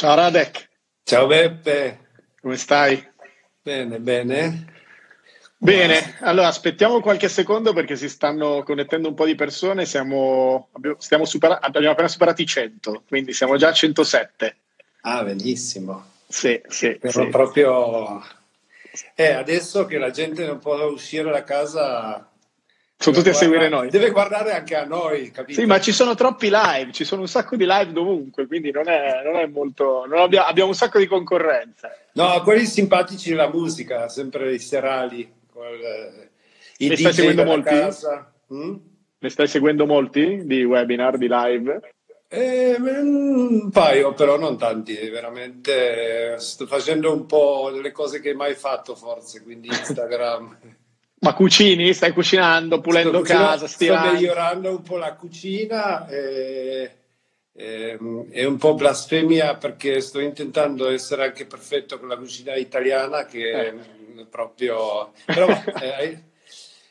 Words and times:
Ciao 0.00 0.14
Radek. 0.14 0.68
Ciao 1.04 1.26
Beppe. 1.26 2.06
Come 2.40 2.56
stai? 2.56 3.06
Bene, 3.60 3.98
bene. 3.98 4.72
Bene, 5.58 6.16
allora 6.20 6.46
aspettiamo 6.46 7.02
qualche 7.02 7.28
secondo 7.28 7.74
perché 7.74 7.96
si 7.96 8.08
stanno 8.08 8.62
connettendo 8.62 9.08
un 9.08 9.14
po' 9.14 9.26
di 9.26 9.34
persone, 9.34 9.84
siamo, 9.84 10.70
abbiamo, 10.72 11.26
supera, 11.26 11.60
abbiamo 11.60 11.90
appena 11.90 12.08
superato 12.08 12.40
i 12.40 12.46
100, 12.46 13.02
quindi 13.08 13.34
siamo 13.34 13.58
già 13.58 13.68
a 13.68 13.72
107. 13.74 14.56
Ah, 15.02 15.22
benissimo. 15.22 16.12
Sì, 16.26 16.58
sì. 16.66 16.96
Però 16.96 17.24
sì. 17.24 17.28
proprio... 17.28 18.24
Eh, 19.14 19.32
adesso 19.32 19.84
che 19.84 19.98
la 19.98 20.10
gente 20.10 20.46
non 20.46 20.60
può 20.60 20.82
uscire 20.84 21.30
da 21.30 21.44
casa... 21.44 22.26
Sono 23.02 23.16
tutti 23.16 23.30
a 23.30 23.32
seguire 23.32 23.68
guarda, 23.68 23.76
noi. 23.76 23.90
Deve 23.90 24.10
guardare 24.10 24.52
anche 24.52 24.76
a 24.76 24.84
noi, 24.84 25.30
capito? 25.30 25.58
Sì, 25.58 25.66
ma 25.66 25.80
ci 25.80 25.90
sono 25.90 26.14
troppi 26.14 26.50
live, 26.52 26.92
ci 26.92 27.04
sono 27.04 27.22
un 27.22 27.28
sacco 27.28 27.56
di 27.56 27.64
live 27.64 27.92
dovunque, 27.92 28.46
quindi 28.46 28.70
non 28.70 28.88
è, 28.88 29.22
non 29.24 29.36
è 29.36 29.46
molto... 29.46 30.04
Non 30.06 30.18
abbiamo, 30.18 30.46
abbiamo 30.46 30.68
un 30.68 30.74
sacco 30.74 30.98
di 30.98 31.06
concorrenza. 31.06 31.90
No, 32.12 32.42
quelli 32.42 32.66
simpatici 32.66 33.30
della 33.30 33.48
musica, 33.48 34.10
sempre 34.10 34.52
i 34.52 34.58
serali. 34.58 35.32
Quel, 35.50 36.28
i 36.76 36.88
Ne 36.88 36.96
stai 36.96 37.14
seguendo 37.14 37.44
molti? 37.44 37.70
Casa. 37.70 38.30
Mm? 38.52 38.74
Ne 39.18 39.28
stai 39.30 39.48
seguendo 39.48 39.86
molti 39.86 40.44
di 40.44 40.62
webinar, 40.62 41.16
di 41.16 41.28
live? 41.30 41.80
Eh, 42.28 42.76
un 42.78 43.70
paio, 43.70 44.12
però 44.12 44.38
non 44.38 44.58
tanti, 44.58 44.94
veramente 45.08 46.34
sto 46.36 46.66
facendo 46.66 47.14
un 47.14 47.24
po' 47.24 47.70
delle 47.72 47.92
cose 47.92 48.20
che 48.20 48.34
mai 48.34 48.54
fatto 48.54 48.94
forse, 48.94 49.42
quindi 49.42 49.68
Instagram. 49.68 50.58
Ma 51.20 51.34
cucini? 51.34 51.92
Stai 51.92 52.12
cucinando, 52.12 52.80
pulendo 52.80 53.10
sto 53.10 53.18
cucinando- 53.20 53.46
casa, 53.50 53.66
Sto 53.66 53.74
stirando? 53.74 54.12
migliorando 54.12 54.70
un 54.70 54.82
po' 54.82 54.96
la 54.96 55.12
cucina 55.14 56.08
e, 56.08 56.90
e- 57.52 57.98
è 58.30 58.44
un 58.44 58.56
po' 58.56 58.74
blasfemia 58.74 59.56
perché 59.56 60.00
sto 60.00 60.18
intentando 60.20 60.88
essere 60.88 61.24
anche 61.24 61.44
perfetto 61.44 61.98
con 61.98 62.08
la 62.08 62.16
cucina 62.16 62.54
italiana 62.54 63.26
che 63.26 63.50
è 63.52 63.74
proprio... 64.30 65.12
Però 65.26 65.46
eh, 65.82 66.22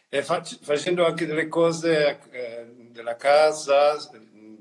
e 0.10 0.24
fac- 0.24 0.60
facendo 0.62 1.06
anche 1.08 1.26
delle 1.26 1.48
cose 1.48 2.20
eh, 2.32 2.66
della 2.92 3.16
casa, 3.16 3.96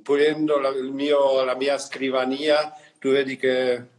pulendo 0.03 0.59
la, 0.59 0.69
il 0.71 0.93
mio- 0.93 1.45
la 1.45 1.55
mia 1.57 1.77
scrivania, 1.77 2.73
tu 2.99 3.11
vedi 3.11 3.37
che... 3.37 3.97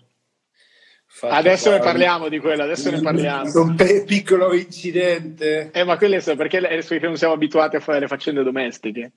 Adesso 1.22 1.72
ne 1.72 1.80
parliamo 1.80 2.30
di 2.30 2.40
quello, 2.40 2.64
adesso 2.64 2.90
ne 2.92 3.02
parliamo. 3.02 3.50
Un 3.62 3.76
pe- 3.76 4.04
piccolo 4.06 4.54
incidente. 4.54 5.72
Eh, 5.74 5.84
ma 5.84 5.98
quelle 5.98 6.22
sono 6.22 6.36
perché, 6.38 6.60
non 7.02 7.18
siamo 7.18 7.34
abituati 7.34 7.76
a 7.76 7.80
fare 7.80 8.00
le 8.00 8.08
faccende 8.08 8.44
domestiche. 8.44 9.12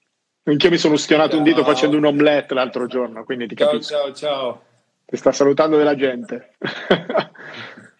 Anch'io 0.45 0.71
mi 0.71 0.79
sono 0.79 0.95
ustionato 0.95 1.37
un 1.37 1.45
dito 1.45 1.63
Ciao. 1.63 1.73
facendo 1.73 1.97
un 1.97 2.05
omelette 2.07 2.55
l'altro 2.55 2.87
giorno, 2.87 3.23
quindi 3.25 3.47
ti 3.47 3.55
Ciao, 3.55 3.69
capisco. 3.71 3.95
ciao, 3.95 4.13
ciao. 4.13 4.63
Ti 5.05 5.17
sta 5.17 5.31
salutando 5.31 5.77
della 5.77 5.95
gente. 5.95 6.55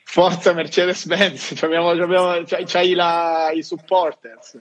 Forza 0.05 0.53
Mercedes-Benz, 0.53 1.55
c'hai, 1.55 2.65
c'hai 2.67 2.95
la- 2.95 3.51
i 3.55 3.63
supporters. 3.63 4.59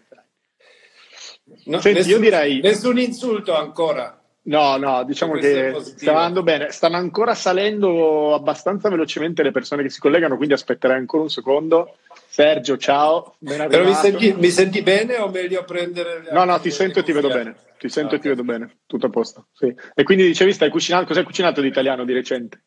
No, 1.66 1.80
Senti, 1.80 1.98
nessun, 2.00 2.12
io 2.12 2.20
direi- 2.20 2.62
nessun 2.62 3.00
insulto 3.00 3.56
ancora. 3.56 4.20
No, 4.44 4.75
no, 4.78 5.03
diciamo 5.03 5.34
che 5.34 5.75
sta 5.81 6.11
andando 6.11 6.42
bene. 6.42 6.72
Stanno 6.72 6.97
ancora 6.97 7.36
salendo 7.36 8.34
abbastanza 8.34 8.89
velocemente 8.89 9.44
le 9.44 9.52
persone 9.52 9.84
che 9.84 9.89
si 9.89 10.00
collegano, 10.00 10.36
quindi 10.36 10.56
aspetterei 10.56 10.97
ancora 10.97 11.23
un 11.23 11.30
secondo. 11.30 11.97
Sergio, 12.28 12.78
ciao. 12.78 13.36
Però 13.39 13.84
mi 13.84 13.94
senti, 13.94 14.34
mi 14.34 14.50
senti 14.50 14.81
bene 14.81 15.17
o 15.17 15.30
meglio 15.30 15.64
prendere... 15.64 16.28
No, 16.31 16.44
no, 16.44 16.59
ti 16.59 16.72
sento 16.72 17.00
e 17.00 17.03
ti 17.03 17.12
vedo 17.12 17.28
bene. 17.28 17.56
Ti 17.78 17.89
sento 17.89 18.16
e 18.16 18.19
ti 18.19 18.30
vedo 18.30 18.44
bene. 18.44 18.80
Tutto 18.88 19.06
a 19.06 19.09
posto. 19.09 19.47
Sì. 19.52 19.73
E 19.94 20.03
quindi 20.03 20.25
dicevi, 20.25 20.53
stai 20.53 20.69
cucinando. 20.69 21.08
Cos'hai 21.08 21.23
cucinato 21.23 21.62
di 21.62 21.67
italiano 21.67 22.03
di 22.03 22.14
recente? 22.14 22.64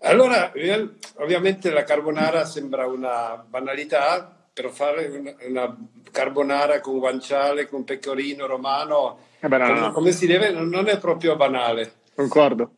Allora, 0.00 0.52
ovviamente 1.16 1.70
la 1.70 1.84
carbonara 1.84 2.44
sembra 2.44 2.86
una 2.86 3.42
banalità, 3.48 4.43
però 4.54 4.68
fare 4.70 5.06
una, 5.08 5.34
una 5.48 5.76
carbonara 6.12 6.80
con 6.80 6.98
guanciale, 7.00 7.66
con 7.68 7.82
pecorino 7.82 8.46
romano, 8.46 9.18
Eh 9.40 9.48
come, 9.48 9.90
come 9.92 10.12
si 10.12 10.26
deve, 10.28 10.50
non, 10.52 10.86
è 10.86 10.98
proprio 10.98 11.34
banale. 11.34 11.94
concordo. 12.14 12.70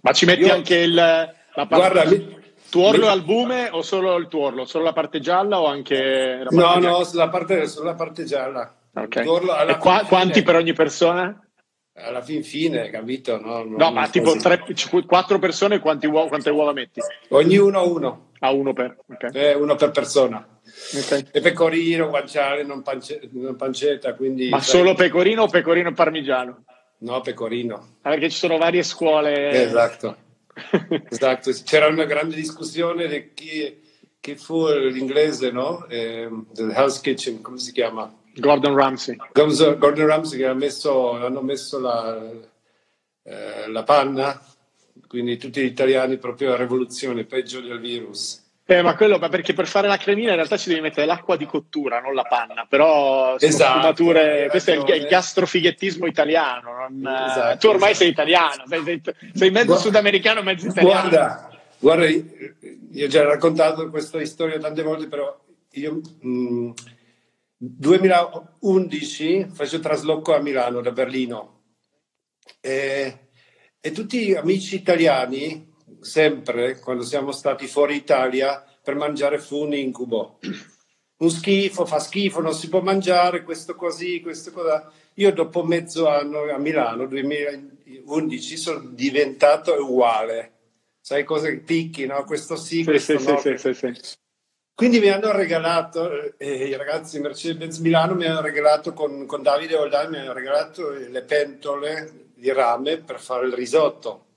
Ma 0.00 0.12
ci 0.12 0.24
metti 0.24 0.44
Io- 0.46 0.54
anche 0.54 0.76
il, 0.76 0.94
la 0.94 1.30
Guarda, 1.68 2.06
mi- 2.06 2.38
tuorlo 2.70 3.04
mi- 3.04 3.12
al 3.12 3.22
bume 3.22 3.68
o 3.70 3.82
solo 3.82 4.16
il 4.16 4.28
tuorlo? 4.28 4.64
Solo 4.64 4.84
la 4.84 4.94
parte 4.94 5.20
gialla 5.20 5.60
o 5.60 5.66
anche 5.66 6.40
No, 6.48 6.56
bianca? 6.56 6.88
no, 6.88 7.04
sulla 7.04 7.28
parte, 7.28 7.66
sulla 7.68 7.94
parte 7.94 8.24
gialla. 8.24 8.74
Ok. 8.94 9.22
Tuorlo 9.22 9.54
E 9.58 9.76
qua- 9.76 9.98
fin 9.98 10.06
quanti 10.08 10.32
fine. 10.32 10.44
per 10.46 10.54
ogni 10.56 10.72
persona? 10.72 11.44
Alla 11.96 12.22
fin 12.22 12.42
fine, 12.42 12.88
capito? 12.88 13.38
No, 13.38 13.62
No, 13.64 13.92
ma 13.92 14.08
tipo 14.08 14.34
tre, 14.36 14.64
quattro 15.06 15.38
persone, 15.38 15.80
quanti 15.80 16.06
uova, 16.06 16.28
quante 16.28 16.48
uova 16.48 16.72
metti? 16.72 16.98
Ognuno 17.28 17.86
uno, 17.86 18.28
A 18.38 18.52
uno 18.52 18.72
per. 18.72 18.96
Ok. 19.06 19.34
eh, 19.34 19.52
uno 19.54 19.74
per 19.74 19.90
persona. 19.90 20.46
Ok. 20.94 21.28
E 21.32 21.40
pecorino, 21.40 22.08
guanciale, 22.08 22.62
non, 22.62 22.82
pance- 22.82 23.28
non 23.32 23.56
pancetta, 23.56 24.14
quindi... 24.14 24.48
Ma 24.48 24.60
sai- 24.60 24.78
solo 24.78 24.94
pecorino 24.94 25.42
o 25.42 25.48
pecorino 25.48 25.92
parmigiano? 25.92 26.64
No, 26.98 27.20
pecorino. 27.20 27.96
Ah, 28.02 28.10
Perché 28.10 28.30
ci 28.30 28.38
sono 28.38 28.58
varie 28.58 28.82
scuole. 28.82 29.50
Esatto. 29.50 30.16
esatto. 31.08 31.50
C'era 31.64 31.86
una 31.86 32.04
grande 32.04 32.34
discussione 32.34 33.06
di 33.08 33.32
chi, 33.32 33.80
chi 34.20 34.36
fu 34.36 34.66
l'inglese, 34.66 35.50
no? 35.50 35.86
Eh, 35.86 36.28
del 36.52 36.70
Hell's 36.70 37.00
Kitchen, 37.00 37.40
come 37.40 37.58
si 37.58 37.72
chiama? 37.72 38.12
Gordon 38.34 38.74
Ramsay. 38.74 39.16
Gordon 39.32 39.78
Gordon 39.78 40.06
Ramsay 40.06 40.38
che 40.38 40.46
ha 40.46 40.54
messo, 40.54 41.12
hanno 41.12 41.40
messo 41.42 41.80
la, 41.80 42.30
eh, 43.22 43.68
la 43.68 43.82
panna, 43.82 44.40
quindi 45.06 45.36
tutti 45.36 45.60
gli 45.60 45.66
italiani 45.66 46.18
proprio 46.18 46.52
a 46.52 46.56
rivoluzione, 46.56 47.24
peggio 47.24 47.60
del 47.60 47.80
virus. 47.80 48.39
Eh, 48.70 48.82
ma 48.82 48.94
quello 48.94 49.18
ma 49.18 49.28
perché 49.28 49.52
per 49.52 49.66
fare 49.66 49.88
la 49.88 49.96
cremina 49.96 50.28
in 50.30 50.36
realtà 50.36 50.56
ci 50.56 50.68
devi 50.68 50.80
mettere 50.80 51.04
l'acqua 51.04 51.36
di 51.36 51.44
cottura, 51.44 51.98
non 52.00 52.14
la 52.14 52.22
panna. 52.22 52.66
Però 52.68 53.34
Esatto, 53.36 53.78
sfumature. 53.78 54.42
hai 54.44 54.48
Questo 54.48 54.70
è 54.70 54.74
il, 54.76 54.88
il 55.02 55.06
gastrofighettismo 55.08 56.06
italiano. 56.06 56.72
non- 56.88 57.04
eh, 57.04 57.24
Esatto, 57.30 57.58
tu 57.58 57.66
ormai 57.66 57.90
esatto. 57.90 58.04
sei 58.04 58.08
italiano, 58.12 58.62
sei, 58.68 58.82
sei- 58.84 59.02
sei 59.34 59.50
mezzo 59.50 59.66
Guarda- 59.66 59.82
sudamericano, 59.82 60.42
mezzo 60.42 60.68
italiano. 60.68 61.08
Guarda, 61.08 61.50
guarda, 61.80 62.06
io 62.06 63.04
ho 63.04 63.08
già 63.08 63.24
raccontato 63.24 63.90
questa 63.90 64.24
storia 64.24 64.58
tante 64.60 64.82
volte, 64.82 65.08
però 65.08 65.36
io 65.72 66.00
mh, 66.20 66.70
2011 67.56 69.48
faccio 69.52 69.80
trasloco 69.80 70.32
a 70.32 70.38
Milano 70.40 70.80
da 70.80 70.92
Berlino 70.92 71.62
e, 72.60 73.18
e 73.80 73.90
tutti 73.90 74.26
gli 74.26 74.34
amici 74.34 74.76
italiani, 74.76 75.69
sempre 76.00 76.78
quando 76.78 77.02
siamo 77.02 77.32
stati 77.32 77.66
fuori 77.66 77.96
Italia, 77.96 78.64
per 78.82 78.94
mangiare 78.94 79.38
fu 79.38 79.64
un 79.64 79.74
incubo. 79.74 80.38
Un 81.20 81.30
schifo, 81.30 81.84
fa 81.84 81.98
schifo, 81.98 82.40
non 82.40 82.54
si 82.54 82.68
può 82.68 82.80
mangiare, 82.80 83.42
questo 83.42 83.74
così, 83.74 84.20
questo 84.22 84.52
cosa. 84.52 84.90
Io 85.14 85.32
dopo 85.32 85.62
mezzo 85.62 86.08
anno 86.08 86.50
a 86.50 86.56
Milano, 86.56 87.06
2011, 87.06 88.56
sono 88.56 88.80
diventato 88.90 89.74
uguale. 89.74 90.52
Sai 91.00 91.24
cosa 91.24 91.54
picchi, 91.62 92.06
no? 92.06 92.24
Questo 92.24 92.56
sì, 92.56 92.78
Sì, 92.78 92.84
questo 92.84 93.18
sì, 93.18 93.26
no. 93.26 93.38
sì, 93.38 93.58
sì, 93.58 93.74
sì, 93.74 93.92
sì. 93.94 94.18
Quindi 94.80 94.98
mi 94.98 95.10
hanno 95.10 95.30
regalato, 95.32 96.38
eh, 96.38 96.68
i 96.68 96.74
ragazzi 96.74 97.16
di 97.16 97.22
Mercedes 97.22 97.76
Milano 97.80 98.14
mi 98.14 98.24
hanno 98.24 98.40
regalato 98.40 98.94
con, 98.94 99.26
con 99.26 99.42
Davide 99.42 99.76
Oldani, 99.76 100.08
mi 100.08 100.18
hanno 100.20 100.32
regalato 100.32 100.88
le 100.88 101.22
pentole 101.22 102.30
di 102.34 102.50
rame 102.50 102.96
per 102.96 103.20
fare 103.20 103.46
il 103.46 103.52
risotto. 103.52 104.29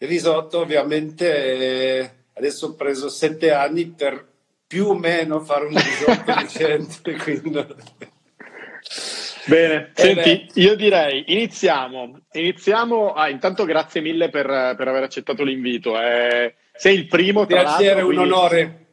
Il 0.00 0.06
risotto 0.06 0.60
ovviamente 0.60 1.98
eh, 1.98 2.10
adesso 2.34 2.66
ho 2.66 2.74
preso 2.74 3.08
sette 3.08 3.50
anni 3.50 3.86
per 3.86 4.26
più 4.64 4.86
o 4.86 4.94
meno 4.94 5.40
fare 5.40 5.64
un 5.64 5.74
risotto 5.76 6.34
decente, 6.40 7.16
quindi... 7.18 7.66
Bene, 9.46 9.90
Eh 9.94 10.02
senti, 10.02 10.46
io 10.60 10.76
direi 10.76 11.24
iniziamo. 11.28 12.20
Iniziamo. 12.32 13.14
Ah, 13.14 13.30
intanto 13.30 13.64
grazie 13.64 14.02
mille 14.02 14.28
per, 14.28 14.46
per 14.76 14.86
aver 14.86 15.02
accettato 15.02 15.42
l'invito. 15.42 15.98
Eh, 15.98 16.54
sei 16.74 16.94
il 16.96 17.06
primo, 17.06 17.46
tra 17.46 17.62
Piacere, 17.62 18.02
un 18.02 18.18
onore. 18.18 18.86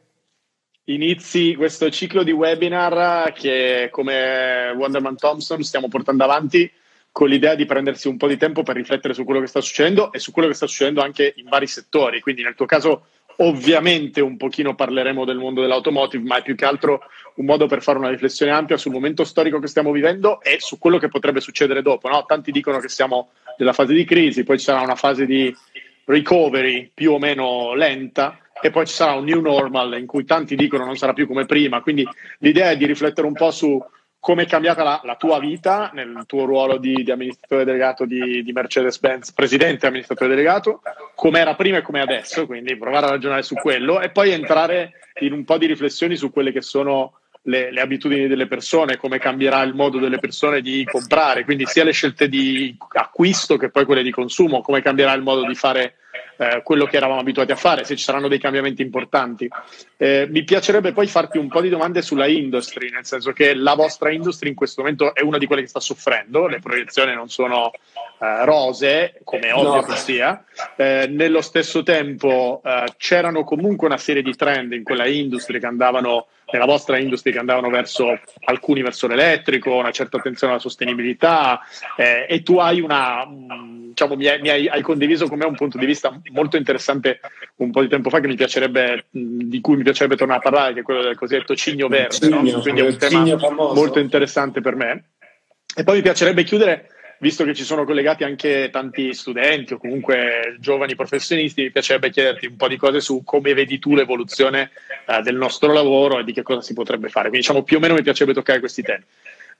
Inizi 0.84 1.54
questo 1.56 1.90
ciclo 1.90 2.22
di 2.22 2.32
webinar 2.32 3.32
che, 3.32 3.88
come 3.92 4.72
Wonderman 4.74 5.16
Thompson, 5.16 5.62
stiamo 5.62 5.88
portando 5.88 6.24
avanti 6.24 6.68
con 7.16 7.30
l'idea 7.30 7.54
di 7.54 7.64
prendersi 7.64 8.08
un 8.08 8.18
po' 8.18 8.26
di 8.26 8.36
tempo 8.36 8.62
per 8.62 8.76
riflettere 8.76 9.14
su 9.14 9.24
quello 9.24 9.40
che 9.40 9.46
sta 9.46 9.62
succedendo 9.62 10.12
e 10.12 10.18
su 10.18 10.32
quello 10.32 10.48
che 10.48 10.54
sta 10.54 10.66
succedendo 10.66 11.00
anche 11.00 11.32
in 11.36 11.46
vari 11.48 11.66
settori. 11.66 12.20
Quindi, 12.20 12.42
nel 12.42 12.54
tuo 12.54 12.66
caso, 12.66 13.06
ovviamente 13.36 14.20
un 14.20 14.36
pochino 14.36 14.74
parleremo 14.74 15.24
del 15.24 15.38
mondo 15.38 15.62
dell'automotive, 15.62 16.22
ma 16.22 16.36
è 16.36 16.42
più 16.42 16.54
che 16.54 16.66
altro 16.66 17.04
un 17.36 17.46
modo 17.46 17.68
per 17.68 17.80
fare 17.80 17.96
una 17.96 18.10
riflessione 18.10 18.52
ampia 18.52 18.76
sul 18.76 18.92
momento 18.92 19.24
storico 19.24 19.58
che 19.60 19.66
stiamo 19.66 19.92
vivendo 19.92 20.42
e 20.42 20.56
su 20.60 20.78
quello 20.78 20.98
che 20.98 21.08
potrebbe 21.08 21.40
succedere 21.40 21.80
dopo. 21.80 22.10
No? 22.10 22.22
Tanti 22.26 22.52
dicono 22.52 22.80
che 22.80 22.90
siamo 22.90 23.30
nella 23.56 23.72
fase 23.72 23.94
di 23.94 24.04
crisi, 24.04 24.44
poi 24.44 24.58
ci 24.58 24.64
sarà 24.64 24.82
una 24.82 24.94
fase 24.94 25.24
di 25.24 25.56
recovery 26.04 26.90
più 26.92 27.12
o 27.12 27.18
meno 27.18 27.72
lenta 27.72 28.38
e 28.60 28.70
poi 28.70 28.86
ci 28.86 28.92
sarà 28.92 29.14
un 29.14 29.24
new 29.24 29.40
normal 29.40 29.98
in 29.98 30.04
cui 30.04 30.26
tanti 30.26 30.54
dicono 30.54 30.84
non 30.84 30.98
sarà 30.98 31.14
più 31.14 31.26
come 31.26 31.46
prima. 31.46 31.80
Quindi 31.80 32.06
l'idea 32.40 32.72
è 32.72 32.76
di 32.76 32.84
riflettere 32.84 33.26
un 33.26 33.32
po' 33.32 33.50
su 33.50 33.82
come 34.26 34.42
è 34.42 34.46
cambiata 34.48 34.82
la, 34.82 35.00
la, 35.04 35.14
tua 35.14 35.38
vita 35.38 35.92
nel 35.94 36.24
tuo 36.26 36.46
ruolo 36.46 36.78
di, 36.78 37.04
di 37.04 37.12
amministratore 37.12 37.62
delegato 37.64 38.04
di, 38.06 38.42
di 38.42 38.50
Mercedes-Benz, 38.50 39.30
presidente 39.30 39.86
amministratore 39.86 40.30
delegato, 40.30 40.82
come 41.14 41.38
era 41.38 41.54
prima 41.54 41.76
e 41.76 41.82
come 41.82 42.00
adesso, 42.00 42.44
quindi 42.44 42.76
provare 42.76 43.06
a 43.06 43.10
ragionare 43.10 43.44
su 43.44 43.54
quello 43.54 44.00
e 44.00 44.10
poi 44.10 44.32
entrare 44.32 44.94
in 45.20 45.32
un 45.32 45.44
po' 45.44 45.58
di 45.58 45.66
riflessioni 45.66 46.16
su 46.16 46.32
quelle 46.32 46.50
che 46.50 46.60
sono 46.60 47.20
le, 47.42 47.70
le, 47.70 47.80
abitudini 47.80 48.26
delle 48.26 48.48
persone, 48.48 48.96
come 48.96 49.20
cambierà 49.20 49.62
il 49.62 49.74
modo 49.74 50.00
delle 50.00 50.18
persone 50.18 50.60
di 50.60 50.84
comprare, 50.84 51.44
quindi 51.44 51.64
sia 51.64 51.84
le 51.84 51.92
scelte 51.92 52.28
di 52.28 52.76
acquisto 52.94 53.56
che 53.56 53.70
poi 53.70 53.84
quelle 53.84 54.02
di 54.02 54.10
consumo, 54.10 54.60
come 54.60 54.82
cambierà 54.82 55.12
il 55.12 55.22
modo 55.22 55.46
di 55.46 55.54
fare 55.54 55.98
eh, 56.36 56.60
quello 56.62 56.86
che 56.86 56.96
eravamo 56.96 57.20
abituati 57.20 57.52
a 57.52 57.56
fare, 57.56 57.84
se 57.84 57.96
ci 57.96 58.04
saranno 58.04 58.28
dei 58.28 58.38
cambiamenti 58.38 58.82
importanti. 58.82 59.48
Eh, 59.96 60.26
mi 60.30 60.44
piacerebbe 60.44 60.92
poi 60.92 61.06
farti 61.06 61.38
un 61.38 61.48
po' 61.48 61.60
di 61.60 61.68
domande 61.68 62.02
sulla 62.02 62.26
industry, 62.26 62.90
nel 62.90 63.06
senso 63.06 63.32
che 63.32 63.54
la 63.54 63.74
vostra 63.74 64.10
industry 64.10 64.50
in 64.50 64.54
questo 64.54 64.82
momento 64.82 65.14
è 65.14 65.22
una 65.22 65.38
di 65.38 65.46
quelle 65.46 65.62
che 65.62 65.68
sta 65.68 65.80
soffrendo, 65.80 66.46
le 66.46 66.60
proiezioni 66.60 67.14
non 67.14 67.28
sono 67.28 67.70
eh, 68.18 68.44
rose, 68.44 69.20
come 69.24 69.52
ovvio 69.52 69.76
no. 69.76 69.82
che 69.82 69.96
sia. 69.96 70.44
Eh, 70.76 71.06
nello 71.08 71.40
stesso 71.40 71.82
tempo 71.82 72.60
eh, 72.64 72.84
c'erano 72.96 73.44
comunque 73.44 73.86
una 73.86 73.98
serie 73.98 74.22
di 74.22 74.34
trend 74.34 74.72
in 74.72 74.84
quella 74.84 75.06
industria 75.06 75.58
che 75.58 75.66
andavano 75.66 76.26
nella 76.52 76.64
vostra 76.64 76.98
industria 76.98 77.32
che 77.32 77.38
andavano 77.38 77.68
verso 77.70 78.18
alcuni 78.44 78.82
verso 78.82 79.06
l'elettrico, 79.06 79.74
una 79.74 79.90
certa 79.90 80.18
attenzione 80.18 80.52
alla 80.52 80.62
sostenibilità 80.62 81.60
eh, 81.96 82.26
e 82.28 82.42
tu 82.42 82.58
hai 82.58 82.80
una 82.80 83.26
mm, 83.26 83.88
diciamo 83.88 84.14
mi, 84.14 84.26
hai, 84.26 84.40
mi 84.40 84.48
hai, 84.50 84.68
hai, 84.68 84.82
condiviso 84.82 85.26
con 85.26 85.38
me 85.38 85.44
un 85.44 85.56
punto 85.56 85.78
di 85.78 85.86
vista 85.86 86.20
molto 86.30 86.56
interessante 86.56 87.20
un 87.56 87.70
po' 87.70 87.80
di 87.80 87.88
tempo 87.88 88.10
fa 88.10 88.20
che 88.20 88.28
mi 88.28 88.36
piacerebbe 88.36 89.06
mm, 89.16 89.40
di 89.40 89.60
cui 89.60 89.76
mi 89.76 89.82
piacerebbe 89.82 90.16
tornare 90.16 90.38
a 90.38 90.42
parlare 90.42 90.74
che 90.74 90.80
è 90.80 90.84
quello 90.84 91.02
del 91.02 91.16
cosiddetto 91.16 91.56
cigno 91.56 91.88
verde, 91.88 92.14
cigno, 92.14 92.40
no? 92.40 92.60
quindi 92.60 92.80
è 92.80 92.86
un 92.86 92.96
tema 92.96 93.50
molto 93.50 93.98
interessante 93.98 94.60
per 94.60 94.76
me 94.76 95.04
e 95.74 95.82
poi 95.82 95.96
mi 95.96 96.02
piacerebbe 96.02 96.44
chiudere 96.44 96.90
visto 97.18 97.44
che 97.44 97.54
ci 97.54 97.64
sono 97.64 97.84
collegati 97.84 98.24
anche 98.24 98.68
tanti 98.70 99.14
studenti 99.14 99.74
o 99.74 99.78
comunque 99.78 100.56
giovani 100.58 100.94
professionisti, 100.94 101.62
mi 101.62 101.70
piacerebbe 101.70 102.10
chiederti 102.10 102.46
un 102.46 102.56
po' 102.56 102.68
di 102.68 102.76
cose 102.76 103.00
su 103.00 103.22
come 103.24 103.54
vedi 103.54 103.78
tu 103.78 103.94
l'evoluzione 103.94 104.70
eh, 105.06 105.22
del 105.22 105.36
nostro 105.36 105.72
lavoro 105.72 106.18
e 106.18 106.24
di 106.24 106.32
che 106.32 106.42
cosa 106.42 106.60
si 106.60 106.74
potrebbe 106.74 107.08
fare. 107.08 107.28
Quindi 107.28 107.46
diciamo 107.46 107.62
più 107.62 107.78
o 107.78 107.80
meno 107.80 107.94
mi 107.94 108.02
piacerebbe 108.02 108.34
toccare 108.34 108.60
questi 108.60 108.82
temi. 108.82 109.04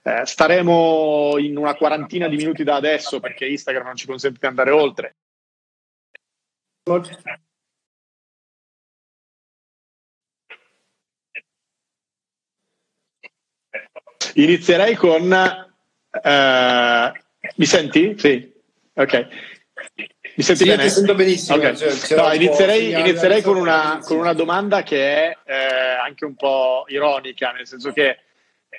Eh, 0.03 0.25
staremo 0.25 1.37
in 1.37 1.57
una 1.57 1.75
quarantina 1.75 2.27
di 2.27 2.37
minuti 2.37 2.63
da 2.63 2.75
adesso 2.75 3.19
perché 3.19 3.45
Instagram 3.45 3.85
non 3.85 3.95
ci 3.95 4.05
consente 4.05 4.37
di 4.39 4.45
andare 4.45 4.71
oltre. 4.71 5.15
Inizierei 14.35 14.95
con 14.95 15.33
eh, 16.23 17.11
mi 17.55 17.65
senti? 17.65 18.15
Sì. 18.17 18.51
Ok. 18.93 19.27
Mi 20.35 20.43
senti 20.43 20.63
sì, 20.63 20.69
bene? 20.69 20.83
Ti 20.83 20.89
sento 20.89 21.15
benissimo. 21.15 21.57
Okay. 21.57 21.75
Cioè, 21.75 22.17
no, 22.17 22.33
inizierei, 22.33 22.91
inizierei 22.91 23.41
con, 23.41 23.57
una, 23.57 23.99
con, 24.03 24.17
una, 24.17 24.33
domanda 24.33 24.83
che 24.83 24.97
è 24.97 25.37
eh, 25.45 25.55
anche 26.03 26.25
un 26.25 26.35
po' 26.35 26.85
ironica, 26.87 27.51
nel 27.51 27.67
senso 27.67 27.91
che 27.91 28.19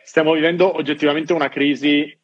stiamo 0.04 0.32
vivendo 0.32 0.76
oggettivamente 0.76 1.32
una 1.32 1.48
crisi, 1.48 2.16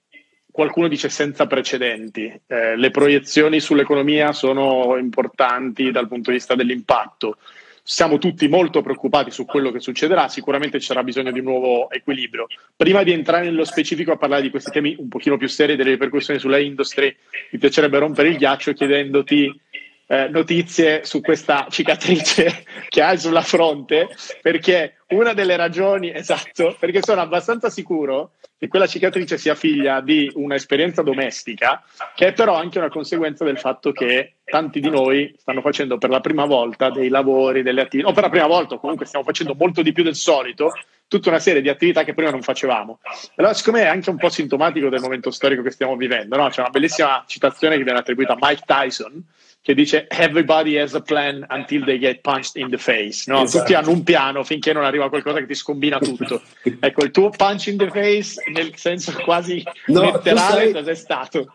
qualcuno 0.51 0.89
dice 0.89 1.09
senza 1.09 1.47
precedenti. 1.47 2.41
Eh, 2.47 2.77
le 2.77 2.91
proiezioni 2.91 3.61
sull'economia 3.61 4.33
sono 4.33 4.97
importanti 4.97 5.91
dal 5.91 6.09
punto 6.09 6.31
di 6.31 6.37
vista 6.37 6.55
dell'impatto 6.55 7.39
siamo 7.87 8.17
tutti 8.17 8.49
molto 8.49 8.81
preoccupati 8.81 9.31
su 9.31 9.45
quello 9.45 9.71
che 9.71 9.79
succederà, 9.79 10.29
sicuramente 10.29 10.81
ci 10.81 10.87
sarà 10.87 11.05
bisogno 11.05 11.31
di 11.31 11.41
un 11.41 11.45
nuovo 11.45 11.91
equilibrio. 11.91 12.47
Prima 12.75 13.03
di 13.03 13.13
entrare 13.13 13.45
nello 13.45 13.65
specifico 13.65 14.13
a 14.13 14.17
parlare 14.17 14.41
di 14.41 14.49
questi 14.49 14.71
temi 14.71 14.97
un 14.99 15.09
pochino 15.09 15.37
più 15.37 15.49
seri 15.49 15.77
delle 15.77 15.91
ripercussioni 15.91 16.41
sulla 16.41 16.59
industria, 16.59 17.13
mi 17.51 17.59
piacerebbe 17.59 17.99
rompere 17.99 18.31
il 18.31 18.39
ghiaccio 18.39 18.73
chiedendoti 18.73 19.61
eh, 20.07 20.29
notizie 20.29 21.05
su 21.05 21.21
questa 21.21 21.67
cicatrice 21.71 22.65
che 22.89 23.03
hai 23.03 23.19
sulla 23.19 23.43
fronte, 23.43 24.09
perché 24.43 24.97
una 25.09 25.33
delle 25.33 25.57
ragioni, 25.57 26.13
esatto, 26.13 26.77
perché 26.79 27.03
sono 27.03 27.21
abbastanza 27.21 27.71
sicuro 27.71 28.33
che 28.59 28.69
quella 28.69 28.87
cicatrice 28.87 29.37
sia 29.37 29.55
figlia 29.55 30.01
di 30.01 30.31
un'esperienza 30.35 31.03
domestica, 31.03 31.83
che 32.15 32.29
è 32.29 32.33
però 32.33 32.55
anche 32.55 32.79
una 32.79 32.89
conseguenza 32.89 33.45
del 33.45 33.59
fatto 33.59 33.93
che 33.93 34.37
tanti 34.45 34.81
di 34.81 34.89
noi 34.89 35.35
stanno 35.37 35.61
facendo 35.61 35.99
per 35.99 36.11
la 36.11 36.21
prima 36.21 36.45
volta 36.45 36.91
dei 36.91 37.09
lavori, 37.09 37.63
delle 37.63 37.83
attività, 37.83 38.09
o 38.09 38.13
per 38.13 38.25
la 38.25 38.31
prima 38.31 38.47
volta, 38.47 38.77
comunque 38.79 39.07
stiamo 39.07 39.25
facendo 39.25 39.55
molto 39.59 39.83
di 39.83 39.93
più 39.93 40.03
del 40.03 40.15
solito, 40.15 40.73
tutta 41.09 41.29
una 41.29 41.39
serie 41.39 41.63
di 41.63 41.69
attività 41.69 42.05
che 42.05 42.15
prima 42.15 42.31
non 42.31 42.43
facevamo. 42.43 43.01
Allora, 43.37 43.55
secondo 43.55 43.81
me 43.81 43.87
è 43.87 43.89
anche 43.89 44.11
un 44.11 44.17
po' 44.17 44.31
sintomatico 44.31 44.89
del 44.89 45.01
momento 45.01 45.31
storico 45.31 45.63
che 45.63 45.71
stiamo 45.71 45.97
vivendo. 45.97 46.37
No? 46.37 46.49
C'è 46.49 46.61
una 46.61 46.71
bellissima 46.71 47.23
citazione 47.27 47.77
che 47.77 47.85
viene 47.85 47.99
attribuita 47.99 48.33
a 48.33 48.39
Mike 48.41 48.63
Tyson, 48.65 49.23
che 49.65 49.73
dice 49.73 50.07
everybody 50.11 50.77
has 50.77 50.93
a 50.93 51.01
plan 51.01 51.47
until 51.49 51.87
they 51.87 51.99
get 51.99 52.21
punched 52.21 52.57
in 52.57 52.69
the 52.69 52.77
face. 52.77 53.25
No? 53.27 53.45
Esatto. 53.45 53.61
Tutti 53.61 53.73
hanno 53.73 53.93
un 53.93 54.03
piano 54.03 54.45
finché 54.45 54.75
non 54.75 54.85
arriva 54.85 55.09
qualcosa 55.09 55.39
che 55.39 55.47
ti 55.47 55.55
scombina 55.55 55.99
tutto. 55.99 56.43
ecco, 56.81 57.03
il 57.03 57.11
tuo 57.11 57.31
punch 57.31 57.69
in 57.69 57.79
the 57.79 57.89
face, 57.89 58.43
nel 58.53 58.77
senso 58.77 59.13
quasi 59.25 59.63
no, 59.87 60.03
letterale, 60.03 60.65
sai, 60.65 60.73
cos'è 60.73 60.95
stato? 60.95 61.55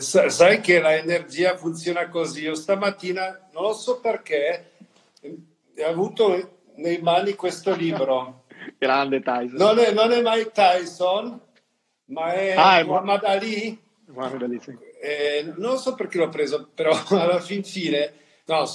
Sai 0.00 0.60
che 0.60 0.82
l'energia 0.82 1.56
funziona 1.56 2.10
così. 2.10 2.42
Io 2.42 2.54
stamattina, 2.54 3.48
non 3.54 3.62
lo 3.62 3.72
so 3.72 4.00
perché, 4.00 4.72
ho 5.22 5.88
avuto 5.88 6.58
nei 6.74 6.98
mani 7.00 7.32
questo 7.36 7.74
libro. 7.74 8.44
Grande 8.76 9.22
Tyson. 9.22 9.56
Non 9.56 9.78
è, 9.78 9.92
non 9.92 10.12
è 10.12 10.20
Mike 10.20 10.50
Tyson, 10.52 11.40
ma 12.06 12.34
è, 12.34 12.52
ah, 12.54 12.80
è 12.80 12.84
Muhammad 12.84 13.24
Ali. 13.24 13.80
Muhammad 14.08 14.42
Ali 14.42 14.60
sì 14.62 14.92
eh, 15.04 15.52
non 15.56 15.76
so 15.76 15.94
perché 15.94 16.16
l'ho 16.16 16.30
preso, 16.30 16.70
però 16.74 16.98
alla 17.10 17.40
fin 17.40 17.62
fine 17.62 18.14
no, 18.46 18.66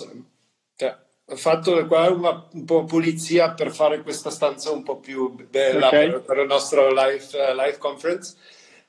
cioè, 0.76 0.98
ho 1.26 1.36
fatto 1.36 1.86
qua 1.88 2.10
una, 2.12 2.48
un 2.54 2.66
po' 2.66 2.84
pulizia 2.84 3.52
per 3.54 3.72
fare 3.72 4.02
questa 4.02 4.30
stanza 4.30 4.70
un 4.70 4.84
po' 4.84 4.98
più 4.98 5.36
bella 5.50 5.88
okay. 5.88 6.10
per, 6.12 6.22
per, 6.22 6.38
il 6.38 6.46
nostro 6.46 6.90
live, 6.90 7.24
uh, 7.34 7.56
live 7.56 7.78
conference 7.80 8.36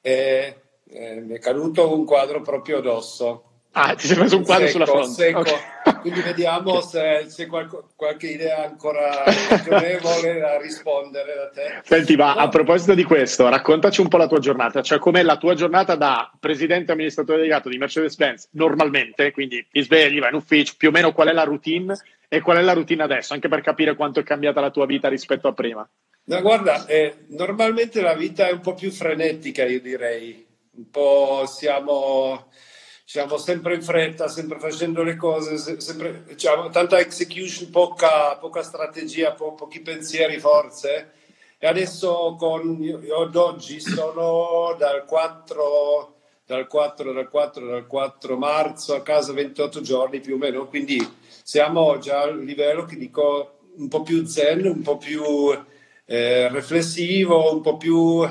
e 0.02 0.60
eh, 0.86 1.20
mi 1.20 1.34
è 1.34 1.38
caduto 1.38 1.94
un 1.94 2.04
quadro 2.04 2.42
proprio 2.42 2.78
addosso 2.78 3.44
Ah, 3.72 3.94
ti 3.94 4.08
sei 4.08 4.16
messo 4.16 4.36
un 4.36 4.44
quadro 4.44 4.66
secco, 4.66 4.84
sulla 4.84 4.86
fronte. 4.86 5.14
Secco. 5.14 5.40
Okay. 5.40 5.60
Quindi 6.00 6.20
vediamo 6.20 6.80
se 6.80 7.26
c'è 7.28 7.46
qualche, 7.46 7.78
qualche 7.96 8.28
idea 8.28 8.64
ancora 8.64 9.24
ragionevole 9.48 10.38
da 10.38 10.58
rispondere 10.58 11.34
da 11.34 11.48
te. 11.48 11.80
Senti, 11.84 12.16
ma 12.16 12.34
no. 12.34 12.40
a 12.40 12.48
proposito 12.48 12.94
di 12.94 13.04
questo, 13.04 13.48
raccontaci 13.48 14.00
un 14.00 14.08
po' 14.08 14.16
la 14.16 14.26
tua 14.26 14.38
giornata, 14.38 14.82
cioè 14.82 14.98
com'è 14.98 15.22
la 15.22 15.36
tua 15.36 15.54
giornata 15.54 15.94
da 15.94 16.30
presidente 16.38 16.92
amministratore 16.92 17.38
delegato 17.38 17.68
di 17.68 17.78
Mercedes-Benz 17.78 18.48
normalmente, 18.52 19.30
quindi 19.32 19.66
ti 19.70 19.82
svegli, 19.82 20.18
vai 20.18 20.30
in 20.30 20.36
ufficio, 20.36 20.74
più 20.76 20.88
o 20.88 20.92
meno 20.92 21.12
qual 21.12 21.28
è 21.28 21.32
la 21.32 21.44
routine 21.44 21.94
e 22.28 22.40
qual 22.40 22.58
è 22.58 22.62
la 22.62 22.72
routine 22.72 23.02
adesso, 23.02 23.34
anche 23.34 23.48
per 23.48 23.60
capire 23.60 23.94
quanto 23.94 24.20
è 24.20 24.22
cambiata 24.22 24.60
la 24.60 24.70
tua 24.70 24.86
vita 24.86 25.08
rispetto 25.08 25.48
a 25.48 25.52
prima. 25.52 25.88
No, 26.24 26.40
guarda, 26.42 26.86
eh, 26.86 27.24
normalmente 27.28 28.00
la 28.00 28.14
vita 28.14 28.46
è 28.46 28.52
un 28.52 28.60
po' 28.60 28.74
più 28.74 28.90
frenetica, 28.90 29.64
io 29.64 29.80
direi. 29.80 30.46
Un 30.72 30.88
po' 30.90 31.44
siamo 31.46 32.46
siamo 33.10 33.38
sempre 33.38 33.74
in 33.74 33.82
fretta, 33.82 34.28
sempre 34.28 34.60
facendo 34.60 35.02
le 35.02 35.16
cose, 35.16 35.58
sempre, 35.80 36.22
diciamo, 36.28 36.70
tanta 36.70 37.00
execution, 37.00 37.68
poca, 37.68 38.36
poca 38.36 38.62
strategia, 38.62 39.32
po- 39.32 39.54
pochi 39.54 39.80
pensieri, 39.80 40.38
forze. 40.38 41.10
E 41.58 41.66
adesso 41.66 42.36
con, 42.38 42.80
io 42.80 43.22
ad 43.22 43.34
oggi 43.34 43.80
sono 43.80 44.76
dal 44.78 45.04
4, 45.06 46.14
dal 46.46 46.68
4, 46.68 47.12
dal 47.12 47.28
4, 47.28 47.66
dal 47.66 47.86
4 47.88 48.36
marzo 48.36 48.94
a 48.94 49.02
casa 49.02 49.32
28 49.32 49.80
giorni 49.80 50.20
più 50.20 50.36
o 50.36 50.38
meno, 50.38 50.68
quindi 50.68 51.04
siamo 51.42 51.98
già 51.98 52.20
al 52.20 52.38
livello 52.44 52.84
che 52.84 52.94
dico 52.94 53.58
un 53.74 53.88
po' 53.88 54.02
più 54.02 54.24
zen, 54.24 54.64
un 54.66 54.82
po' 54.82 54.98
più 54.98 55.24
eh, 56.04 56.48
riflessivo, 56.48 57.52
un 57.52 57.60
po' 57.60 57.76
più 57.76 58.24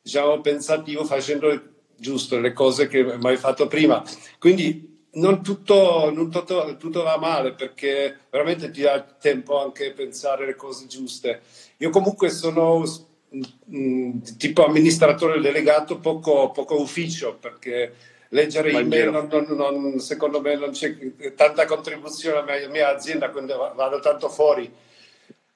diciamo, 0.00 0.40
pensativo, 0.40 1.04
facendo 1.04 1.71
giusto 2.02 2.40
le 2.40 2.52
cose 2.52 2.88
che 2.88 3.16
mai 3.18 3.36
fatto 3.36 3.68
prima. 3.68 4.02
Quindi 4.38 5.06
non 5.12 5.42
tutto, 5.42 6.10
non 6.12 6.30
tutto, 6.30 6.76
tutto, 6.76 7.02
va 7.02 7.16
male 7.16 7.52
perché 7.52 8.18
veramente 8.28 8.70
ti 8.70 8.82
dà 8.82 9.00
tempo 9.00 9.62
anche 9.62 9.90
a 9.90 9.92
pensare 9.92 10.44
le 10.44 10.56
cose 10.56 10.86
giuste. 10.86 11.42
Io 11.78 11.90
comunque 11.90 12.28
sono 12.28 12.82
mh, 13.64 14.18
tipo 14.36 14.64
amministratore 14.64 15.40
delegato, 15.40 15.98
poco, 15.98 16.50
poco 16.50 16.80
ufficio 16.80 17.36
perché 17.36 17.94
leggere 18.30 18.72
email 18.72 19.10
non, 19.10 19.28
non, 19.30 19.46
non, 19.50 20.00
secondo 20.00 20.40
me 20.40 20.56
non 20.56 20.70
c'è 20.70 20.96
tanta 21.36 21.66
contribuzione 21.66 22.38
alla 22.38 22.58
mia, 22.58 22.68
mia 22.68 22.88
azienda 22.88 23.30
quando 23.30 23.72
vado 23.76 24.00
tanto 24.00 24.28
fuori 24.28 24.70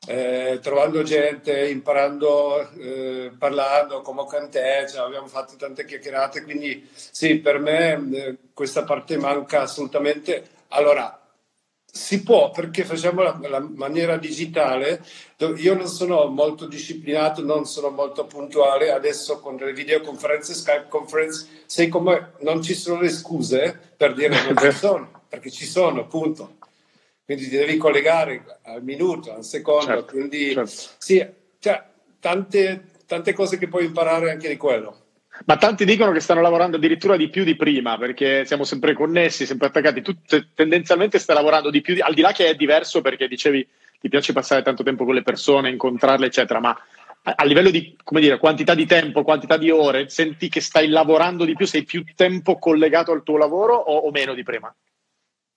eh, 0.06 0.60
trovando 0.62 1.02
gente, 1.02 1.68
imparando, 1.68 2.70
eh, 2.78 3.32
parlando 3.36 4.02
come 4.02 4.24
con 4.26 4.48
te, 4.50 4.86
cioè 4.88 5.04
abbiamo 5.04 5.26
fatto 5.26 5.56
tante 5.56 5.84
chiacchierate, 5.84 6.42
quindi 6.42 6.88
sì, 6.94 7.36
per 7.38 7.58
me 7.58 8.08
eh, 8.12 8.36
questa 8.54 8.84
parte 8.84 9.16
manca 9.16 9.62
assolutamente. 9.62 10.48
Allora, 10.68 11.20
Si 11.96 12.22
può 12.22 12.50
perché 12.50 12.84
facciamo 12.84 13.22
la, 13.22 13.38
la, 13.48 13.58
maniera 13.60 14.18
digitale. 14.18 15.02
Io 15.56 15.74
non 15.74 15.88
sono 15.88 16.26
molto 16.26 16.66
disciplinato, 16.66 17.42
non 17.42 17.64
sono 17.64 17.88
molto 17.88 18.26
puntuale. 18.26 18.92
Adesso 18.92 19.40
con 19.40 19.56
le 19.56 19.72
videoconferenze, 19.72 20.52
Skype 20.52 20.88
conference, 20.88 21.46
sei 21.64 21.88
come 21.88 22.32
non 22.40 22.60
ci 22.62 22.74
sono 22.74 23.00
le 23.00 23.08
scuse 23.08 23.94
per 23.96 24.12
dire 24.12 24.42
non 24.44 24.56
ci 24.58 24.72
sono, 24.76 25.22
perché 25.26 25.50
ci 25.50 25.64
sono, 25.64 26.06
punto. 26.06 26.56
Quindi 27.26 27.48
ti 27.48 27.56
devi 27.56 27.76
collegare 27.76 28.60
al 28.62 28.84
minuto, 28.84 29.34
al 29.34 29.42
secondo. 29.42 29.84
Certo, 29.84 30.12
quindi 30.12 30.52
certo. 30.52 30.70
sì, 30.96 31.26
cioè, 31.58 31.82
tante, 32.20 32.84
tante 33.04 33.32
cose 33.32 33.58
che 33.58 33.66
puoi 33.66 33.86
imparare 33.86 34.30
anche 34.30 34.48
di 34.48 34.56
quello. 34.56 35.00
Ma 35.44 35.56
tanti 35.56 35.84
dicono 35.84 36.12
che 36.12 36.20
stanno 36.20 36.40
lavorando 36.40 36.76
addirittura 36.76 37.16
di 37.16 37.28
più 37.28 37.42
di 37.42 37.56
prima, 37.56 37.98
perché 37.98 38.44
siamo 38.46 38.62
sempre 38.62 38.94
connessi, 38.94 39.44
sempre 39.44 39.66
attaccati. 39.66 40.02
Tu 40.02 40.16
tendenzialmente 40.54 41.18
stai 41.18 41.34
lavorando 41.34 41.68
di 41.68 41.80
più, 41.80 41.96
al 42.00 42.14
di 42.14 42.22
là 42.22 42.30
che 42.30 42.46
è 42.46 42.54
diverso 42.54 43.00
perché 43.00 43.26
dicevi 43.26 43.66
ti 44.00 44.08
piace 44.08 44.32
passare 44.32 44.62
tanto 44.62 44.84
tempo 44.84 45.04
con 45.04 45.14
le 45.14 45.22
persone, 45.22 45.68
incontrarle, 45.68 46.26
eccetera, 46.26 46.60
ma 46.60 46.78
a 47.22 47.44
livello 47.44 47.70
di 47.70 47.96
come 48.04 48.20
dire, 48.20 48.38
quantità 48.38 48.74
di 48.74 48.86
tempo, 48.86 49.24
quantità 49.24 49.56
di 49.56 49.68
ore, 49.68 50.08
senti 50.08 50.48
che 50.48 50.60
stai 50.60 50.86
lavorando 50.86 51.44
di 51.44 51.54
più, 51.54 51.66
sei 51.66 51.82
più 51.82 52.04
tempo 52.14 52.56
collegato 52.56 53.10
al 53.10 53.24
tuo 53.24 53.36
lavoro 53.36 53.74
o, 53.74 53.96
o 53.96 54.10
meno 54.12 54.32
di 54.32 54.44
prima? 54.44 54.72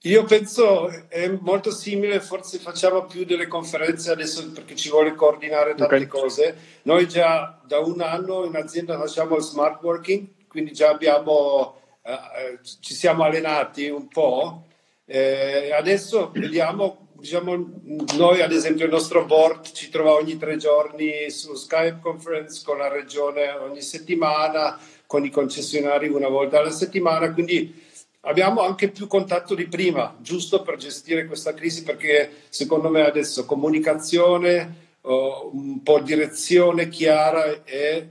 Io 0.04 0.24
penso 0.24 0.88
è 1.10 1.28
molto 1.28 1.72
simile, 1.72 2.22
forse 2.22 2.58
facciamo 2.58 3.06
più 3.06 3.26
delle 3.26 3.48
conferenze 3.48 4.12
adesso 4.12 4.50
perché 4.52 4.74
ci 4.74 4.90
vuole 4.90 5.14
coordinare 5.14 5.76
tante 5.76 5.96
okay. 5.96 6.08
cose. 6.08 6.56
Noi 6.84 7.06
già 7.06 7.60
da 7.66 7.80
un 7.80 8.00
anno 8.00 8.46
in 8.46 8.56
azienda 8.56 8.98
facciamo 8.98 9.36
il 9.36 9.42
smart 9.42 9.84
working, 9.84 10.48
quindi 10.48 10.72
già 10.72 10.88
abbiamo, 10.88 11.82
eh, 12.04 12.14
eh 12.14 12.60
ci 12.80 12.94
siamo 12.94 13.24
allenati 13.24 13.90
un 13.90 14.08
po'. 14.08 14.68
Eh, 15.04 15.74
adesso 15.74 16.32
vediamo, 16.34 17.10
diciamo, 17.16 17.82
noi 18.16 18.42
ad 18.42 18.54
esempio 18.54 18.86
il 18.86 18.92
nostro 18.92 19.26
board 19.26 19.70
ci 19.74 19.90
trova 19.90 20.14
ogni 20.14 20.38
tre 20.38 20.56
giorni 20.56 21.30
su 21.30 21.56
Skype 21.56 22.00
conference 22.02 22.62
con 22.64 22.78
la 22.78 22.88
regione 22.88 23.50
ogni 23.52 23.82
settimana, 23.82 24.80
con 25.06 25.26
i 25.26 25.30
concessionari 25.30 26.08
una 26.08 26.30
volta 26.30 26.60
alla 26.60 26.72
settimana, 26.72 27.34
quindi 27.34 27.88
Abbiamo 28.22 28.62
anche 28.62 28.90
più 28.90 29.08
contatto 29.08 29.56
di 29.56 29.68
prima, 29.68 30.18
giusto 30.20 30.62
per 30.62 30.76
gestire 30.76 31.26
questa 31.26 31.54
crisi, 31.54 31.84
perché 31.84 32.30
secondo 32.50 32.90
me 32.90 33.06
adesso 33.06 33.46
comunicazione, 33.46 34.88
uh, 35.02 35.50
un 35.54 35.82
po' 35.84 36.02
direzione 36.02 36.90
chiara 36.90 37.64
è 37.64 38.06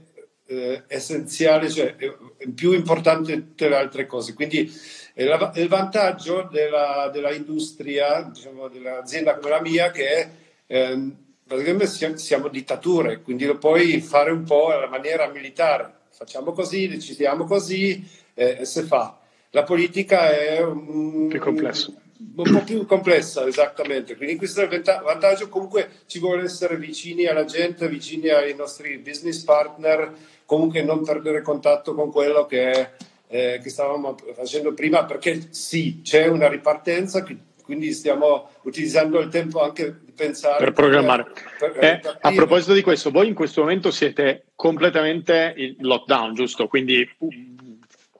eh, 0.47 0.83
essenziale, 0.87 1.69
cioè 1.69 1.95
è 1.95 2.47
più 2.47 2.71
importante 2.71 3.35
di 3.35 3.39
tutte 3.49 3.69
le 3.69 3.75
altre 3.75 4.07
cose. 4.07 4.33
Quindi 4.33 4.71
eh, 5.13 5.25
la, 5.25 5.51
il 5.55 5.67
vantaggio 5.67 6.49
della, 6.51 7.11
della 7.13 7.31
industria, 7.31 8.23
diciamo, 8.23 8.67
dell'azienda 8.67 9.37
come 9.37 9.49
la 9.51 9.61
mia, 9.61 9.91
che 9.91 10.09
è 10.09 10.29
eh, 10.65 11.11
praticamente 11.45 12.17
siamo, 12.17 12.47
dittature, 12.47 13.21
quindi 13.21 13.45
lo 13.45 13.59
puoi 13.59 14.01
fare 14.01 14.31
un 14.31 14.43
po' 14.43 14.71
alla 14.71 14.87
maniera 14.87 15.27
militare. 15.27 15.97
Facciamo 16.09 16.51
così, 16.51 16.87
decidiamo 16.87 17.45
così, 17.45 18.03
eh, 18.33 18.57
e 18.61 18.65
se 18.65 18.81
fa 18.81 19.18
la 19.51 19.63
politica 19.63 20.31
è 20.31 20.61
un, 20.61 21.27
più 21.27 21.39
complesso. 21.39 21.93
un 22.35 22.51
po' 22.51 22.63
più 22.63 22.85
complessa, 22.85 23.47
esattamente. 23.47 24.15
Quindi 24.15 24.35
questo 24.35 24.61
è 24.61 24.71
il 24.71 24.83
vantaggio. 25.03 25.49
Comunque 25.49 25.89
ci 26.05 26.19
vuole 26.19 26.43
essere 26.43 26.77
vicini 26.77 27.25
alla 27.25 27.45
gente, 27.45 27.87
vicini 27.87 28.29
ai 28.29 28.53
nostri 28.55 28.97
business 28.97 29.43
partner, 29.43 30.13
comunque 30.45 30.83
non 30.83 31.03
perdere 31.03 31.41
contatto 31.41 31.95
con 31.95 32.11
quello 32.11 32.45
che, 32.45 32.89
eh, 33.27 33.59
che 33.61 33.69
stavamo 33.69 34.15
facendo 34.35 34.73
prima, 34.73 35.05
perché 35.05 35.47
sì, 35.49 36.01
c'è 36.03 36.27
una 36.27 36.47
ripartenza, 36.47 37.25
quindi 37.63 37.91
stiamo 37.91 38.49
utilizzando 38.63 39.19
il 39.19 39.29
tempo 39.29 39.61
anche 39.61 39.99
di 40.03 40.11
pensare 40.11 40.63
per 40.63 40.73
programmare. 40.73 41.31
Per, 41.57 41.71
per 41.71 41.83
eh, 41.83 42.01
a 42.21 42.31
proposito 42.33 42.73
di 42.73 42.81
questo, 42.81 43.11
voi 43.11 43.27
in 43.27 43.35
questo 43.35 43.61
momento 43.61 43.89
siete 43.91 44.45
completamente 44.55 45.53
in 45.55 45.75
lockdown, 45.79 46.33
giusto? 46.33 46.67
Quindi 46.67 47.07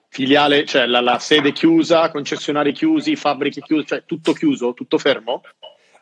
filiale, 0.10 0.66
cioè 0.66 0.86
la, 0.86 1.00
la, 1.00 1.20
sede 1.20 1.52
chiusa, 1.54 2.12
concessionari 2.12 2.74
chiusi, 2.74 3.16
fabbriche 3.16 3.62
chiuse, 3.62 3.86
cioè 3.86 4.04
tutto 4.06 4.34
chiuso, 4.34 4.74
tutto 4.74 4.98
fermo? 4.98 5.42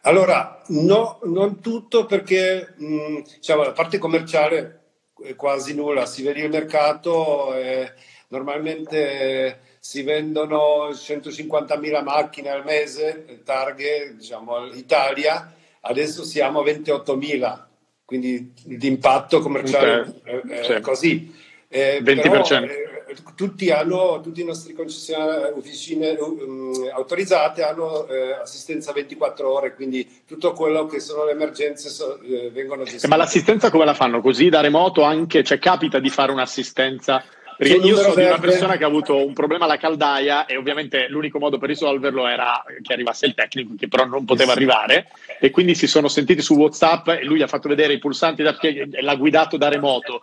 Allora, 0.01 0.61
no, 0.67 1.19
non 1.23 1.59
tutto 1.61 2.05
perché 2.05 2.73
mh, 2.77 3.21
diciamo, 3.35 3.63
la 3.63 3.73
parte 3.73 3.97
commerciale 3.97 4.81
è 5.21 5.35
quasi 5.35 5.75
nulla, 5.75 6.05
si 6.05 6.23
vede 6.23 6.41
il 6.41 6.49
mercato, 6.49 7.53
eh, 7.55 7.91
normalmente 8.29 9.59
si 9.79 10.03
vendono 10.03 10.89
150.000 10.89 12.03
macchine 12.03 12.49
al 12.49 12.63
mese, 12.63 13.41
targhe, 13.43 14.15
diciamo, 14.15 14.67
Italia, 14.67 15.53
adesso 15.81 16.23
siamo 16.23 16.61
a 16.61 16.65
28.000, 16.65 17.63
quindi 18.05 18.53
l'impatto 18.65 19.39
commerciale 19.41 19.99
okay. 19.99 20.41
è, 20.47 20.59
è 20.59 20.75
sì. 20.75 20.81
così. 20.81 21.35
Eh, 21.67 21.99
20%. 22.01 22.21
Però, 22.21 22.63
eh, 22.63 22.96
tutti, 23.35 23.69
hanno, 23.69 24.19
tutti 24.21 24.41
i 24.41 24.45
nostri 24.45 24.73
concessionari, 24.73 25.53
officine 25.55 26.11
um, 26.19 26.89
autorizzate 26.93 27.63
hanno 27.63 28.07
eh, 28.07 28.33
assistenza 28.41 28.91
24 28.91 29.51
ore, 29.51 29.73
quindi 29.75 30.07
tutto 30.25 30.53
quello 30.53 30.85
che 30.85 30.99
sono 30.99 31.25
le 31.25 31.31
emergenze 31.31 31.89
so, 31.89 32.19
eh, 32.21 32.49
vengono 32.51 32.83
gestite. 32.83 33.05
Eh, 33.05 33.09
ma 33.09 33.15
l'assistenza 33.15 33.69
come 33.69 33.85
la 33.85 33.93
fanno? 33.93 34.21
Così 34.21 34.49
da 34.49 34.61
remoto 34.61 35.03
anche, 35.03 35.43
cioè 35.43 35.59
capita 35.59 35.99
di 35.99 36.09
fare 36.09 36.31
un'assistenza? 36.31 37.23
Perché 37.57 37.73
io 37.77 37.97
sono 37.97 38.13
di 38.13 38.21
una 38.21 38.37
persona 38.37 38.77
che 38.77 38.83
ha 38.83 38.87
avuto 38.87 39.25
un 39.25 39.33
problema 39.33 39.65
alla 39.65 39.77
caldaia 39.77 40.45
e 40.45 40.57
ovviamente 40.57 41.07
l'unico 41.09 41.39
modo 41.39 41.57
per 41.57 41.69
risolverlo 41.69 42.27
era 42.27 42.63
che 42.83 42.93
arrivasse 42.93 43.25
il 43.25 43.33
tecnico, 43.33 43.73
che 43.75 43.87
però 43.87 44.05
non 44.05 44.25
poteva 44.25 44.51
arrivare 44.51 45.07
e 45.39 45.49
quindi 45.49 45.73
si 45.73 45.87
sono 45.87 46.07
sentiti 46.07 46.41
su 46.41 46.53
WhatsApp 46.53 47.07
e 47.07 47.23
lui 47.23 47.41
ha 47.41 47.47
fatto 47.47 47.67
vedere 47.67 47.93
i 47.93 47.97
pulsanti 47.97 48.43
da 48.43 48.55
e 48.59 49.01
l'ha 49.01 49.15
guidato 49.15 49.57
da 49.57 49.69
remoto 49.69 50.21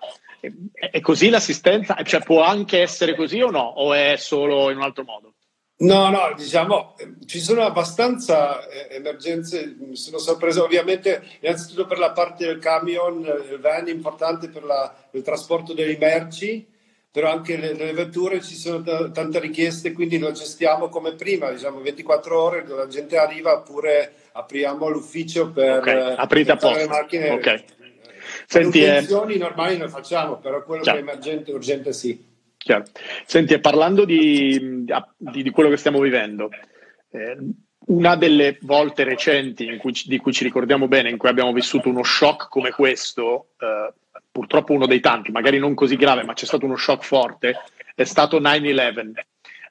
è 0.72 1.00
così 1.00 1.28
l'assistenza? 1.28 1.96
Cioè, 2.02 2.22
può 2.22 2.42
anche 2.42 2.80
essere 2.80 3.14
così 3.14 3.40
o 3.40 3.50
no? 3.50 3.62
O 3.62 3.94
è 3.94 4.16
solo 4.16 4.70
in 4.70 4.78
un 4.78 4.82
altro 4.82 5.04
modo? 5.04 5.34
No, 5.76 6.08
no, 6.08 6.32
diciamo, 6.36 6.94
ci 7.26 7.40
sono 7.40 7.62
abbastanza 7.62 8.66
eh, 8.68 8.94
emergenze, 8.94 9.74
mi 9.76 9.96
sono 9.96 10.18
sorpreso 10.18 10.62
ovviamente 10.62 11.20
innanzitutto 11.40 11.86
per 11.86 11.98
la 11.98 12.12
parte 12.12 12.46
del 12.46 12.60
camion, 12.60 13.20
il 13.50 13.58
van 13.58 13.88
importante 13.88 14.48
per 14.48 14.62
la, 14.62 14.94
il 15.10 15.22
trasporto 15.22 15.74
delle 15.74 15.96
merci, 15.98 16.64
però 17.10 17.30
anche 17.30 17.56
le, 17.56 17.74
le 17.74 17.92
vetture 17.92 18.40
ci 18.40 18.54
sono 18.54 18.82
t- 18.82 19.10
tante 19.10 19.40
richieste, 19.40 19.92
quindi 19.92 20.18
lo 20.18 20.30
gestiamo 20.30 20.88
come 20.88 21.14
prima, 21.14 21.50
diciamo 21.50 21.80
24 21.80 22.40
ore, 22.40 22.64
la 22.66 22.86
gente 22.86 23.18
arriva 23.18 23.54
oppure 23.54 24.12
apriamo 24.32 24.88
l'ufficio 24.88 25.50
per 25.50 25.78
okay, 25.78 26.14
aprite 26.16 26.52
apposta. 26.52 26.78
le 26.78 26.86
macchine. 26.86 27.30
Okay. 27.30 27.64
Senti, 28.54 28.82
eh, 28.82 29.04
normali 29.36 29.76
non 29.76 29.88
facciamo, 29.88 30.38
però 30.38 30.62
quello 30.62 30.82
chiaro. 30.82 30.98
che 30.98 31.04
è 31.04 31.08
emergente 31.08 31.50
e 31.50 31.54
urgente 31.54 31.92
sì. 31.92 32.24
Chiaro. 32.56 32.84
Senti, 33.26 33.58
parlando 33.58 34.04
di, 34.04 34.84
di, 35.16 35.42
di, 35.42 35.50
quello 35.50 35.68
che 35.68 35.76
stiamo 35.76 35.98
vivendo, 35.98 36.50
eh, 37.10 37.36
una 37.86 38.14
delle 38.14 38.58
volte 38.62 39.02
recenti 39.02 39.76
cui, 39.76 39.92
di 40.04 40.18
cui 40.18 40.32
ci 40.32 40.44
ricordiamo 40.44 40.86
bene, 40.86 41.10
in 41.10 41.18
cui 41.18 41.28
abbiamo 41.28 41.52
vissuto 41.52 41.88
uno 41.88 42.04
shock 42.04 42.48
come 42.48 42.70
questo, 42.70 43.48
eh, 43.58 43.92
purtroppo 44.30 44.72
uno 44.72 44.86
dei 44.86 45.00
tanti, 45.00 45.32
magari 45.32 45.58
non 45.58 45.74
così 45.74 45.96
grave, 45.96 46.22
ma 46.22 46.34
c'è 46.34 46.46
stato 46.46 46.64
uno 46.64 46.76
shock 46.76 47.04
forte, 47.04 47.60
è 47.94 48.04
stato 48.04 48.40
9-11 48.40 49.12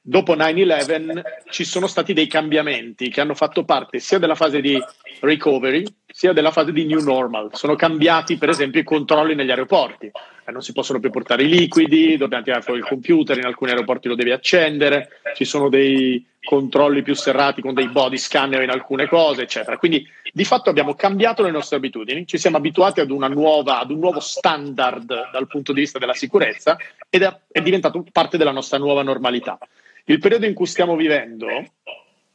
dopo 0.06 0.36
9-11 0.36 1.22
ci 1.48 1.64
sono 1.64 1.86
stati 1.86 2.12
dei 2.12 2.26
cambiamenti 2.26 3.08
che 3.08 3.22
hanno 3.22 3.34
fatto 3.34 3.64
parte 3.64 4.00
sia 4.00 4.18
della 4.18 4.34
fase 4.34 4.60
di 4.60 4.78
recovery 5.20 5.82
sia 6.16 6.32
della 6.32 6.52
fase 6.52 6.70
di 6.70 6.84
new 6.84 7.00
normal. 7.00 7.50
Sono 7.54 7.74
cambiati 7.74 8.36
per 8.36 8.48
esempio 8.48 8.80
i 8.80 8.84
controlli 8.84 9.34
negli 9.34 9.50
aeroporti. 9.50 10.12
Eh, 10.44 10.52
non 10.52 10.62
si 10.62 10.72
possono 10.72 11.00
più 11.00 11.10
portare 11.10 11.42
i 11.42 11.48
liquidi, 11.48 12.16
dobbiamo 12.16 12.44
tirare 12.44 12.62
fuori 12.62 12.78
il 12.78 12.86
computer, 12.86 13.36
in 13.36 13.46
alcuni 13.46 13.72
aeroporti 13.72 14.06
lo 14.06 14.14
devi 14.14 14.30
accendere, 14.30 15.08
ci 15.34 15.44
sono 15.44 15.68
dei 15.68 16.24
controlli 16.40 17.02
più 17.02 17.16
serrati 17.16 17.60
con 17.60 17.74
dei 17.74 17.88
body 17.88 18.16
scanner 18.16 18.62
in 18.62 18.70
alcune 18.70 19.08
cose, 19.08 19.42
eccetera. 19.42 19.76
Quindi 19.76 20.06
di 20.32 20.44
fatto 20.44 20.70
abbiamo 20.70 20.94
cambiato 20.94 21.42
le 21.42 21.50
nostre 21.50 21.78
abitudini, 21.78 22.28
ci 22.28 22.38
siamo 22.38 22.58
abituati 22.58 23.00
ad, 23.00 23.10
nuova, 23.10 23.80
ad 23.80 23.90
un 23.90 23.98
nuovo 23.98 24.20
standard 24.20 25.30
dal 25.32 25.48
punto 25.48 25.72
di 25.72 25.80
vista 25.80 25.98
della 25.98 26.14
sicurezza 26.14 26.76
ed 27.10 27.22
è, 27.22 27.40
è 27.50 27.60
diventato 27.60 28.04
parte 28.12 28.36
della 28.36 28.52
nostra 28.52 28.78
nuova 28.78 29.02
normalità. 29.02 29.58
Il 30.04 30.20
periodo 30.20 30.46
in 30.46 30.54
cui 30.54 30.66
stiamo 30.66 30.94
vivendo 30.94 31.48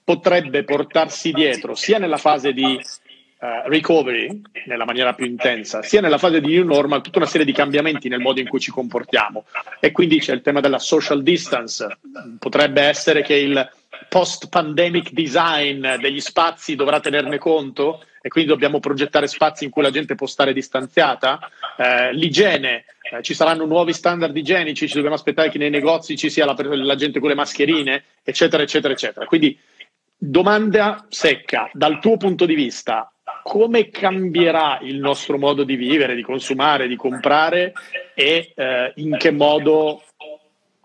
potrebbe 0.04 0.66
portarsi 0.66 1.32
dietro 1.32 1.76
sia 1.76 1.98
nella 1.98 2.18
fase 2.18 2.52
di 2.52 2.78
uh, 3.40 3.68
recovery, 3.70 4.42
nella 4.66 4.86
maniera 4.86 5.14
più 5.14 5.26
intensa, 5.26 5.82
sia 5.82 6.02
nella 6.02 6.18
fase 6.18 6.42
di 6.42 6.54
new 6.54 6.66
normal, 6.66 7.02
tutta 7.02 7.20
una 7.20 7.28
serie 7.28 7.46
di 7.46 7.54
cambiamenti 7.54 8.10
nel 8.10 8.20
modo 8.20 8.40
in 8.40 8.48
cui 8.48 8.60
ci 8.60 8.72
comportiamo. 8.72 9.46
E 9.80 9.92
quindi 9.92 10.20
c'è 10.20 10.34
il 10.34 10.42
tema 10.42 10.60
della 10.60 10.80
social 10.80 11.24
distance. 11.24 12.00
Potrebbe 12.38 12.82
essere 12.82 13.22
che 13.22 13.36
il 13.36 13.70
post-pandemic 14.08 15.12
design 15.12 15.96
degli 16.00 16.22
spazi 16.22 16.76
dovrà 16.76 17.00
tenerne 17.00 17.38
conto 17.38 18.04
e 18.22 18.30
quindi 18.30 18.50
dobbiamo 18.50 18.80
progettare 18.80 19.28
spazi 19.28 19.64
in 19.64 19.70
cui 19.70 19.82
la 19.82 19.92
gente 19.92 20.16
può 20.16 20.28
stare 20.28 20.54
distanziata. 20.54 21.40
Eh, 21.78 22.14
l'igiene, 22.14 22.86
eh, 23.12 23.22
ci 23.22 23.34
saranno 23.34 23.66
nuovi 23.66 23.94
standard 23.94 24.36
igienici, 24.36 24.88
ci 24.88 24.96
dobbiamo 24.96 25.16
aspettare 25.16 25.50
che 25.50 25.58
nei 25.58 25.70
negozi 25.70 26.18
ci 26.18 26.30
sia 26.30 26.46
la, 26.46 26.56
la 26.58 26.96
gente 26.96 27.20
con 27.20 27.30
le 27.30 27.36
mascherine, 27.36 28.04
eccetera, 28.24 28.64
eccetera, 28.64 28.94
eccetera. 28.94 29.26
Quindi 29.26 29.58
domanda 30.18 31.06
secca, 31.10 31.70
dal 31.74 32.00
tuo 32.00 32.18
punto 32.18 32.46
di 32.46 32.56
vista, 32.56 33.12
come 33.50 33.90
cambierà 33.90 34.78
il 34.84 35.00
nostro 35.00 35.40
modo 35.40 35.64
di 35.64 35.76
vivere, 35.76 36.14
di 36.14 36.22
consumare, 36.22 36.88
di 36.88 36.96
comprare 36.96 37.74
e 38.14 38.52
eh, 38.54 38.92
in 38.98 39.18
che 39.18 39.32
modo 39.32 40.04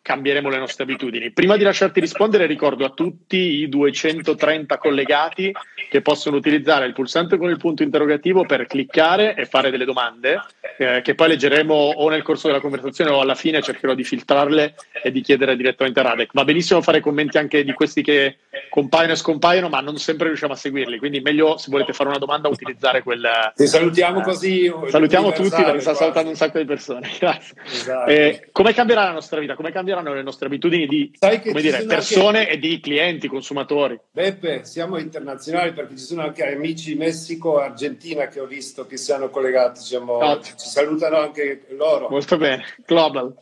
cambieremo 0.05 0.51
le 0.51 0.59
nostre 0.59 0.85
abitudini. 0.85 1.31
Prima 1.31 1.57
di 1.57 1.65
lasciarti 1.65 1.99
rispondere, 1.99 2.45
ricordo 2.45 2.85
a 2.85 2.91
tutti 2.91 3.39
i 3.39 3.71
230 3.71 4.77
collegati 4.77 5.51
che 5.89 6.03
possono 6.03 6.37
utilizzare 6.37 6.85
il 6.85 6.93
pulsante 6.93 7.39
con 7.39 7.49
il 7.49 7.57
punto 7.57 7.83
interrogativo 7.83 8.45
per 8.45 8.67
cliccare 8.67 9.35
e 9.35 9.47
fare 9.47 9.71
delle 9.71 9.87
domande, 9.87 10.43
eh, 10.77 11.01
che 11.03 11.15
poi 11.15 11.29
leggeremo 11.29 11.73
o 11.73 12.07
nel 12.11 12.21
corso 12.21 12.49
della 12.49 12.61
conversazione 12.61 13.13
o 13.13 13.21
alla 13.21 13.35
fine 13.35 13.63
cercherò 13.63 13.95
di 13.95 14.05
filtrarle 14.05 14.75
e 15.03 15.11
di 15.11 15.23
chiedere 15.23 15.57
direttamente 15.57 16.01
a 16.01 16.03
Radek. 16.03 16.33
Va 16.35 16.45
benissimo 16.45 16.83
fare 16.83 17.01
commenti 17.01 17.39
anche 17.39 17.65
di 17.65 17.73
questi 17.73 18.03
che 18.03 18.41
compaiono 18.69 19.13
e 19.13 19.17
scompaiono, 19.17 19.71
ma 19.71 19.81
non 19.81 19.97
sempre 19.97 20.27
riusciamo 20.27 20.53
a 20.53 20.57
seguirli, 20.57 20.99
quindi 20.99 21.21
meglio 21.21 21.57
se 21.57 21.71
volete 21.71 21.95
fare 21.95 22.11
una 22.11 22.19
domanda 22.19 22.49
utilizzare 22.49 23.03
quel... 23.03 23.27
Ti 23.57 23.67
salutiamo 23.67 24.21
eh, 24.21 24.23
così. 24.23 24.73
Salutiamo 24.89 25.33
tutti 25.33 25.63
perché 25.63 25.81
sta 25.81 25.95
salutando 25.95 26.29
un 26.29 26.37
sacco 26.37 26.59
di 26.59 26.67
persone. 26.67 27.09
Grazie. 27.19 27.57
Esatto. 27.65 28.11
Eh, 28.11 28.49
come 28.53 28.75
cambierà 28.75 29.05
la 29.05 29.13
nostra 29.13 29.41
vita? 29.41 29.55
Come 29.55 29.73
cambierà 29.73 29.94
cambieranno 29.95 30.15
le 30.15 30.23
nostre 30.23 30.47
abitudini 30.47 30.87
di 30.87 31.13
dire, 31.19 31.85
persone 31.85 32.41
anche... 32.41 32.51
e 32.51 32.59
di 32.59 32.81
clienti, 32.81 33.29
consumatori. 33.29 33.99
Beppe, 34.11 34.65
siamo 34.65 34.99
internazionali 34.99 35.73
perché 35.73 35.97
ci 35.97 36.05
sono 36.05 36.23
anche 36.23 36.45
amici 36.45 36.95
Messico 36.97 37.61
e 37.61 37.65
Argentina 37.65 38.27
che 38.27 38.41
ho 38.41 38.47
visto 38.47 38.87
che 38.87 38.97
si 38.97 39.13
hanno 39.13 39.31
collegati, 39.31 39.81
diciamo, 39.81 40.41
ci 40.43 40.53
salutano 40.57 41.19
anche 41.19 41.67
loro. 41.71 42.09
Molto 42.09 42.37
bene, 42.37 42.65
global. 42.85 43.35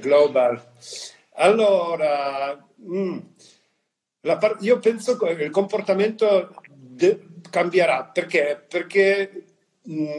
global. 0.00 0.62
Allora, 1.36 2.64
mh, 2.76 2.98
mm, 2.98 3.18
par- 4.20 4.58
io 4.60 4.78
penso 4.78 5.16
che 5.16 5.30
il 5.30 5.50
comportamento 5.50 6.54
de- 6.70 7.20
cambierà 7.50 8.04
perché? 8.04 8.62
Perché 8.68 9.44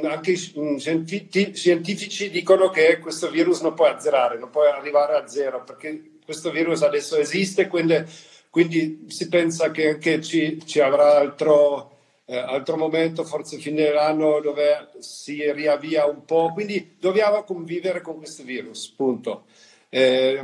anche 0.03 0.31
i 0.31 0.53
mm, 0.59 0.75
scientifici 0.77 2.29
dicono 2.29 2.69
che 2.69 2.99
questo 2.99 3.29
virus 3.29 3.61
non 3.61 3.73
può 3.73 3.87
azzerare, 3.87 4.37
non 4.37 4.51
può 4.51 4.63
arrivare 4.63 5.15
a 5.15 5.27
zero, 5.27 5.63
perché 5.63 6.19
questo 6.23 6.51
virus 6.51 6.83
adesso 6.83 7.17
esiste, 7.17 7.67
quindi, 7.67 8.03
quindi 8.49 9.05
si 9.07 9.27
pensa 9.27 9.71
che 9.71 9.89
anche 9.89 10.21
ci, 10.21 10.63
ci 10.65 10.79
avrà 10.79 11.17
altro, 11.17 11.97
eh, 12.25 12.37
altro 12.37 12.77
momento, 12.77 13.23
forse 13.23 13.57
fine 13.57 13.83
dell'anno, 13.83 14.39
dove 14.39 14.89
si 14.99 15.51
riavvia 15.51 16.05
un 16.05 16.25
po', 16.25 16.51
quindi 16.53 16.95
dobbiamo 16.99 17.43
convivere 17.43 18.01
con 18.01 18.17
questo 18.17 18.43
virus, 18.43 18.89
punto. 18.89 19.45
Eh, 19.95 20.41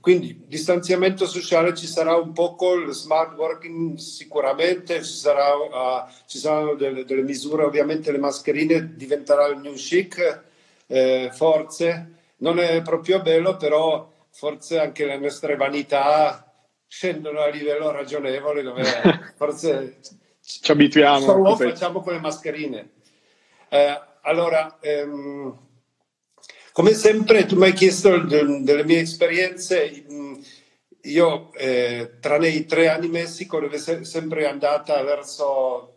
quindi 0.00 0.44
distanziamento 0.46 1.26
sociale 1.26 1.74
ci 1.74 1.88
sarà 1.88 2.14
un 2.14 2.32
po' 2.32 2.54
col 2.54 2.92
smart 2.92 3.36
working 3.36 3.96
sicuramente, 3.96 5.02
ci, 5.02 5.14
sarà, 5.14 5.52
uh, 5.52 6.08
ci 6.26 6.38
saranno 6.38 6.74
delle, 6.74 7.04
delle, 7.04 7.22
misure, 7.22 7.64
ovviamente 7.64 8.12
le 8.12 8.18
mascherine 8.18 8.94
diventerà 8.94 9.48
il 9.48 9.58
new 9.58 9.72
chic, 9.72 10.42
eh, 10.86 11.28
forse 11.32 12.12
non 12.36 12.60
è 12.60 12.80
proprio 12.82 13.20
bello, 13.20 13.56
però 13.56 14.08
forse 14.30 14.78
anche 14.78 15.06
le 15.06 15.18
nostre 15.18 15.56
vanità 15.56 16.48
scendono 16.86 17.40
a 17.40 17.48
livello 17.48 17.90
ragionevole 17.90 18.62
dove 18.62 18.84
forse 19.34 19.96
ci 20.40 20.70
abituiamo. 20.70 21.18
Solo 21.18 21.56
facciamo 21.56 22.00
con 22.00 22.12
le 22.12 22.20
mascherine. 22.20 22.90
Eh, 23.70 24.00
allora, 24.22 24.78
ehm, 24.80 25.66
come 26.78 26.94
sempre, 26.94 27.44
tu 27.44 27.56
mi 27.56 27.64
hai 27.64 27.72
chiesto 27.72 28.20
de- 28.20 28.62
delle 28.62 28.84
mie 28.84 29.00
esperienze. 29.00 30.04
Mm, 30.12 30.34
io, 31.02 31.52
eh, 31.54 32.18
tranne 32.20 32.50
i 32.50 32.66
tre 32.66 32.88
anni 32.88 33.06
in 33.06 33.10
Messico, 33.10 33.58
dove 33.58 33.78
è 33.78 34.04
sempre 34.04 34.46
andata 34.46 35.02
verso, 35.02 35.94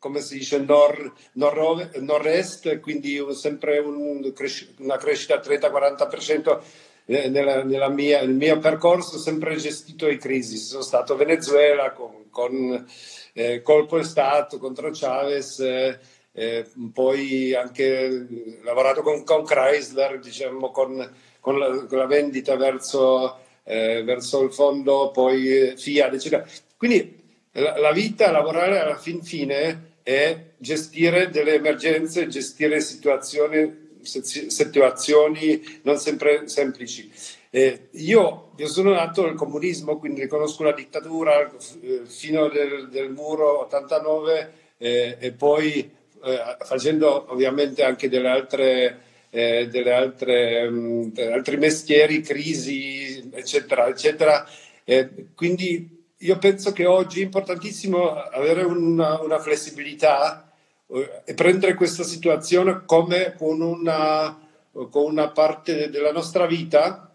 come 0.00 0.20
si 0.20 0.38
dice, 0.38 0.58
nord, 0.58 1.12
nord- 1.34 1.94
nord-est, 1.98 2.80
quindi 2.80 3.24
sempre 3.34 3.78
un, 3.78 4.32
una 4.78 4.96
crescita 4.96 5.38
30-40%. 5.40 6.60
Eh, 7.04 7.28
nella, 7.28 7.62
nella 7.62 7.88
mia, 7.88 8.18
nel 8.22 8.34
mio 8.34 8.58
percorso 8.58 9.14
ho 9.14 9.20
sempre 9.20 9.54
gestito 9.54 10.08
le 10.08 10.16
crisi. 10.16 10.56
Sono 10.56 10.82
stato 10.82 11.12
a 11.12 11.16
Venezuela 11.16 11.92
con, 11.92 12.24
con 12.30 12.84
eh, 13.32 13.62
colpo 13.62 13.98
di 13.98 14.04
Stato 14.04 14.58
contro 14.58 14.90
Chavez, 14.92 15.60
eh, 15.60 16.00
eh, 16.38 16.66
poi 16.92 17.54
anche 17.54 18.26
lavorato 18.62 19.00
con, 19.00 19.24
con 19.24 19.42
Chrysler, 19.42 20.18
diciamo, 20.18 20.70
con, 20.70 21.10
con, 21.40 21.58
la, 21.58 21.86
con, 21.86 21.96
la, 21.96 22.04
vendita 22.04 22.56
verso, 22.56 23.38
eh, 23.64 24.02
verso, 24.04 24.42
il 24.42 24.52
fondo, 24.52 25.10
poi 25.12 25.72
Fiat, 25.74 26.12
eccetera. 26.12 26.46
Quindi 26.76 27.22
la, 27.52 27.78
la 27.78 27.90
vita, 27.90 28.30
lavorare 28.30 28.78
alla 28.78 28.98
fin 28.98 29.22
fine 29.22 29.94
è 30.02 30.38
gestire 30.58 31.30
delle 31.30 31.54
emergenze, 31.54 32.28
gestire 32.28 32.80
situazioni, 32.80 33.94
situazioni 34.02 35.80
non 35.84 35.96
sempre 35.96 36.48
semplici. 36.48 37.10
Eh, 37.48 37.88
io, 37.92 38.50
io, 38.56 38.68
sono 38.68 38.90
nato 38.90 39.24
nel 39.24 39.36
comunismo, 39.36 39.98
quindi 39.98 40.20
riconosco 40.20 40.64
la 40.64 40.72
dittatura 40.72 41.50
eh, 41.80 42.02
fino 42.04 42.50
del 42.50 43.10
muro 43.10 43.60
89 43.60 44.52
eh, 44.76 45.16
e 45.18 45.32
poi 45.32 45.95
eh, 46.24 46.56
facendo 46.64 47.30
ovviamente 47.32 47.82
anche 47.82 48.08
delle 48.08 48.28
altre, 48.28 49.00
eh, 49.30 49.68
delle 49.68 49.92
altre 49.92 50.66
um, 50.66 51.12
altri 51.32 51.56
mestieri, 51.56 52.20
crisi, 52.20 53.30
eccetera, 53.32 53.86
eccetera. 53.88 54.46
Eh, 54.84 55.28
quindi 55.34 56.04
io 56.18 56.38
penso 56.38 56.72
che 56.72 56.86
oggi 56.86 57.20
è 57.20 57.24
importantissimo 57.24 58.14
avere 58.14 58.62
una, 58.62 59.20
una 59.20 59.38
flessibilità 59.38 60.50
eh, 60.88 61.22
e 61.24 61.34
prendere 61.34 61.74
questa 61.74 62.04
situazione 62.04 62.82
come 62.86 63.34
con 63.36 63.60
una, 63.60 64.38
con 64.72 65.04
una 65.04 65.28
parte 65.30 65.90
della 65.90 66.12
nostra 66.12 66.46
vita 66.46 67.05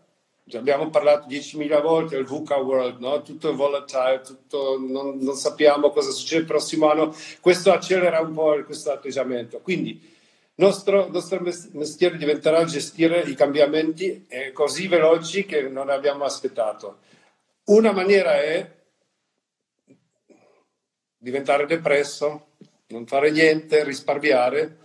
abbiamo 0.54 0.90
parlato 0.90 1.28
10.000 1.28 1.82
volte 1.82 2.16
del 2.16 2.26
VUCA 2.26 2.58
World, 2.58 3.00
no? 3.00 3.22
tutto 3.22 3.52
è 3.52 3.54
volatile, 3.54 4.22
tutto, 4.22 4.78
non, 4.80 5.18
non, 5.20 5.36
sappiamo 5.36 5.92
cosa 5.92 6.12
succede 6.12 6.42
il 6.42 6.48
prossimo 6.48 6.90
anno, 6.90 7.16
questo 7.40 7.72
accelera 7.72 8.20
un 8.20 8.34
po' 8.34 8.62
questo 8.64 8.92
atteggiamento. 8.92 9.60
Quindi 9.60 9.92
il 9.92 10.66
nostro, 10.66 11.08
nostro 11.10 11.40
mestiere 11.42 12.18
diventerà 12.18 12.64
gestire 12.66 13.22
i 13.22 13.36
cambiamenti 13.36 14.26
eh, 14.28 14.52
così 14.52 14.88
veloci 14.88 15.46
che 15.46 15.62
non 15.64 15.90
abbiamo 15.90 16.24
aspettato. 16.24 17.00
Una 17.66 17.92
maniera 17.92 18.42
è 18.42 18.80
diventare 21.18 21.66
depresso, 21.66 22.48
non 22.88 23.06
fare 23.06 23.32
niente, 23.32 23.84
risparmiare, 23.84 24.80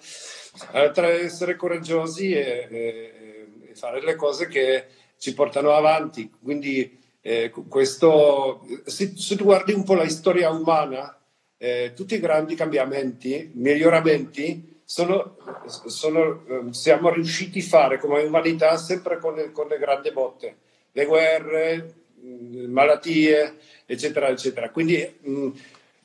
l'altra 0.73 1.09
è 1.09 1.25
essere 1.25 1.57
coraggiosi 1.57 2.33
e, 2.33 2.69
e, 2.71 3.47
e 3.71 3.75
fare 3.75 4.03
le 4.03 4.15
cose 4.15 4.47
che 4.47 4.87
ci 5.19 5.35
portano 5.35 5.73
avanti. 5.73 6.31
Quindi 6.43 6.99
eh, 7.21 7.53
questo, 7.69 8.67
se, 8.85 9.13
se, 9.17 9.37
tu 9.37 9.45
guardi 9.45 9.73
un 9.73 9.85
po' 9.85 9.95
la 9.95 10.09
storia 10.09 10.51
umana, 10.51 11.19
eh, 11.59 11.93
tutti 11.95 12.15
i 12.15 12.21
grandi 12.21 12.55
cambiamenti, 12.55 13.51
miglioramenti, 13.55 14.81
sono, 14.85 15.37
sono, 15.67 16.45
eh, 16.47 16.73
siamo 16.73 17.11
riusciti 17.11 17.59
a 17.59 17.65
fare 17.65 17.99
come 17.99 18.23
umanità 18.23 18.77
sempre 18.77 19.19
con 19.19 19.35
le, 19.35 19.51
con 19.51 19.67
le 19.67 19.79
grandi 19.79 20.13
botte, 20.13 20.57
le 20.93 21.05
guerre, 21.05 21.95
mh, 22.21 22.71
malattie, 22.71 23.57
eccetera, 23.87 24.29
eccetera. 24.29 24.71
Quindi 24.71 25.19
mh, 25.21 25.49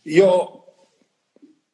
io 0.04 0.66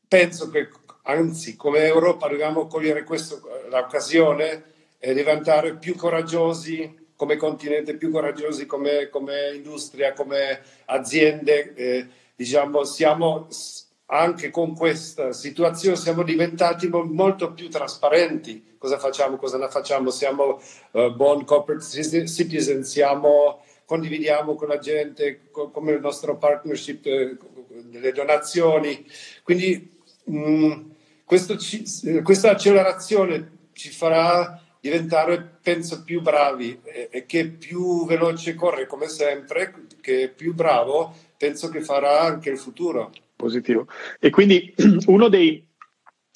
penso 0.08 0.50
che, 0.50 0.70
anzi, 1.04 1.56
come 1.56 1.86
Europa 1.86 2.28
dobbiamo 2.28 2.68
cogliere 2.68 3.04
questa 3.04 3.40
l'occasione 3.70 4.64
e 5.00 5.14
diventare 5.14 5.76
più 5.76 5.96
coraggiosi, 5.96 7.07
come 7.18 7.36
continente 7.36 7.98
più 7.98 8.12
coraggiosi, 8.12 8.66
come, 8.66 9.10
come 9.10 9.54
industria, 9.56 10.14
come 10.14 10.62
aziende, 10.86 11.74
eh, 11.74 12.08
diciamo, 12.36 12.86
siamo 12.86 13.48
anche 14.10 14.52
con 14.52 14.74
questa 14.74 15.34
situazione 15.34 15.98
siamo 15.98 16.24
diventati 16.24 16.88
molto 16.88 17.52
più 17.52 17.70
trasparenti. 17.70 18.76
Cosa 18.78 18.98
facciamo, 19.00 19.38
cosa 19.38 19.58
non 19.58 19.70
facciamo? 19.70 20.12
Siamo 20.12 20.62
uh, 20.92 21.14
buon 21.14 21.44
corporate 21.44 21.84
citizen, 21.84 22.84
siamo, 22.84 23.64
condividiamo 23.86 24.56
con 24.56 24.68
la 24.68 24.78
gente, 24.78 25.50
co- 25.52 25.72
come 25.72 25.94
il 25.94 26.00
nostro 26.00 26.38
partnership 26.38 27.06
eh, 27.06 27.38
delle 27.86 28.12
donazioni. 28.12 29.06
Quindi 29.44 29.98
mh, 30.24 30.40
mm, 30.40 30.90
ci, 31.58 32.22
questa 32.24 32.52
accelerazione 32.52 33.52
ci 33.74 33.90
farà 33.90 34.62
diventare, 34.90 35.58
penso, 35.62 36.04
più 36.04 36.22
bravi 36.22 36.80
e, 36.84 37.10
e 37.12 37.26
che 37.26 37.48
più 37.48 38.06
veloce 38.06 38.56
corre 38.56 38.88
come 38.88 39.08
sempre, 39.10 39.74
che 40.02 40.32
più 40.34 40.54
bravo, 40.54 41.14
penso 41.38 41.70
che 41.70 41.82
farà 41.82 42.22
anche 42.22 42.50
il 42.50 42.58
futuro. 42.58 43.12
Positivo. 43.36 43.88
E 44.20 44.30
quindi 44.30 44.74
uno 45.08 45.28
dei... 45.28 45.66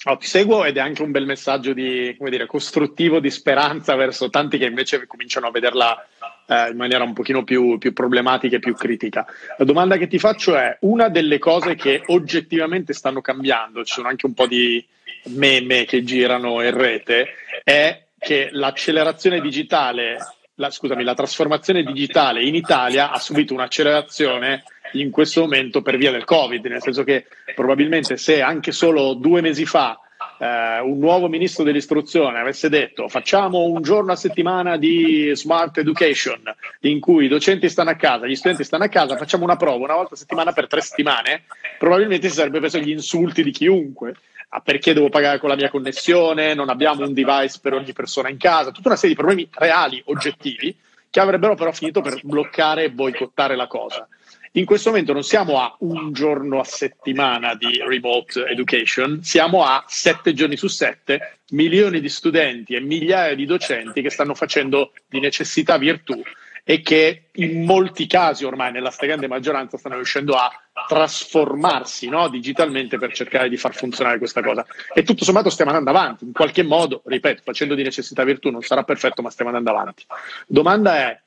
Oh, 0.05 0.17
ti 0.17 0.25
seguo 0.25 0.65
ed 0.65 0.77
è 0.77 0.79
anche 0.79 1.03
un 1.03 1.11
bel 1.11 1.27
messaggio 1.27 1.73
di, 1.73 2.15
come 2.17 2.31
dire, 2.31 2.47
costruttivo, 2.47 3.19
di 3.19 3.29
speranza 3.29 3.95
verso 3.95 4.31
tanti 4.31 4.57
che 4.57 4.65
invece 4.65 5.05
cominciano 5.05 5.45
a 5.45 5.51
vederla 5.51 6.07
eh, 6.47 6.71
in 6.71 6.75
maniera 6.75 7.03
un 7.03 7.13
pochino 7.13 7.43
più, 7.43 7.77
più 7.77 7.93
problematica 7.93 8.55
e 8.55 8.59
più 8.59 8.73
critica. 8.73 9.27
La 9.59 9.65
domanda 9.65 9.97
che 9.97 10.07
ti 10.07 10.17
faccio 10.17 10.57
è, 10.57 10.75
una 10.81 11.07
delle 11.07 11.37
cose 11.37 11.75
che 11.75 12.01
oggettivamente 12.07 12.93
stanno 12.93 13.21
cambiando, 13.21 13.85
ci 13.85 13.93
sono 13.93 14.07
anche 14.07 14.25
un 14.25 14.33
po' 14.33 14.47
di 14.47 14.83
meme 15.25 15.85
che 15.85 16.03
girano 16.03 16.63
in 16.63 16.75
rete, 16.75 17.27
è 17.63 18.09
che 18.21 18.49
l'accelerazione 18.51 19.41
digitale, 19.41 20.17
la, 20.55 20.69
scusami, 20.69 21.03
la 21.03 21.15
trasformazione 21.15 21.81
digitale 21.81 22.43
in 22.43 22.53
Italia 22.53 23.09
ha 23.09 23.17
subito 23.17 23.55
un'accelerazione 23.55 24.63
in 24.93 25.09
questo 25.09 25.41
momento 25.41 25.81
per 25.81 25.97
via 25.97 26.11
del 26.11 26.23
Covid, 26.23 26.63
nel 26.67 26.83
senso 26.83 27.03
che 27.03 27.25
probabilmente 27.55 28.17
se 28.17 28.41
anche 28.41 28.71
solo 28.71 29.15
due 29.15 29.41
mesi 29.41 29.65
fa 29.65 29.99
eh, 30.37 30.79
un 30.81 30.99
nuovo 30.99 31.27
ministro 31.29 31.63
dell'istruzione 31.63 32.39
avesse 32.39 32.69
detto 32.69 33.07
facciamo 33.07 33.63
un 33.63 33.81
giorno 33.81 34.11
a 34.11 34.15
settimana 34.15 34.77
di 34.77 35.31
smart 35.33 35.79
education 35.79 36.41
in 36.81 36.99
cui 36.99 37.25
i 37.25 37.27
docenti 37.27 37.69
stanno 37.69 37.89
a 37.89 37.95
casa, 37.95 38.27
gli 38.27 38.35
studenti 38.35 38.63
stanno 38.63 38.83
a 38.83 38.89
casa, 38.89 39.17
facciamo 39.17 39.43
una 39.43 39.55
prova 39.55 39.83
una 39.83 39.95
volta 39.95 40.13
a 40.13 40.17
settimana 40.17 40.51
per 40.51 40.67
tre 40.67 40.81
settimane, 40.81 41.45
probabilmente 41.79 42.29
si 42.29 42.35
sarebbe 42.35 42.59
preso 42.59 42.77
gli 42.77 42.91
insulti 42.91 43.41
di 43.41 43.51
chiunque. 43.51 44.13
Ah, 44.53 44.59
perché 44.59 44.93
devo 44.93 45.07
pagare 45.07 45.39
con 45.39 45.47
la 45.47 45.55
mia 45.55 45.69
connessione? 45.69 46.53
Non 46.53 46.67
abbiamo 46.67 47.05
un 47.05 47.13
device 47.13 47.59
per 47.61 47.73
ogni 47.73 47.93
persona 47.93 48.27
in 48.27 48.37
casa, 48.37 48.71
tutta 48.71 48.89
una 48.89 48.97
serie 48.97 49.15
di 49.15 49.21
problemi 49.21 49.47
reali, 49.49 50.01
oggettivi, 50.07 50.75
che 51.09 51.19
avrebbero 51.21 51.55
però 51.55 51.71
finito 51.71 52.01
per 52.01 52.19
bloccare 52.21 52.83
e 52.83 52.91
boicottare 52.91 53.55
la 53.55 53.67
cosa. 53.67 54.05
In 54.53 54.65
questo 54.65 54.89
momento 54.89 55.13
non 55.13 55.23
siamo 55.23 55.61
a 55.61 55.73
un 55.79 56.11
giorno 56.11 56.59
a 56.59 56.65
settimana 56.65 57.55
di 57.55 57.81
remote 57.81 58.45
education, 58.45 59.23
siamo 59.23 59.63
a 59.63 59.85
sette 59.87 60.33
giorni 60.33 60.57
su 60.57 60.67
sette, 60.67 61.37
milioni 61.51 62.01
di 62.01 62.09
studenti 62.09 62.75
e 62.75 62.81
migliaia 62.81 63.35
di 63.35 63.45
docenti 63.45 64.01
che 64.01 64.09
stanno 64.09 64.35
facendo 64.35 64.91
di 65.07 65.21
necessità 65.21 65.77
virtù 65.77 66.21
e 66.63 66.81
che 66.81 67.29
in 67.33 67.63
molti 67.65 68.07
casi 68.07 68.45
ormai 68.45 68.71
nella 68.71 68.91
stragrande 68.91 69.27
maggioranza 69.27 69.77
stanno 69.77 69.95
riuscendo 69.95 70.33
a 70.33 70.51
trasformarsi 70.87 72.07
no, 72.07 72.29
digitalmente 72.29 72.97
per 72.97 73.13
cercare 73.13 73.49
di 73.49 73.57
far 73.57 73.73
funzionare 73.73 74.17
questa 74.17 74.41
cosa. 74.41 74.65
E 74.93 75.03
tutto 75.03 75.23
sommato 75.23 75.49
stiamo 75.49 75.71
andando 75.71 75.97
avanti, 75.97 76.25
in 76.25 76.33
qualche 76.33 76.63
modo, 76.63 77.01
ripeto, 77.05 77.41
facendo 77.43 77.75
di 77.75 77.83
necessità 77.83 78.23
virtù 78.23 78.49
non 78.49 78.61
sarà 78.61 78.83
perfetto, 78.83 79.21
ma 79.21 79.29
stiamo 79.29 79.51
andando 79.51 79.71
avanti. 79.71 80.05
Domanda 80.47 80.97
è, 80.97 81.21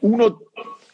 uno 0.00 0.42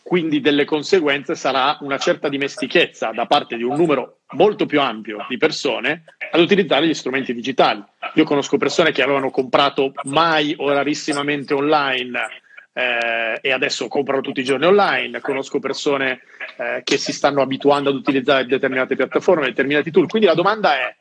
quindi 0.05 0.40
delle 0.40 0.66
conseguenze 0.66 1.35
sarà 1.35 1.79
una 1.81 1.97
certa 1.97 2.29
dimestichezza 2.29 3.11
da 3.12 3.25
parte 3.25 3.57
di 3.57 3.62
un 3.62 3.75
numero 3.75 4.18
molto 4.33 4.66
più 4.66 4.79
ampio 4.79 5.25
di 5.29 5.38
persone 5.38 6.05
ad 6.31 6.40
utilizzare 6.40 6.87
gli 6.87 6.92
strumenti 6.92 7.33
digitali. 7.33 7.83
Io 8.14 8.25
conosco 8.25 8.59
persone 8.59 8.92
che 8.92 9.03
avevano 9.03 9.31
comprato 9.31 9.92
mai 10.05 10.55
o 10.59 10.70
rarissimamente 10.70 11.55
online 11.55 12.42
eh, 12.76 13.38
e 13.40 13.52
adesso 13.52 13.87
comprano 13.87 14.20
tutti 14.20 14.40
i 14.40 14.44
giorni 14.44 14.66
online, 14.66 15.20
conosco 15.20 15.60
persone 15.60 16.22
eh, 16.58 16.82
che 16.82 16.98
si 16.98 17.12
stanno 17.12 17.40
abituando 17.40 17.88
ad 17.90 17.96
utilizzare 17.96 18.46
determinate 18.46 18.96
piattaforme, 18.96 19.46
determinati 19.46 19.92
tool. 19.92 20.08
Quindi 20.08 20.26
la 20.26 20.34
domanda 20.34 20.74
è, 20.74 20.94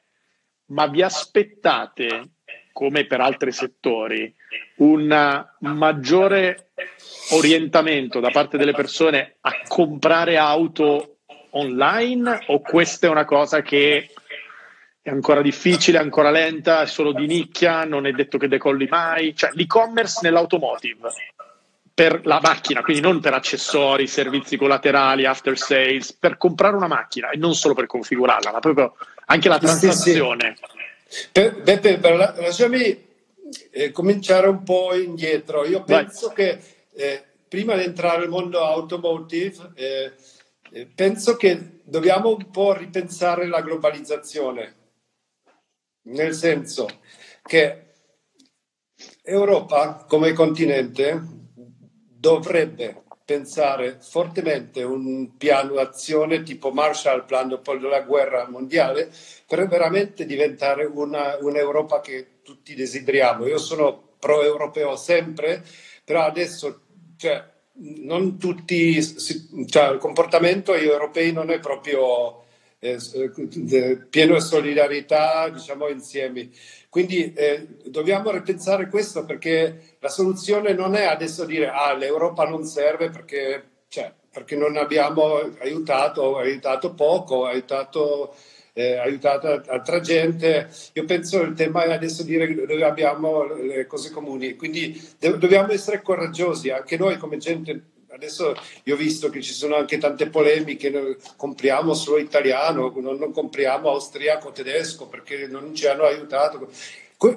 ma 0.67 0.85
vi 0.87 1.01
aspettate, 1.01 2.29
come 2.71 3.05
per 3.05 3.21
altri 3.21 3.51
settori, 3.51 4.33
un 4.77 5.45
maggiore 5.59 6.71
orientamento 7.31 8.19
da 8.19 8.29
parte 8.29 8.57
delle 8.57 8.73
persone 8.73 9.37
a 9.41 9.61
comprare 9.67 10.37
auto 10.37 11.17
online 11.51 12.45
o 12.47 12.61
questa 12.61 13.07
è 13.07 13.09
una 13.09 13.25
cosa 13.25 13.61
che 13.61 14.09
è 15.01 15.09
ancora 15.09 15.41
difficile, 15.41 15.97
ancora 15.97 16.31
lenta, 16.31 16.83
è 16.83 16.87
solo 16.87 17.11
di 17.11 17.27
nicchia, 17.27 17.83
non 17.83 18.05
è 18.07 18.11
detto 18.11 18.37
che 18.37 18.47
decolli 18.47 18.87
mai? 18.89 19.35
Cioè 19.35 19.49
l'e-commerce 19.53 20.19
nell'automotive 20.21 21.09
per 21.93 22.25
la 22.25 22.39
macchina, 22.41 22.81
quindi 22.81 23.01
non 23.01 23.19
per 23.19 23.33
accessori, 23.33 24.07
servizi 24.07 24.57
collaterali, 24.57 25.25
after 25.25 25.57
sales, 25.57 26.13
per 26.13 26.37
comprare 26.37 26.75
una 26.75 26.87
macchina 26.87 27.29
e 27.29 27.37
non 27.37 27.53
solo 27.53 27.75
per 27.75 27.85
configurarla, 27.85 28.51
ma 28.51 28.59
proprio 28.59 28.95
anche 29.25 29.47
la 29.47 29.59
transazione. 29.59 30.55
Sì, 31.05 31.29
sì. 31.31 31.51
Beppe, 31.61 31.99
lasciami 31.99 33.11
eh, 33.69 33.91
cominciare 33.91 34.47
un 34.47 34.63
po' 34.63 34.95
indietro. 34.95 35.65
Io 35.65 35.83
penso 35.83 36.27
Vai. 36.27 36.35
che 36.35 36.59
eh, 36.95 37.23
prima 37.47 37.75
di 37.75 37.83
entrare 37.83 38.21
nel 38.21 38.29
mondo 38.29 38.63
automotive, 38.63 39.71
eh, 39.75 40.13
eh, 40.71 40.87
penso 40.87 41.35
che 41.35 41.81
dobbiamo 41.83 42.29
un 42.29 42.49
po' 42.49 42.73
ripensare 42.73 43.45
la 43.45 43.61
globalizzazione, 43.61 44.73
nel 46.07 46.33
senso 46.33 46.87
che 47.43 47.81
Europa 49.21 50.05
come 50.07 50.33
continente 50.33 51.41
dovrebbe 52.23 53.03
pensare 53.25 53.97
fortemente 53.99 54.81
un 54.81 55.35
piano 55.35 55.73
d'azione 55.73 56.41
tipo 56.41 56.71
Marshall 56.71 57.25
Plan 57.25 57.49
dopo 57.49 57.73
la 57.73 57.99
guerra 57.99 58.47
mondiale 58.47 59.11
per 59.45 59.67
veramente 59.67 60.25
diventare 60.25 60.85
una, 60.85 61.35
un'Europa 61.41 61.99
che 61.99 62.39
tutti 62.41 62.75
desideriamo. 62.75 63.45
Io 63.45 63.57
sono 63.57 64.13
pro-europeo 64.19 64.95
sempre, 64.95 65.65
però 66.05 66.23
adesso 66.23 66.83
cioè, 67.17 67.43
non 67.73 68.37
tutti, 68.37 69.01
cioè, 69.65 69.89
il 69.89 69.97
comportamento 69.99 70.73
europei 70.73 71.33
non 71.33 71.49
è 71.49 71.59
proprio 71.59 72.42
pieno 74.09 74.33
di 74.33 74.41
solidarietà, 74.41 75.49
diciamo 75.49 75.87
insieme. 75.87 76.49
Quindi 76.89 77.33
eh, 77.33 77.67
dobbiamo 77.85 78.29
ripensare 78.31 78.89
questo 78.89 79.25
perché 79.25 79.95
la 79.99 80.09
soluzione 80.09 80.73
non 80.73 80.95
è 80.95 81.05
adesso 81.05 81.45
dire 81.45 81.69
ah 81.69 81.93
l'Europa 81.93 82.47
non 82.47 82.65
serve 82.65 83.09
perché, 83.09 83.63
cioè, 83.87 84.11
perché 84.29 84.55
non 84.55 84.77
abbiamo 84.77 85.39
aiutato, 85.59 86.37
aiutato 86.37 86.93
poco, 86.93 87.45
aiutato 87.45 88.35
eh, 88.73 88.97
aiutato 88.97 89.61
altra 89.67 89.99
gente. 89.99 90.69
Io 90.93 91.05
penso 91.05 91.41
il 91.41 91.53
tema 91.53 91.83
è 91.83 91.93
adesso 91.93 92.23
dire 92.23 92.53
dove 92.53 92.83
abbiamo 92.83 93.43
le 93.43 93.85
cose 93.87 94.11
comuni, 94.11 94.55
quindi 94.55 94.99
do- 95.19 95.37
dobbiamo 95.37 95.71
essere 95.71 96.01
coraggiosi, 96.01 96.69
anche 96.69 96.97
noi 96.97 97.17
come 97.17 97.37
gente. 97.37 97.91
Adesso 98.13 98.53
io 98.83 98.93
ho 98.93 98.97
visto 98.97 99.31
che 99.31 99.41
ci 99.41 99.53
sono 99.53 99.75
anche 99.75 99.97
tante 99.97 100.29
polemiche, 100.29 101.17
compriamo 101.35 101.95
solo 101.95 102.19
italiano, 102.19 102.93
non, 102.95 103.17
non 103.17 103.31
compriamo 103.31 103.89
austriaco, 103.89 104.51
tedesco 104.51 105.07
perché 105.07 105.47
non 105.47 105.73
ci 105.73 105.87
hanno 105.87 106.03
aiutato. 106.03 106.69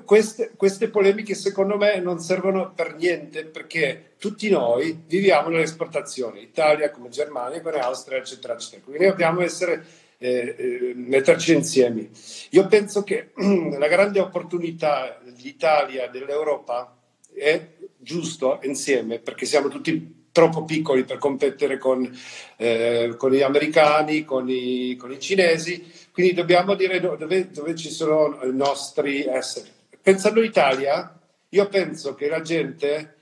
Queste, 0.04 0.50
queste, 0.54 0.88
polemiche 0.88 1.34
secondo 1.34 1.76
me 1.78 1.98
non 2.00 2.18
servono 2.18 2.72
per 2.74 2.96
niente 2.96 3.46
perché 3.46 4.14
tutti 4.18 4.50
noi 4.50 5.00
viviamo 5.06 5.48
nell'esportazione, 5.48 6.40
Italia 6.40 6.90
come 6.90 7.08
Germania, 7.08 7.62
come 7.62 7.78
Austria, 7.78 8.18
eccetera, 8.18 8.54
eccetera. 8.54 8.82
Quindi 8.84 9.06
dobbiamo 9.06 9.40
essere 9.40 9.82
eh, 10.18 10.56
eh, 10.58 10.92
metterci 10.94 11.54
insieme. 11.54 12.10
Io 12.50 12.66
penso 12.66 13.02
che 13.02 13.30
la 13.78 13.88
grande 13.88 14.20
opportunità 14.20 15.20
dell'Italia, 15.22 16.08
dell'Europa, 16.08 16.98
è 17.32 17.66
giusto 17.96 18.58
insieme, 18.62 19.20
perché 19.20 19.46
siamo 19.46 19.68
tutti 19.68 20.24
troppo 20.36 20.64
piccoli 20.64 21.04
per 21.04 21.16
competere 21.16 21.78
con, 21.78 22.14
eh, 22.58 23.14
con 23.16 23.32
gli 23.32 23.40
americani, 23.40 24.22
con 24.26 24.46
i, 24.50 24.94
con 24.96 25.10
i, 25.10 25.18
cinesi, 25.18 25.90
quindi 26.12 26.34
dobbiamo 26.34 26.74
dire 26.74 27.00
dove, 27.00 27.50
dove 27.50 27.74
ci 27.74 27.88
sono 27.88 28.44
i 28.44 28.54
nostri 28.54 29.24
esseri. 29.24 29.70
Pensando 30.02 30.40
all'Italia, 30.40 31.18
io 31.48 31.68
penso 31.68 32.14
che 32.14 32.28
la 32.28 32.42
gente, 32.42 33.16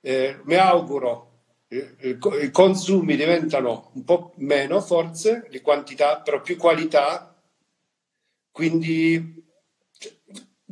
eh, 0.00 0.38
mi 0.44 0.54
auguro, 0.54 1.32
i 1.68 2.50
consumi 2.50 3.14
diventano 3.16 3.90
un 3.92 4.04
po' 4.04 4.32
meno 4.36 4.80
forse 4.80 5.46
di 5.50 5.60
quantità, 5.60 6.20
però 6.20 6.40
più 6.40 6.56
qualità, 6.56 7.36
quindi 8.50 9.43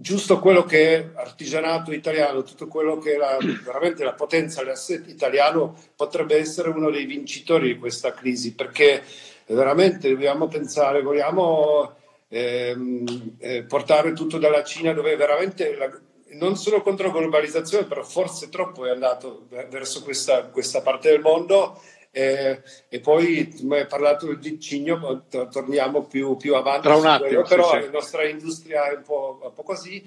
giusto 0.03 0.41
quello 0.41 0.65
che 0.65 0.97
è 0.97 1.09
artigianato 1.15 1.93
italiano, 1.93 2.43
tutto 2.43 2.67
quello 2.67 2.99
che 2.99 3.15
è 3.15 3.17
la, 3.17 3.39
veramente 3.65 4.03
la 4.03 4.15
potenza 4.15 4.61
dell'asset 4.61 5.07
italiano 5.07 5.77
potrebbe 5.95 6.37
essere 6.37 6.71
uno 6.71 6.91
dei 6.91 7.07
vincitori 7.07 7.69
di 7.69 7.79
questa 7.79 8.13
crisi, 8.13 8.53
perché 8.53 9.05
veramente 9.47 10.09
dobbiamo 10.11 10.49
pensare, 10.49 11.03
vogliamo 11.03 11.95
ehm, 12.29 13.37
eh, 13.39 13.63
portare 13.63 14.13
tutto 14.13 14.39
dalla 14.39 14.65
Cina 14.65 14.93
dove 14.93 15.15
veramente 15.15 15.77
la, 15.77 15.89
non 16.31 16.57
sono 16.57 16.83
contro 16.83 17.07
la 17.07 17.19
globalizzazione, 17.21 17.87
però 17.87 18.03
forse 18.03 18.49
troppo 18.49 18.85
è 18.87 18.91
andato 18.91 19.47
verso 19.71 20.03
questa, 20.03 20.47
questa 20.47 20.83
parte 20.83 21.11
del 21.11 21.21
mondo. 21.21 21.81
Eh, 22.15 22.61
e 22.91 23.01
poi 23.01 23.51
hai 23.71 23.87
parlato 23.87 24.35
di 24.35 24.61
Cigno, 24.61 25.25
torniamo 25.51 26.03
più, 26.03 26.37
più 26.37 26.55
avanti. 26.55 26.83
Tra 26.83 26.97
un 26.97 27.07
attimo, 27.07 27.43
però 27.43 27.71
sì, 27.71 27.81
la 27.81 27.91
nostra 27.91 28.29
industria 28.29 28.91
è 28.91 28.97
un 28.97 29.03
po', 29.03 29.41
un 29.43 29.53
po 29.55 29.63
così. 29.63 30.03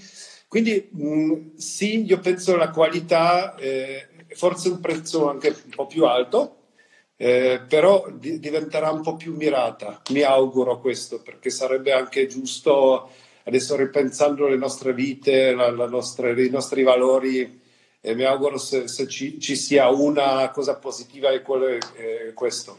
Quindi 0.47 0.87
mh, 0.91 1.55
sì, 1.55 2.05
io 2.05 2.19
penso 2.19 2.55
la 2.55 2.69
qualità, 2.69 3.55
eh, 3.55 4.07
forse 4.35 4.69
un 4.69 4.79
prezzo 4.79 5.27
anche 5.27 5.47
un 5.47 5.71
po' 5.75 5.87
più 5.87 6.05
alto, 6.05 6.57
eh, 7.17 7.61
però 7.67 8.07
di, 8.11 8.39
diventerà 8.39 8.91
un 8.91 9.01
po' 9.01 9.15
più 9.15 9.35
mirata. 9.35 9.99
Mi 10.11 10.21
auguro 10.21 10.79
questo, 10.79 11.23
perché 11.23 11.49
sarebbe 11.49 11.91
anche 11.91 12.27
giusto 12.27 13.09
adesso 13.45 13.75
ripensando 13.75 14.47
le 14.47 14.57
nostre 14.57 14.93
vite, 14.93 15.53
la, 15.53 15.71
la 15.71 15.87
nostra, 15.87 16.29
i 16.29 16.49
nostri 16.49 16.83
valori, 16.83 17.61
e 18.05 18.13
mi 18.13 18.23
auguro 18.23 18.59
se, 18.59 18.87
se 18.87 19.07
ci, 19.07 19.39
ci, 19.39 19.55
sia 19.55 19.89
una 19.89 20.51
cosa 20.51 20.75
positiva 20.75 21.31
è, 21.31 21.41
è 21.41 22.33
questo. 22.35 22.77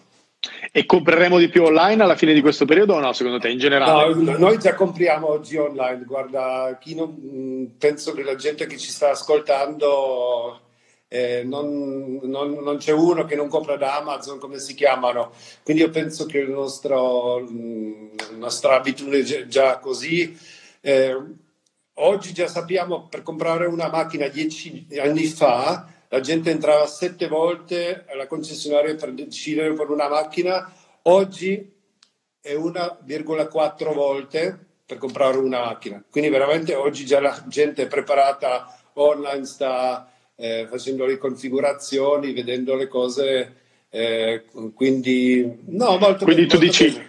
E 0.70 0.86
compreremo 0.86 1.36
di 1.38 1.48
più 1.48 1.64
online 1.64 2.00
alla 2.04 2.14
fine 2.14 2.32
di 2.32 2.40
questo 2.40 2.64
periodo 2.64 2.94
o 2.94 3.00
no, 3.00 3.12
secondo 3.12 3.40
te, 3.40 3.48
in 3.48 3.58
generale? 3.58 4.14
No, 4.14 4.38
noi 4.38 4.56
già 4.56 4.76
compriamo 4.76 5.28
oggi 5.28 5.56
online. 5.56 6.04
Guarda, 6.04 6.78
non, 6.94 7.74
penso 7.76 8.12
che 8.12 8.22
la 8.22 8.36
gente 8.36 8.66
che 8.66 8.78
ci 8.78 8.88
sta 8.88 9.10
ascoltando 9.10 10.60
eh, 11.08 11.42
non, 11.44 12.20
non, 12.22 12.52
non, 12.62 12.76
c'è 12.76 12.92
uno 12.92 13.24
che 13.24 13.34
non 13.34 13.48
compra 13.48 13.76
da 13.76 13.96
Amazon, 13.96 14.38
come 14.38 14.60
si 14.60 14.74
chiamano. 14.74 15.32
Quindi 15.64 15.82
io 15.82 15.90
penso 15.90 16.26
che 16.26 16.38
il 16.38 16.50
nostro, 16.50 17.40
la 17.40 18.36
nostra 18.36 18.76
abitudine 18.76 19.18
è 19.18 19.46
già 19.48 19.78
così. 19.78 20.38
Eh, 20.80 21.16
oggi 21.98 22.32
già 22.32 22.46
sappiamo 22.46 23.06
per 23.08 23.22
comprare 23.22 23.66
una 23.66 23.88
macchina 23.88 24.28
dieci 24.28 24.86
anni 24.98 25.26
fa 25.26 25.94
la 26.08 26.20
gente 26.20 26.50
entrava 26.50 26.86
sette 26.86 27.26
volte 27.26 28.04
alla 28.08 28.26
concessionaria 28.26 28.94
per 28.94 29.12
decidere 29.12 29.72
per 29.74 29.90
una 29.90 30.08
macchina, 30.08 30.72
oggi 31.02 31.72
è 32.40 32.54
1,4 32.54 33.92
volte 33.92 34.58
per 34.86 34.98
comprare 34.98 35.38
una 35.38 35.64
macchina. 35.64 36.02
Quindi 36.08 36.30
veramente 36.30 36.74
oggi 36.74 37.04
già 37.04 37.20
la 37.20 37.44
gente 37.48 37.82
è 37.82 37.86
preparata 37.88 38.78
online, 38.94 39.46
sta 39.46 40.10
eh, 40.36 40.66
facendo 40.70 41.06
le 41.06 41.18
configurazioni, 41.18 42.32
vedendo 42.32 42.76
le 42.76 42.86
cose. 42.86 43.54
Eh, 43.88 44.44
quindi, 44.74 45.58
no, 45.66 45.96
molto 45.96 46.24
quindi 46.24 46.46
bene, 46.46 46.46
tu 46.46 46.58
dici, 46.58 47.04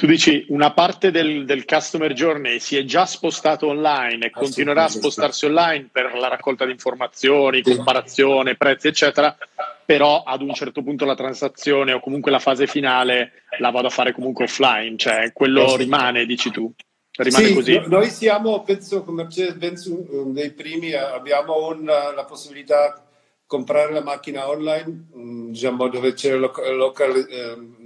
tu 0.00 0.06
dici 0.06 0.46
una 0.48 0.72
parte 0.72 1.10
del, 1.10 1.44
del, 1.44 1.66
customer 1.66 2.14
journey 2.14 2.58
si 2.58 2.74
è 2.74 2.84
già 2.84 3.04
spostato 3.04 3.66
online 3.66 4.26
e 4.26 4.30
continuerà 4.30 4.84
a 4.84 4.88
spostarsi 4.88 5.44
online 5.44 5.90
per 5.92 6.16
la 6.16 6.28
raccolta 6.28 6.64
di 6.64 6.70
informazioni, 6.70 7.60
comparazione, 7.60 8.56
prezzi, 8.56 8.88
eccetera, 8.88 9.36
però 9.84 10.22
ad 10.22 10.40
un 10.40 10.54
certo 10.54 10.82
punto 10.82 11.04
la 11.04 11.14
transazione 11.14 11.92
o 11.92 12.00
comunque 12.00 12.30
la 12.30 12.38
fase 12.38 12.66
finale 12.66 13.42
la 13.58 13.68
vado 13.68 13.88
a 13.88 13.90
fare 13.90 14.14
comunque 14.14 14.44
offline, 14.44 14.96
cioè 14.96 15.32
quello 15.34 15.76
rimane, 15.76 16.24
dici 16.24 16.50
tu. 16.50 16.72
Rimane 17.18 17.46
sì, 17.48 17.54
così? 17.54 17.82
Noi 17.84 18.08
siamo, 18.08 18.62
penso, 18.62 19.04
come 19.04 19.24
Mercedes-Benz, 19.24 19.90
dei 20.28 20.52
primi, 20.52 20.94
abbiamo 20.94 21.68
una, 21.68 22.14
la 22.14 22.24
possibilità 22.24 22.94
di 22.96 23.02
comprare 23.44 23.92
la 23.92 24.02
macchina 24.02 24.48
online, 24.48 25.08
diciamo, 25.50 25.88
dove 25.88 26.14
c'è 26.14 26.34
local, 26.36 26.74
local 26.74 27.16
eh, 27.28 27.80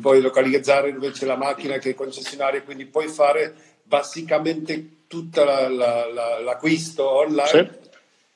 puoi 0.00 0.20
localizzare 0.20 0.92
dove 0.92 1.10
c'è 1.10 1.26
la 1.26 1.36
macchina 1.36 1.78
che 1.78 1.90
è 1.90 1.94
concessionaria, 1.94 2.62
quindi 2.62 2.86
puoi 2.86 3.08
fare 3.08 3.54
basicamente 3.82 5.04
tutto 5.06 5.42
la, 5.44 5.68
la, 5.68 6.06
la, 6.06 6.38
l'acquisto 6.40 7.08
online, 7.08 7.48
sì. 7.48 7.88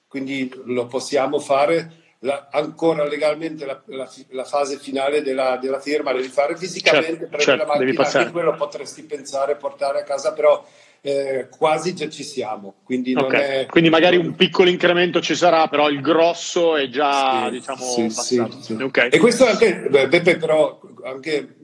quindi 0.08 0.52
lo 0.64 0.86
possiamo 0.86 1.38
fare. 1.38 2.02
ancora 2.50 3.04
legalmente 3.04 3.64
la, 3.66 4.44
fase 4.44 4.78
finale 4.78 5.22
della, 5.22 5.56
della, 5.60 5.78
firma 5.78 6.12
devi 6.12 6.28
fare 6.28 6.56
fisicamente, 6.56 7.28
certo, 7.30 7.38
certo, 7.38 7.64
la 7.64 7.78
macchina, 7.78 8.02
anche 8.02 8.32
quello 8.32 8.54
potresti 8.54 9.02
pensare 9.02 9.56
portare 9.56 10.00
a 10.00 10.04
casa, 10.04 10.32
però 10.32 10.66
eh, 11.06 11.48
quasi 11.50 11.94
già 11.94 12.08
ci 12.08 12.24
siamo. 12.24 12.76
Quindi, 12.82 13.14
okay. 13.14 13.60
è... 13.60 13.66
quindi, 13.66 13.90
magari 13.90 14.16
un 14.16 14.34
piccolo 14.34 14.70
incremento 14.70 15.20
ci 15.20 15.34
sarà, 15.34 15.68
però 15.68 15.90
il 15.90 16.00
grosso 16.00 16.76
è 16.76 16.88
già 16.88 17.44
sì, 17.44 17.50
diciamo 17.50 17.84
sì, 17.84 18.02
passato. 18.04 18.60
Sì, 18.62 18.72
okay. 18.72 19.10
E 19.10 19.18
questo 19.18 19.44
anche, 19.44 19.86
Beppe, 19.90 20.38
però 20.38 20.80
anche 21.04 21.56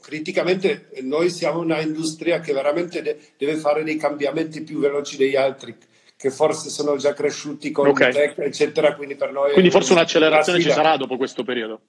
criticamente 0.00 0.88
noi 1.02 1.30
siamo 1.30 1.60
una 1.60 1.80
industria 1.80 2.40
che 2.40 2.52
veramente 2.52 3.00
de- 3.00 3.16
deve 3.36 3.54
fare 3.56 3.84
dei 3.84 3.96
cambiamenti 3.96 4.62
più 4.62 4.80
veloci 4.80 5.16
degli 5.16 5.36
altri 5.36 5.76
che 6.16 6.30
forse 6.30 6.68
sono 6.68 6.96
già 6.96 7.12
cresciuti 7.12 7.70
con 7.70 7.88
okay. 7.88 8.12
tech 8.12 8.38
eccetera 8.38 8.94
quindi 8.94 9.16
per 9.16 9.32
noi 9.32 9.52
quindi 9.52 9.70
forse 9.70 9.92
un'accelerazione 9.92 10.60
ci 10.60 10.70
sarà 10.70 10.96
dopo 10.96 11.16
questo 11.16 11.42
periodo 11.42 11.80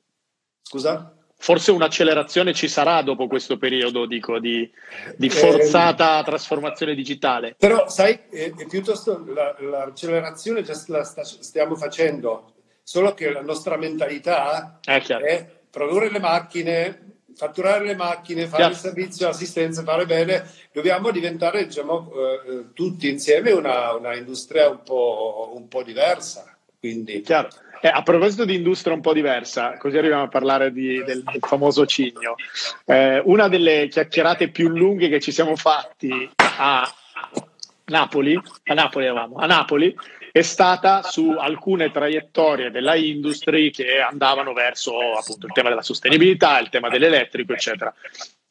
scusa? 0.64 1.17
Forse 1.38 1.72
un'accelerazione 1.72 2.54
ci 2.54 2.68
sarà 2.68 3.02
dopo 3.02 3.28
questo 3.28 3.58
periodo, 3.58 4.06
dico, 4.06 4.40
di, 4.40 4.70
di 5.16 5.30
forzata 5.30 6.20
eh, 6.20 6.24
trasformazione 6.24 6.96
digitale. 6.96 7.56
Però, 7.58 7.88
sai, 7.88 8.20
è 8.30 8.52
piuttosto 8.68 9.24
la, 9.28 9.56
l'accelerazione 9.60 10.64
già 10.64 10.74
la 10.88 11.04
sta, 11.04 11.24
stiamo 11.24 11.76
facendo, 11.76 12.54
solo 12.84 13.14
che 13.14 13.32
la 13.32 13.42
nostra 13.42 13.78
mentalità 13.78 14.80
è, 14.84 15.00
è 15.00 15.50
produrre 15.70 16.10
le 16.10 16.20
macchine, 16.20 17.02
fatturare 17.36 17.86
le 17.86 17.96
macchine, 17.96 18.48
fare 18.48 18.66
il 18.66 18.76
servizio, 18.76 19.30
assistenza, 19.30 19.84
fare 19.84 20.06
bene. 20.06 20.44
Dobbiamo 20.74 21.12
diventare, 21.12 21.68
diciamo, 21.68 22.12
eh, 22.12 22.74
tutti 22.74 23.08
insieme 23.10 23.52
una, 23.52 23.94
una 23.94 24.16
industria 24.16 24.70
un 24.70 24.82
po', 24.84 25.52
un 25.54 25.68
po' 25.68 25.84
diversa. 25.84 26.58
Quindi... 26.80 27.22
Chiaro. 27.22 27.50
Eh, 27.82 27.88
a 27.88 28.02
proposito 28.02 28.46
di 28.46 28.56
industria 28.56 28.94
un 28.94 29.02
po' 29.02 29.14
diversa, 29.14 29.78
così 29.78 29.98
arriviamo 29.98 30.24
a 30.24 30.28
parlare 30.28 30.72
di, 30.72 31.04
del, 31.04 31.24
del, 31.24 31.40
famoso 31.42 31.86
cigno. 31.86 32.36
Eh, 32.86 33.22
una 33.26 33.48
delle 33.48 33.88
chiacchierate 33.88 34.50
più 34.50 34.70
lunghe 34.70 35.10
che 35.10 35.20
ci 35.20 35.32
siamo 35.32 35.56
fatti 35.56 36.30
a 36.36 36.92
Napoli, 37.86 38.40
a 38.66 38.74
Napoli, 38.74 39.08
avevamo, 39.08 39.38
a 39.38 39.46
Napoli 39.46 39.96
è 40.32 40.42
stata 40.42 41.02
su 41.02 41.36
alcune 41.38 41.92
traiettorie 41.92 42.70
della 42.70 42.96
industria 42.96 43.70
che 43.72 44.00
andavano 44.00 44.54
verso 44.54 45.14
appunto 45.18 45.48
il 45.48 45.52
tema 45.54 45.70
della 45.70 45.82
sostenibilità, 45.82 46.60
il 46.60 46.70
tema 46.70 46.90
dell'elettrico, 46.90 47.54
eccetera. 47.54 47.94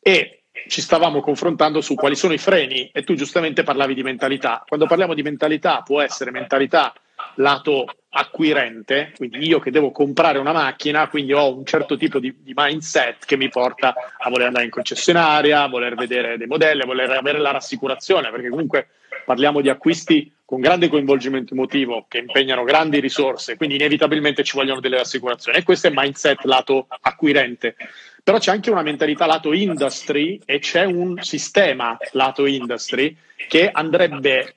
E 0.00 0.42
ci 0.68 0.80
stavamo 0.80 1.20
confrontando 1.20 1.80
su 1.80 1.94
quali 1.94 2.16
sono 2.16 2.32
i 2.32 2.38
freni 2.38 2.90
e 2.92 3.04
tu 3.04 3.14
giustamente 3.14 3.62
parlavi 3.62 3.94
di 3.94 4.02
mentalità. 4.02 4.64
Quando 4.66 4.86
parliamo 4.86 5.14
di 5.14 5.22
mentalità 5.22 5.82
può 5.82 6.00
essere 6.00 6.30
mentalità 6.30 6.92
lato 7.36 7.86
acquirente, 8.10 9.12
quindi 9.16 9.46
io 9.46 9.58
che 9.58 9.70
devo 9.70 9.90
comprare 9.90 10.38
una 10.38 10.52
macchina, 10.52 11.08
quindi 11.08 11.32
ho 11.32 11.54
un 11.54 11.66
certo 11.66 11.96
tipo 11.96 12.18
di, 12.18 12.34
di, 12.40 12.54
mindset 12.56 13.26
che 13.26 13.36
mi 13.36 13.48
porta 13.48 13.94
a 14.18 14.30
voler 14.30 14.46
andare 14.46 14.64
in 14.64 14.70
concessionaria, 14.70 15.62
a 15.62 15.68
voler 15.68 15.94
vedere 15.94 16.38
dei 16.38 16.46
modelli, 16.46 16.82
a 16.82 16.86
voler 16.86 17.10
avere 17.10 17.38
la 17.38 17.50
rassicurazione, 17.50 18.30
perché 18.30 18.48
comunque 18.48 18.88
parliamo 19.24 19.60
di 19.60 19.68
acquisti 19.68 20.32
con 20.46 20.60
grande 20.60 20.88
coinvolgimento 20.88 21.52
emotivo 21.52 22.06
che 22.08 22.18
impegnano 22.18 22.64
grandi 22.64 23.00
risorse, 23.00 23.56
quindi 23.56 23.74
inevitabilmente 23.74 24.44
ci 24.44 24.56
vogliono 24.56 24.80
delle 24.80 24.98
rassicurazioni 24.98 25.58
e 25.58 25.62
questo 25.62 25.88
è 25.88 25.92
mindset 25.92 26.44
lato 26.44 26.86
acquirente. 27.00 27.76
Però 28.22 28.38
c'è 28.38 28.50
anche 28.50 28.70
una 28.70 28.82
mentalità 28.82 29.26
lato 29.26 29.52
industry 29.52 30.40
e 30.44 30.58
c'è 30.58 30.84
un 30.84 31.20
sistema 31.20 31.96
lato 32.12 32.46
industry 32.46 33.16
che 33.48 33.70
andrebbe 33.70 34.54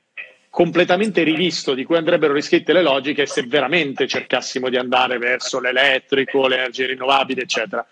completamente 0.49 1.23
rivisto, 1.23 1.73
di 1.73 1.83
cui 1.83 1.95
andrebbero 1.95 2.33
riscritte 2.33 2.73
le 2.73 2.81
logiche 2.81 3.25
se 3.25 3.43
veramente 3.43 4.07
cercassimo 4.07 4.69
di 4.69 4.77
andare 4.77 5.17
verso 5.17 5.59
l'elettrico, 5.59 6.47
le 6.47 6.57
energie 6.57 6.87
rinnovabili, 6.87 7.41
eccetera. 7.41 7.85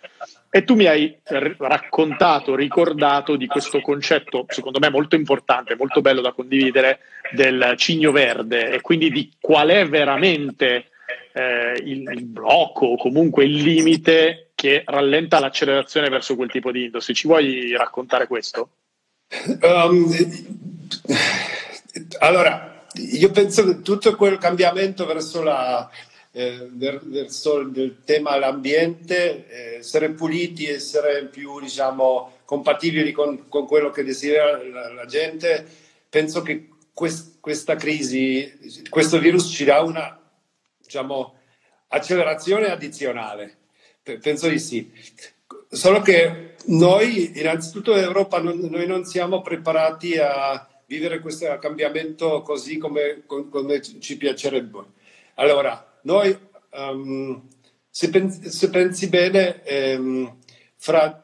E 0.49 0.63
tu 0.63 0.75
mi 0.75 0.85
hai 0.85 1.15
raccontato, 1.23 2.55
ricordato 2.55 3.35
di 3.35 3.45
questo 3.47 3.79
concetto, 3.81 4.45
secondo 4.47 4.79
me 4.79 4.89
molto 4.89 5.15
importante, 5.15 5.75
molto 5.75 6.01
bello 6.01 6.21
da 6.21 6.31
condividere, 6.31 6.99
del 7.31 7.73
cigno 7.77 8.11
verde 8.11 8.71
e 8.71 8.81
quindi 8.81 9.11
di 9.11 9.31
qual 9.39 9.69
è 9.69 9.87
veramente 9.87 10.89
eh, 11.33 11.79
il, 11.83 12.09
il 12.11 12.25
blocco 12.25 12.87
o 12.87 12.97
comunque 12.97 13.43
il 13.45 13.55
limite 13.55 14.49
che 14.55 14.81
rallenta 14.85 15.39
l'accelerazione 15.39 16.09
verso 16.09 16.35
quel 16.35 16.49
tipo 16.49 16.71
di 16.71 16.85
industria. 16.85 17.15
Ci 17.15 17.27
vuoi 17.27 17.75
raccontare 17.75 18.25
questo? 18.25 18.69
Um, 19.61 20.09
allora, 22.19 22.85
io 22.95 23.31
penso 23.31 23.65
che 23.65 23.81
tutto 23.81 24.15
quel 24.15 24.37
cambiamento 24.37 25.05
verso, 25.05 25.43
la, 25.43 25.89
eh, 26.31 26.67
verso 26.71 27.59
il 27.59 28.01
tema 28.03 28.33
dell'ambiente, 28.33 29.47
eh, 29.47 29.75
essere 29.77 30.11
puliti, 30.11 30.65
essere 30.65 31.25
più 31.25 31.59
diciamo, 31.59 32.39
compatibili 32.45 33.11
con, 33.11 33.47
con, 33.47 33.65
quello 33.65 33.91
che 33.91 34.03
desidera 34.03 34.61
la, 34.63 34.93
la 34.93 35.05
gente, 35.05 35.65
penso 36.09 36.41
che 36.41 36.69
quest, 36.93 37.39
questa 37.39 37.75
crisi, 37.75 38.83
questo 38.89 39.19
virus 39.19 39.49
ci 39.51 39.63
dà 39.63 39.81
una 39.81 40.19
diciamo, 40.81 41.35
accelerazione 41.89 42.71
addizionale. 42.71 43.55
Penso 44.21 44.47
di 44.47 44.59
sì. 44.59 44.89
Solo 45.69 46.01
che 46.01 46.55
noi, 46.67 47.37
innanzitutto 47.39 47.91
in 47.91 48.03
Europa, 48.03 48.39
non, 48.39 48.57
noi 48.57 48.87
non 48.87 49.03
siamo 49.03 49.41
preparati 49.41 50.17
a 50.17 50.65
vivere 50.87 51.19
questo 51.19 51.57
cambiamento 51.59 52.41
così 52.41 52.77
come, 52.77 53.23
come 53.25 53.81
ci 53.81 54.17
piacerebbe. 54.17 54.79
Allora, 55.35 55.99
noi, 56.01 56.35
um, 56.71 57.47
se, 57.89 58.09
pensi, 58.09 58.49
se, 58.49 58.69
pensi, 58.69 59.07
bene, 59.09 59.61
um, 59.95 60.37
fra 60.77 61.23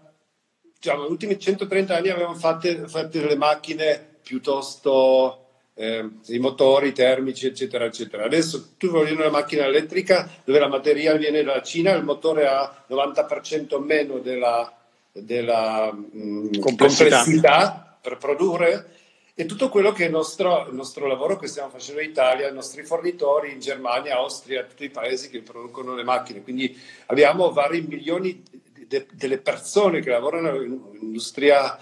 diciamo, 0.75 1.07
gli 1.07 1.11
ultimi 1.11 1.39
130 1.39 1.95
anni 1.95 2.09
abbiamo 2.09 2.35
fatto, 2.35 2.87
fatto 2.87 3.17
delle 3.17 3.37
macchine 3.37 4.17
piuttosto 4.21 5.39
eh, 5.75 6.07
i 6.27 6.39
motori 6.39 6.91
termici, 6.91 7.47
eccetera, 7.47 7.85
eccetera. 7.85 8.25
Adesso 8.25 8.73
tu 8.77 8.89
vuoi 8.89 9.11
una 9.13 9.29
macchina 9.29 9.65
elettrica 9.65 10.29
dove 10.43 10.59
la 10.59 10.67
materia 10.67 11.15
viene 11.15 11.41
dalla 11.41 11.61
Cina, 11.61 11.93
il 11.93 12.03
motore 12.03 12.47
ha 12.47 12.83
90% 12.89 13.81
meno 13.81 14.19
della, 14.19 14.71
della 15.11 15.91
mh, 15.91 16.59
complessità. 16.59 17.17
complessità 17.17 17.97
per 18.01 18.17
produrre 18.17 18.89
e 19.35 19.45
tutto 19.45 19.69
quello 19.69 19.91
che 19.91 20.03
è 20.03 20.05
il 20.05 20.11
nostro, 20.11 20.67
il 20.67 20.75
nostro, 20.75 21.07
lavoro 21.07 21.37
che 21.37 21.47
stiamo 21.47 21.69
facendo 21.69 22.01
in 22.01 22.09
Italia, 22.11 22.49
i 22.49 22.53
nostri 22.53 22.83
fornitori 22.83 23.51
in 23.51 23.59
Germania, 23.59 24.17
Austria, 24.17 24.63
tutti 24.63 24.83
i 24.83 24.91
paesi 24.91 25.29
che 25.29 25.41
producono 25.41 25.95
le 25.95 26.03
macchine. 26.03 26.43
Quindi 26.43 26.79
abbiamo 27.07 27.51
vari 27.51 27.81
milioni 27.81 28.43
de, 28.87 29.07
delle 29.11 29.39
persone 29.39 30.01
che 30.01 30.11
lavorano 30.11 30.61
in 30.61 30.79
industria, 31.01 31.77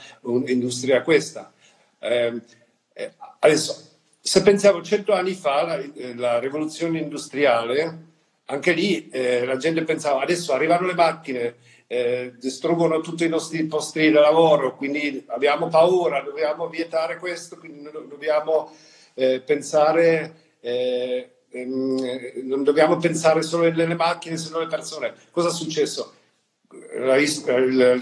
industria 0.45 1.01
questa. 1.01 1.51
Eh, 1.99 2.41
eh, 2.93 3.13
adesso, 3.39 3.97
se 4.19 4.41
pensiamo 4.43 4.81
cento 4.81 5.11
anni 5.11 5.33
fa, 5.33 5.63
la, 5.63 5.83
la 6.15 6.39
rivoluzione 6.39 6.99
industriale, 6.99 8.09
anche 8.45 8.71
lì 8.71 9.09
eh, 9.09 9.43
la 9.45 9.57
gente 9.57 9.83
pensava 9.83 10.21
adesso 10.21 10.53
arrivano 10.53 10.87
le 10.87 10.93
macchine, 10.93 11.55
eh, 11.91 12.35
distruggono 12.39 13.01
tutti 13.01 13.25
i 13.25 13.27
nostri 13.27 13.65
posti 13.65 13.99
di 13.99 14.11
lavoro, 14.11 14.77
quindi 14.77 15.25
abbiamo 15.27 15.67
paura, 15.67 16.21
dobbiamo 16.21 16.69
vietare 16.69 17.17
questo, 17.17 17.57
quindi 17.57 17.89
dobbiamo 18.07 18.73
eh, 19.13 19.41
pensare, 19.41 20.55
eh, 20.61 21.31
ehm, 21.49 22.43
non 22.43 22.63
dobbiamo 22.63 22.95
pensare 22.95 23.41
solo 23.41 23.69
nelle 23.69 23.93
macchine, 23.95 24.37
sino 24.37 24.59
alle 24.59 24.67
persone. 24.67 25.13
Cosa 25.31 25.49
è 25.49 25.51
successo? 25.51 26.13
La, 26.93 27.17
la, 27.17 27.97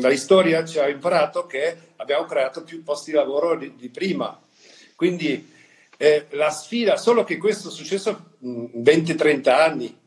la, 0.00 0.16
storia 0.16 0.64
ci 0.64 0.78
ha 0.78 0.88
imparato 0.88 1.44
che 1.44 1.76
abbiamo 1.96 2.24
creato 2.24 2.64
più 2.64 2.82
posti 2.82 3.10
di 3.10 3.18
lavoro 3.18 3.58
di, 3.58 3.76
di 3.76 3.90
prima. 3.90 4.40
Quindi 4.96 5.52
eh, 5.98 6.28
la 6.30 6.48
sfida, 6.48 6.96
solo 6.96 7.24
che 7.24 7.36
questo 7.36 7.68
è 7.68 7.72
successo 7.72 8.36
in 8.38 8.70
20-30 8.82 9.48
anni, 9.50 9.98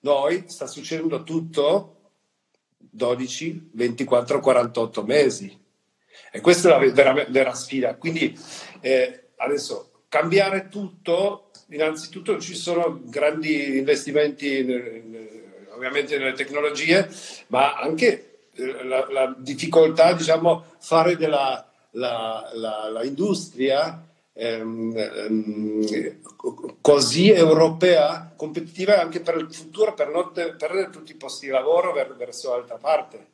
noi 0.00 0.44
sta 0.46 0.66
succedendo 0.66 1.22
tutto 1.24 1.96
12, 2.90 3.70
24, 3.72 4.40
48 4.40 5.04
mesi. 5.04 5.58
E 6.32 6.40
questa 6.40 6.68
è 6.68 6.72
la 6.72 6.92
vera, 6.92 7.26
vera 7.28 7.54
sfida. 7.54 7.94
Quindi 7.96 8.38
eh, 8.80 9.30
adesso 9.36 10.04
cambiare 10.08 10.68
tutto, 10.68 11.50
innanzitutto 11.68 12.38
ci 12.40 12.54
sono 12.54 13.00
grandi 13.04 13.78
investimenti 13.78 14.58
in, 14.58 15.28
ovviamente 15.70 16.18
nelle 16.18 16.32
tecnologie, 16.32 17.08
ma 17.48 17.76
anche 17.76 18.48
eh, 18.54 18.84
la, 18.84 19.06
la 19.10 19.34
difficoltà, 19.38 20.12
diciamo, 20.12 20.64
fare 20.78 21.16
della 21.16 21.64
la, 21.92 22.50
la, 22.54 22.88
la 22.90 23.04
industria 23.04 24.04
Ehm, 24.32 24.96
ehm, 24.96 26.20
così 26.80 27.30
europea, 27.30 28.32
competitiva 28.36 29.00
anche 29.00 29.20
per 29.20 29.36
il 29.36 29.52
futuro, 29.52 29.92
per 29.94 30.08
non 30.08 30.30
perdere 30.32 30.90
tutti 30.90 31.12
i 31.12 31.16
posti 31.16 31.46
di 31.46 31.52
lavoro 31.52 31.92
verso 31.92 32.50
l'altra 32.50 32.76
parte. 32.76 33.26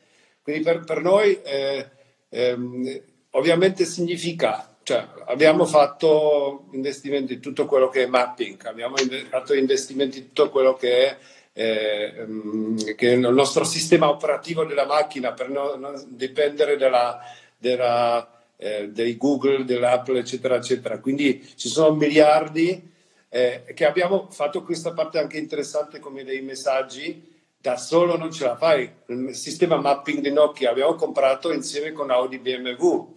Quindi 0.43 0.63
per, 0.63 0.85
per 0.85 1.03
noi 1.03 1.41
eh, 1.43 1.89
ehm, 2.29 3.01
ovviamente 3.31 3.85
significa, 3.85 4.77
cioè 4.83 5.07
abbiamo 5.27 5.65
fatto 5.67 6.67
investimenti 6.73 7.35
in 7.35 7.41
tutto 7.41 7.67
quello 7.67 7.89
che 7.89 8.05
è 8.05 8.07
mapping, 8.07 8.65
abbiamo 8.67 8.97
fatto 9.29 9.55
investimenti 9.55 10.19
in 10.19 10.27
tutto 10.27 10.51
quello 10.51 10.75
che 10.75 11.09
è 11.09 11.17
eh, 11.53 12.95
che 12.97 13.07
il 13.09 13.21
nostro 13.21 13.65
sistema 13.65 14.09
operativo 14.09 14.65
della 14.65 14.87
macchina 14.87 15.33
per 15.33 15.49
non, 15.49 15.81
non 15.81 16.05
dipendere 16.09 16.77
dalla, 16.77 17.19
dalla 17.59 18.36
eh, 18.57 18.89
dei 18.89 19.17
Google, 19.17 19.65
dell'Apple, 19.65 20.19
eccetera, 20.19 20.57
eccetera. 20.57 20.99
Quindi 20.99 21.47
ci 21.57 21.69
sono 21.69 21.95
miliardi 21.95 22.95
eh, 23.29 23.65
che 23.75 23.85
abbiamo 23.85 24.29
fatto 24.31 24.63
questa 24.63 24.93
parte 24.93 25.19
anche 25.19 25.39
interessante 25.39 25.99
come 25.99 26.25
dei 26.25 26.43
messaggi. 26.43 27.35
Da 27.59 27.77
solo 27.77 28.17
non 28.17 28.31
ce 28.31 28.45
la 28.45 28.57
fai. 28.57 28.89
Il 29.07 29.35
sistema 29.35 29.77
mapping 29.77 30.21
di 30.21 30.33
Nokia 30.33 30.71
abbiamo 30.71 30.95
comprato 30.95 31.53
insieme 31.53 31.93
con 31.93 32.11
Audi 32.11 32.39
BMW. 32.39 33.15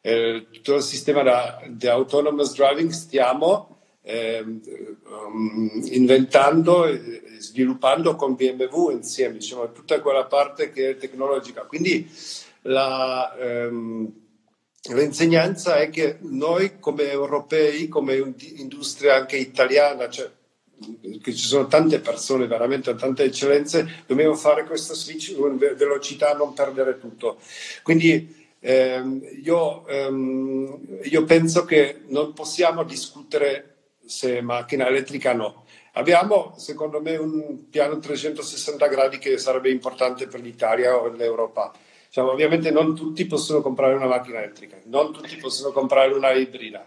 Eh, 0.00 0.46
tutto 0.50 0.76
il 0.76 0.82
sistema 0.82 1.60
di 1.66 1.86
autonomous 1.86 2.54
driving 2.54 2.90
stiamo 2.90 3.80
eh, 4.02 4.40
um, 4.40 5.70
inventando 5.90 6.86
e 6.86 7.22
sviluppando 7.38 8.16
con 8.16 8.34
BMW 8.34 8.90
insieme, 8.90 9.34
diciamo, 9.34 9.72
tutta 9.72 10.00
quella 10.00 10.24
parte 10.24 10.70
che 10.70 10.90
è 10.90 10.96
tecnologica. 10.96 11.62
Quindi 11.64 12.10
la, 12.62 13.34
ehm, 13.38 14.19
l'insegnanza 14.88 15.76
è 15.76 15.90
che 15.90 16.16
noi 16.20 16.78
come 16.78 17.10
europei, 17.10 17.88
come 17.88 18.16
industria 18.56 19.16
anche 19.16 19.36
italiana, 19.36 20.08
cioè 20.08 20.30
che 21.20 21.34
ci 21.34 21.46
sono 21.46 21.66
tante 21.66 22.00
persone, 22.00 22.46
veramente 22.46 22.94
tante 22.94 23.24
eccellenze, 23.24 24.04
dobbiamo 24.06 24.34
fare 24.34 24.64
questo 24.64 24.94
switch 24.94 25.36
con 25.36 25.58
velocità, 25.58 26.32
non 26.32 26.54
perdere 26.54 26.98
tutto. 26.98 27.38
Quindi 27.82 28.48
ehm, 28.60 29.20
io, 29.44 29.86
ehm, 29.86 30.78
io 31.02 31.24
penso 31.24 31.66
che 31.66 32.00
non 32.06 32.32
possiamo 32.32 32.82
discutere 32.84 33.74
se 34.06 34.40
macchina 34.40 34.86
elettrica 34.86 35.34
no. 35.34 35.66
Abbiamo, 35.94 36.54
secondo 36.56 37.02
me, 37.02 37.16
un 37.16 37.68
piano 37.68 37.98
360 37.98 38.86
gradi 38.86 39.18
che 39.18 39.36
sarebbe 39.36 39.70
importante 39.70 40.26
per 40.28 40.40
l'Italia 40.40 40.96
o 40.96 41.08
l'Europa 41.08 41.72
cioè, 42.10 42.24
ovviamente 42.24 42.72
non 42.72 42.96
tutti 42.96 43.24
possono 43.26 43.62
comprare 43.62 43.94
una 43.94 44.06
macchina 44.06 44.38
elettrica, 44.38 44.76
non 44.86 45.12
tutti 45.12 45.36
possono 45.36 45.72
comprare 45.72 46.12
una 46.12 46.32
ibrida. 46.32 46.84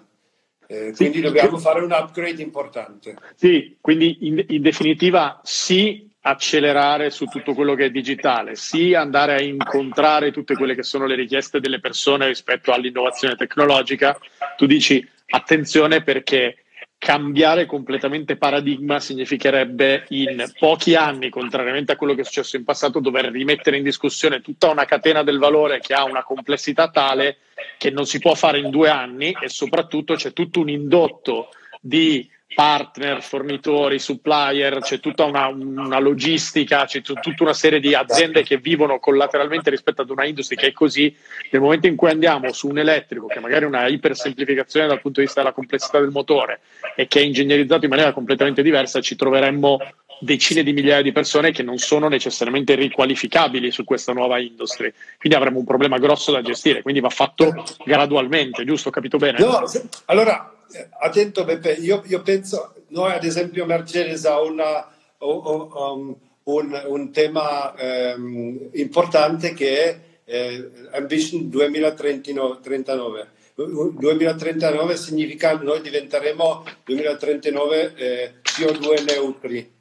Eh, 0.67 0.93
quindi 0.95 1.17
sì, 1.17 1.21
dobbiamo 1.21 1.57
fare 1.57 1.81
un 1.81 1.91
upgrade 1.91 2.41
importante. 2.41 3.15
Sì, 3.35 3.77
quindi 3.79 4.27
in, 4.27 4.43
in, 4.49 4.61
definitiva 4.61 5.39
sì 5.43 6.09
accelerare 6.21 7.09
su 7.09 7.25
tutto 7.25 7.53
quello 7.53 7.73
che 7.75 7.85
è 7.85 7.89
digitale, 7.89 8.55
sì 8.55 8.93
andare 8.93 9.35
a 9.35 9.41
incontrare 9.41 10.31
tutte 10.31 10.55
quelle 10.55 10.75
che 10.75 10.83
sono 10.83 11.05
le 11.05 11.15
richieste 11.15 11.59
delle 11.59 11.79
persone 11.79 12.27
rispetto 12.27 12.71
all'innovazione 12.71 13.35
tecnologica. 13.35 14.17
Tu 14.57 14.65
dici 14.65 15.05
attenzione 15.27 16.03
perché 16.03 16.62
cambiare 17.03 17.65
completamente 17.65 18.37
paradigma 18.37 19.01
significherebbe 19.01 20.05
in 20.09 20.49
pochi 20.57 20.95
anni, 20.95 21.29
contrariamente 21.29 21.91
a 21.91 21.95
quello 21.97 22.15
che 22.15 22.21
è 22.21 22.23
successo 22.23 22.55
in 22.55 22.63
passato, 22.63 23.01
dover 23.01 23.25
rimettere 23.25 23.75
in 23.75 23.83
discussione 23.83 24.39
tutta 24.39 24.69
una 24.69 24.85
catena 24.85 25.21
del 25.21 25.37
valore 25.37 25.81
che 25.81 25.93
ha 25.93 26.05
una 26.05 26.23
complessità 26.23 26.89
tale 26.89 27.39
che 27.77 27.91
non 27.91 28.05
si 28.05 28.19
può 28.19 28.35
fare 28.35 28.59
in 28.59 28.69
due 28.69 28.87
anni 28.87 29.35
e 29.37 29.49
soprattutto 29.49 30.15
c'è 30.15 30.31
tutto 30.31 30.61
un 30.61 30.69
indotto 30.69 31.49
di 31.81 32.25
partner, 32.53 33.21
fornitori, 33.21 33.99
supplier, 33.99 34.79
c'è 34.79 34.99
tutta 34.99 35.25
una, 35.25 35.47
una, 35.47 35.99
logistica, 35.99 36.85
c'è 36.85 37.01
tutta 37.01 37.31
una 37.39 37.53
serie 37.53 37.79
di 37.79 37.93
aziende 37.93 38.43
che 38.43 38.57
vivono 38.57 38.99
collateralmente 38.99 39.69
rispetto 39.69 40.01
ad 40.01 40.09
una 40.09 40.25
industria 40.25 40.59
che 40.59 40.67
è 40.67 40.71
così. 40.71 41.15
Nel 41.51 41.61
momento 41.61 41.87
in 41.87 41.95
cui 41.95 42.09
andiamo 42.09 42.51
su 42.53 42.67
un 42.67 42.77
elettrico, 42.77 43.27
che 43.27 43.39
magari 43.39 43.65
è 43.65 43.67
una 43.67 43.87
ipersemplificazione 43.87 44.87
dal 44.87 45.01
punto 45.01 45.19
di 45.19 45.25
vista 45.25 45.41
della 45.41 45.53
complessità 45.53 45.99
del 45.99 46.11
motore 46.11 46.61
e 46.95 47.07
che 47.07 47.19
è 47.19 47.23
ingegnerizzato 47.23 47.85
in 47.85 47.89
maniera 47.89 48.13
completamente 48.13 48.61
diversa, 48.61 49.01
ci 49.01 49.15
troveremmo 49.15 49.79
decine 50.19 50.63
di 50.63 50.73
migliaia 50.73 51.01
di 51.01 51.11
persone 51.11 51.51
che 51.51 51.63
non 51.63 51.77
sono 51.77 52.07
necessariamente 52.07 52.75
riqualificabili 52.75 53.71
su 53.71 53.83
questa 53.83 54.13
nuova 54.13 54.39
industria. 54.39 54.91
Quindi 55.17 55.37
avremo 55.37 55.59
un 55.59 55.65
problema 55.65 55.97
grosso 55.97 56.31
da 56.31 56.41
gestire, 56.41 56.81
quindi 56.81 57.01
va 57.01 57.09
fatto 57.09 57.63
gradualmente, 57.83 58.63
giusto? 58.63 58.89
Ho 58.89 58.91
capito 58.91 59.17
bene? 59.17 59.39
No, 59.39 59.63
allora 60.05 60.52
attento 60.99 61.43
Beppe, 61.43 61.73
io, 61.73 62.03
io, 62.05 62.21
penso, 62.21 62.73
noi 62.89 63.11
ad 63.11 63.23
esempio 63.23 63.65
Mercedes 63.65 64.25
ha 64.25 64.41
una, 64.41 64.87
um, 65.19 66.15
un, 66.43 66.83
un, 66.87 67.11
tema 67.11 67.73
um, 68.15 68.69
importante 68.73 69.53
che 69.53 69.83
è 69.83 69.99
eh, 70.25 70.71
Ambition 70.91 71.49
2039. 71.49 73.27
2039 73.55 74.97
significa 74.97 75.53
noi 75.57 75.81
diventeremo 75.81 76.65
2039 76.83 77.93
eh, 77.95 78.33
CO2 78.41 79.03
neutri. 79.05 79.71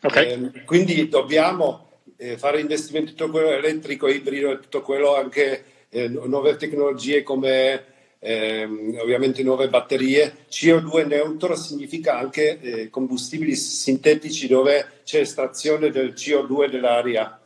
Okay. 0.00 0.32
Eh, 0.32 0.64
quindi 0.64 1.08
dobbiamo 1.08 1.88
eh, 2.16 2.38
fare 2.38 2.60
investimenti 2.60 3.10
in 3.10 3.16
tutto 3.16 3.30
quello 3.30 3.50
elettrico, 3.50 4.08
ibrido 4.08 4.50
e 4.50 4.60
tutto 4.60 4.82
quello 4.82 5.14
anche 5.14 5.64
eh, 5.90 6.08
nuove 6.08 6.56
tecnologie 6.56 7.22
come 7.22 7.96
ehm, 8.18 8.98
ovviamente 9.00 9.42
nuove 9.42 9.68
batterie. 9.68 10.46
CO2 10.50 11.06
neutro 11.06 11.54
significa 11.56 12.18
anche 12.18 12.60
eh, 12.60 12.90
combustibili 12.90 13.54
sintetici 13.54 14.46
dove 14.46 15.00
c'è 15.04 15.20
estrazione 15.20 15.90
del 15.90 16.12
CO2 16.14 16.70
dell'aria. 16.70 17.40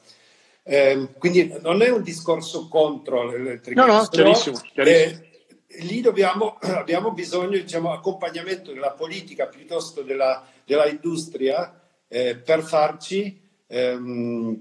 Eh, 0.65 1.09
quindi 1.19 1.53
non 1.61 1.83
è 1.83 1.91
un 1.91 2.03
discorso 2.03 2.69
contro 2.69 3.29
l'elettricità. 3.29 3.87
No, 3.87 3.93
no, 3.95 4.07
chiarissimo. 4.07 4.61
chiarissimo. 4.73 5.21
Eh, 5.21 5.31
lì 5.81 6.01
dobbiamo, 6.01 6.59
abbiamo 6.63 7.13
bisogno 7.13 7.51
di 7.51 7.63
diciamo, 7.63 7.93
accompagnamento 7.93 8.73
della 8.73 8.93
politica 8.93 9.47
piuttosto 9.47 10.03
della, 10.03 10.45
della 10.65 10.87
industria 10.87 11.81
eh, 12.09 12.37
per 12.37 12.63
farci 12.63 13.41
ehm, 13.67 14.61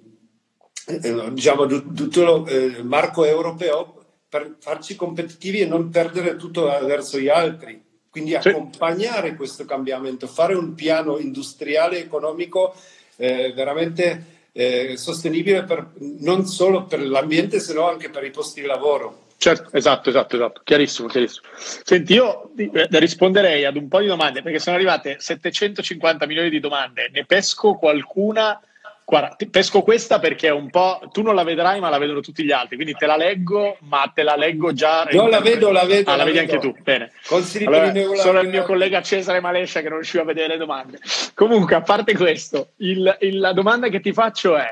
eh, 0.87 1.31
diciamo, 1.31 1.65
tutto 1.65 2.45
il 2.47 2.75
eh, 2.77 2.83
marco 2.83 3.25
europeo 3.25 4.00
per 4.31 4.55
farci 4.59 4.95
competitivi 4.95 5.59
e 5.59 5.65
non 5.65 5.89
perdere 5.89 6.37
tutto 6.37 6.63
verso 6.85 7.19
gli 7.19 7.27
altri. 7.27 7.83
Quindi 8.09 8.33
accompagnare 8.33 9.35
questo 9.35 9.65
cambiamento, 9.65 10.25
fare 10.25 10.53
un 10.53 10.73
piano 10.73 11.17
industriale 11.17 11.97
e 11.97 12.03
economico 12.03 12.73
eh, 13.17 13.51
veramente 13.53 14.47
eh, 14.53 14.95
sostenibile 14.95 15.63
per, 15.63 15.91
non 16.19 16.45
solo 16.45 16.85
per 16.85 17.01
l'ambiente, 17.05 17.59
se 17.59 17.73
no 17.73 17.89
anche 17.89 18.09
per 18.09 18.23
i 18.23 18.31
posti 18.31 18.61
di 18.61 18.67
lavoro. 18.67 19.25
Certo, 19.35 19.75
esatto, 19.75 20.09
esatto, 20.09 20.35
esatto, 20.37 20.61
chiarissimo, 20.63 21.09
chiarissimo. 21.09 21.47
Senti, 21.57 22.13
io 22.13 22.51
eh, 22.55 22.87
risponderei 22.91 23.65
ad 23.65 23.75
un 23.75 23.89
po' 23.89 23.99
di 23.99 24.07
domande 24.07 24.41
perché 24.41 24.59
sono 24.59 24.77
arrivate 24.77 25.17
750 25.19 26.25
milioni 26.25 26.49
di 26.49 26.61
domande, 26.61 27.09
ne 27.11 27.25
pesco 27.25 27.73
qualcuna 27.73 28.61
Guarda, 29.11 29.35
pesco 29.49 29.81
questa 29.81 30.19
perché 30.19 30.47
è 30.47 30.51
un 30.51 30.69
po'. 30.69 31.01
Tu 31.11 31.21
non 31.21 31.35
la 31.35 31.43
vedrai, 31.43 31.81
ma 31.81 31.89
la 31.89 31.97
vedono 31.97 32.21
tutti 32.21 32.45
gli 32.45 32.51
altri. 32.53 32.77
Quindi 32.77 32.93
te 32.93 33.05
la 33.05 33.17
leggo, 33.17 33.75
ma 33.81 34.09
te 34.15 34.23
la 34.23 34.37
leggo 34.37 34.71
già. 34.71 35.03
No, 35.11 35.27
la 35.27 35.41
vedo, 35.41 35.69
la 35.69 35.83
vedo. 35.83 36.09
Ah, 36.09 36.15
la, 36.15 36.23
la 36.23 36.31
vedi 36.31 36.45
vedo. 36.45 36.53
anche 36.53 36.65
tu. 36.65 36.81
Bene. 36.81 37.11
Allora, 37.65 37.91
solo 38.15 38.39
il 38.39 38.47
mio 38.47 38.63
collega 38.63 39.01
Cesare 39.01 39.41
Malescia 39.41 39.81
che 39.81 39.89
non 39.89 39.97
riusciva 39.97 40.23
a 40.23 40.25
vedere 40.25 40.53
le 40.53 40.57
domande. 40.57 40.99
Comunque, 41.33 41.75
a 41.75 41.81
parte 41.81 42.15
questo, 42.15 42.69
il, 42.77 43.17
il, 43.19 43.37
la 43.39 43.51
domanda 43.51 43.89
che 43.89 43.99
ti 43.99 44.13
faccio 44.13 44.55
è: 44.55 44.71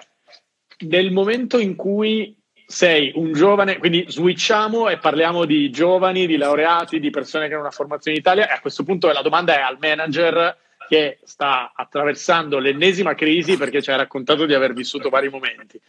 nel 0.87 1.11
momento 1.11 1.59
in 1.59 1.75
cui 1.75 2.33
sei 2.65 3.11
un 3.15 3.33
giovane, 3.33 3.77
quindi 3.77 4.05
switchiamo 4.07 4.87
e 4.87 4.99
parliamo 4.99 5.43
di 5.43 5.69
giovani, 5.69 6.27
di 6.27 6.37
laureati, 6.37 7.01
di 7.01 7.09
persone 7.09 7.47
che 7.49 7.55
hanno 7.55 7.63
una 7.63 7.71
formazione 7.71 8.15
in 8.15 8.23
Italia, 8.23 8.47
e 8.47 8.53
a 8.53 8.61
questo 8.61 8.83
punto 8.83 9.11
la 9.11 9.21
domanda 9.21 9.57
è 9.57 9.61
al 9.61 9.79
manager 9.81 10.55
che 10.89 11.19
sta 11.23 11.71
attraversando 11.75 12.57
l'ennesima 12.57 13.13
crisi 13.13 13.57
perché 13.57 13.79
ci 13.79 13.91
ha 13.91 13.95
raccontato 13.95 14.47
di 14.47 14.55
aver 14.55 14.73
vissuto 14.73 15.09
vari 15.09 15.29
momenti. 15.29 15.79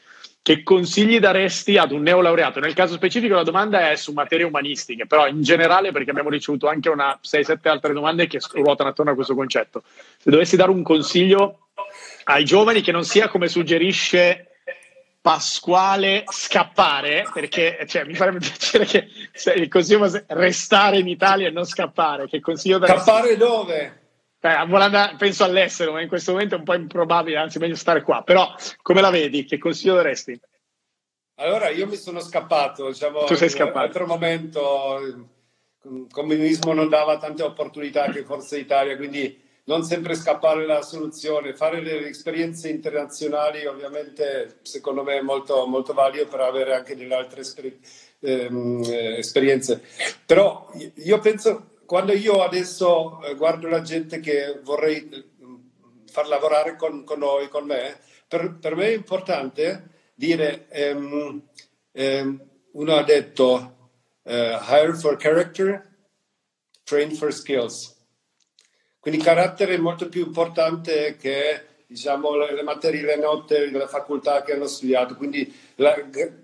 Che 0.43 0.63
consigli 0.63 1.19
daresti 1.19 1.79
ad 1.79 1.93
un 1.93 2.03
neolaureato? 2.03 2.61
Nel 2.61 2.75
caso 2.75 2.95
specifico 2.95 3.35
la 3.35 3.43
domanda 3.43 3.91
è 3.91 3.97
su 3.97 4.13
materie 4.13 4.45
umanistiche, 4.45 5.07
però 5.07 5.27
in 5.27 5.43
generale 5.43 5.91
perché 5.91 6.11
abbiamo 6.11 6.29
ricevuto 6.29 6.69
anche 6.69 6.91
una 6.91 7.19
6-7 7.23 7.69
altre 7.69 7.95
domande 7.95 8.27
che 8.27 8.41
ruotano 8.53 8.91
attorno 8.91 9.13
a 9.13 9.15
questo 9.15 9.35
concetto. 9.35 9.83
Se 10.19 10.31
dovessi 10.31 10.57
dare 10.57 10.71
un 10.71 10.83
consiglio 10.83 11.69
ai 12.25 12.45
giovani 12.45 12.83
che 12.83 12.93
non 12.93 13.05
sia 13.05 13.29
come 13.29 13.49
suggerisce 13.49 14.51
Pasquale 15.23 16.25
scappare 16.27 17.27
perché 17.31 17.85
cioè, 17.87 18.05
mi 18.05 18.15
farebbe 18.15 18.39
piacere 18.41 18.87
che 18.87 19.09
il 19.55 19.69
consiglio 19.69 19.99
fosse 19.99 20.25
restare 20.29 20.99
in 20.99 21.09
Italia 21.09 21.49
e 21.49 21.51
non 21.51 21.67
scappare 21.67 22.27
che 22.27 22.41
consiglio 22.41 22.79
daresti? 22.79 23.03
scappare 23.03 23.37
dove? 23.37 24.00
Eh, 24.43 24.67
volanda, 24.67 25.15
penso 25.19 25.45
all'estero, 25.45 25.93
ma 25.93 26.01
in 26.01 26.09
questo 26.09 26.33
momento 26.33 26.55
è 26.55 26.59
un 26.59 26.65
po' 26.65 26.75
improbabile, 26.75 27.37
anzi 27.37 27.59
meglio 27.59 27.75
stare 27.75 28.03
qua. 28.03 28.23
Però 28.23 28.55
come 28.81 29.03
la 29.03 29.11
vedi? 29.11 29.45
Che 29.45 29.59
consiglio 29.59 29.95
daresti? 29.95 30.41
Allora, 31.35 31.69
io 31.69 31.87
mi 31.87 31.97
sono 31.97 32.21
scappato, 32.21 32.89
diciamo, 32.89 33.25
tu 33.25 33.35
sei 33.35 33.51
scappato. 33.51 33.71
in 33.71 33.77
un 33.77 33.83
altro 33.83 34.07
momento 34.07 34.99
il 35.83 36.07
comunismo 36.11 36.73
non 36.73 36.89
dava 36.89 37.17
tante 37.19 37.43
opportunità 37.43 38.11
che 38.11 38.25
Forza 38.25 38.57
Italia, 38.57 38.97
quindi 38.97 39.49
non 39.65 39.83
sempre 39.85 40.15
scappare 40.15 40.67
la 40.67 40.83
soluzione, 40.83 41.55
fare 41.55 41.83
delle 41.83 42.09
esperienze 42.09 42.69
internazionali 42.69 43.67
ovviamente 43.67 44.59
secondo 44.63 45.03
me 45.03 45.19
è 45.19 45.23
molto, 45.23 45.67
molto 45.67 45.93
valido 45.93 46.27
per 46.27 46.41
avere 46.41 46.75
anche 46.75 46.97
delle 46.97 47.15
altre 47.15 47.43
esper- 47.43 47.79
ehm, 48.21 48.83
esperienze. 49.17 49.83
Però 50.27 50.71
io 50.97 51.19
penso 51.21 51.70
quando 51.91 52.13
io 52.13 52.45
adesso 52.45 53.21
eh, 53.25 53.35
guardo 53.35 53.67
la 53.67 53.83
gente 53.83 54.21
che 54.21 54.61
vorrei 54.63 55.09
mm, 55.43 55.57
far 56.07 56.29
lavorare 56.29 56.77
con, 56.77 57.03
con 57.03 57.19
noi, 57.19 57.49
con 57.49 57.67
me, 57.67 57.99
per, 58.29 58.59
per, 58.61 58.77
me 58.77 58.87
è 58.87 58.95
importante 58.95 60.13
dire, 60.15 60.69
um, 60.71 61.43
um, 61.91 62.49
uno 62.75 62.95
ha 62.95 63.03
detto, 63.03 63.91
uh, 64.23 64.31
hire 64.31 64.95
for 64.95 65.17
character, 65.17 65.85
train 66.85 67.11
for 67.11 67.33
skills. 67.33 67.97
Quindi 69.01 69.21
carattere 69.21 69.75
è 69.75 69.79
molto 69.79 70.09
più 70.09 70.25
importante 70.25 71.17
che 71.17 71.65
diciamo, 71.89 72.37
le, 72.37 72.55
le 72.55 72.63
materie, 72.63 73.03
le 73.03 73.17
note 73.17 73.69
della 73.69 73.89
facoltà 73.89 74.43
che 74.43 74.53
hanno 74.53 74.69
studiato. 74.69 75.17
Quindi 75.17 75.53
la 75.75 75.97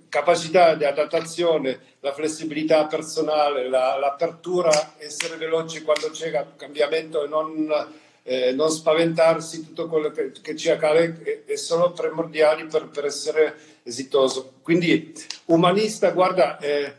capacità 0.09 0.75
di 0.75 0.85
adattazione, 0.85 1.96
la 2.07 2.13
flessibilità 2.13 2.87
personale, 2.87 3.69
la, 3.69 3.99
l'apertura, 3.99 4.95
essere 4.99 5.37
veloci 5.37 5.83
quando 5.83 6.11
c'è 6.11 6.47
cambiamento 6.55 7.25
e 7.25 7.27
non, 7.27 7.89
eh, 8.23 8.53
non 8.53 8.71
spaventarsi, 8.71 9.67
tutto 9.67 9.89
quello 9.89 10.13
che, 10.13 10.31
che 10.41 10.55
ci 10.55 10.71
accade 10.71 11.21
è, 11.25 11.53
è 11.53 11.57
solo 11.57 11.91
primordiale 11.91 12.67
per, 12.67 12.91
per, 12.91 13.07
essere 13.07 13.57
esitoso. 13.83 14.53
Quindi 14.63 15.13
umanista, 15.47 16.11
guarda, 16.11 16.59
eh, 16.59 16.95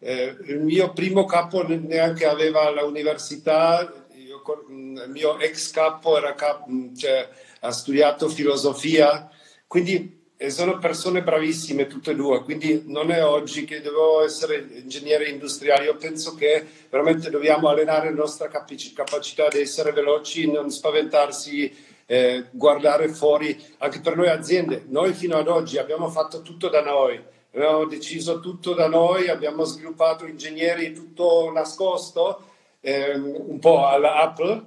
eh, 0.00 0.36
il 0.46 0.58
mio 0.58 0.92
primo 0.92 1.24
capo 1.24 1.64
neanche 1.64 2.26
aveva 2.26 2.68
l'università, 2.70 4.06
io, 4.14 4.42
il 4.70 5.08
mio 5.08 5.38
ex 5.38 5.70
capo 5.70 6.16
era 6.16 6.34
capo, 6.34 6.66
cioè, 6.96 7.28
ha 7.60 7.70
studiato 7.70 8.28
filosofia, 8.28 9.30
quindi 9.68 10.17
sono 10.46 10.78
persone 10.78 11.24
bravissime 11.24 11.88
tutte 11.88 12.12
e 12.12 12.14
due, 12.14 12.44
quindi 12.44 12.84
non 12.86 13.10
è 13.10 13.24
oggi 13.24 13.64
che 13.64 13.80
devo 13.80 14.22
essere 14.22 14.68
ingegnere 14.80 15.28
industriale, 15.28 15.86
io 15.86 15.96
penso 15.96 16.36
che 16.36 16.64
veramente 16.88 17.28
dobbiamo 17.28 17.68
allenare 17.68 18.10
la 18.10 18.16
nostra 18.16 18.48
capacità 18.48 19.48
di 19.48 19.58
essere 19.58 19.90
veloci, 19.90 20.48
non 20.48 20.70
spaventarsi, 20.70 21.74
eh, 22.06 22.44
guardare 22.52 23.08
fuori, 23.08 23.60
anche 23.78 24.00
per 24.00 24.14
noi 24.14 24.28
aziende, 24.28 24.84
noi 24.86 25.12
fino 25.12 25.36
ad 25.36 25.48
oggi 25.48 25.76
abbiamo 25.76 26.08
fatto 26.08 26.40
tutto 26.40 26.68
da 26.68 26.82
noi, 26.82 27.20
abbiamo 27.52 27.86
deciso 27.86 28.38
tutto 28.38 28.74
da 28.74 28.86
noi, 28.86 29.28
abbiamo 29.28 29.64
sviluppato 29.64 30.24
ingegneri 30.24 30.92
tutto 30.92 31.50
nascosto, 31.52 32.44
eh, 32.80 33.14
un 33.14 33.58
po' 33.58 33.86
alla 33.86 34.22
Apple, 34.22 34.66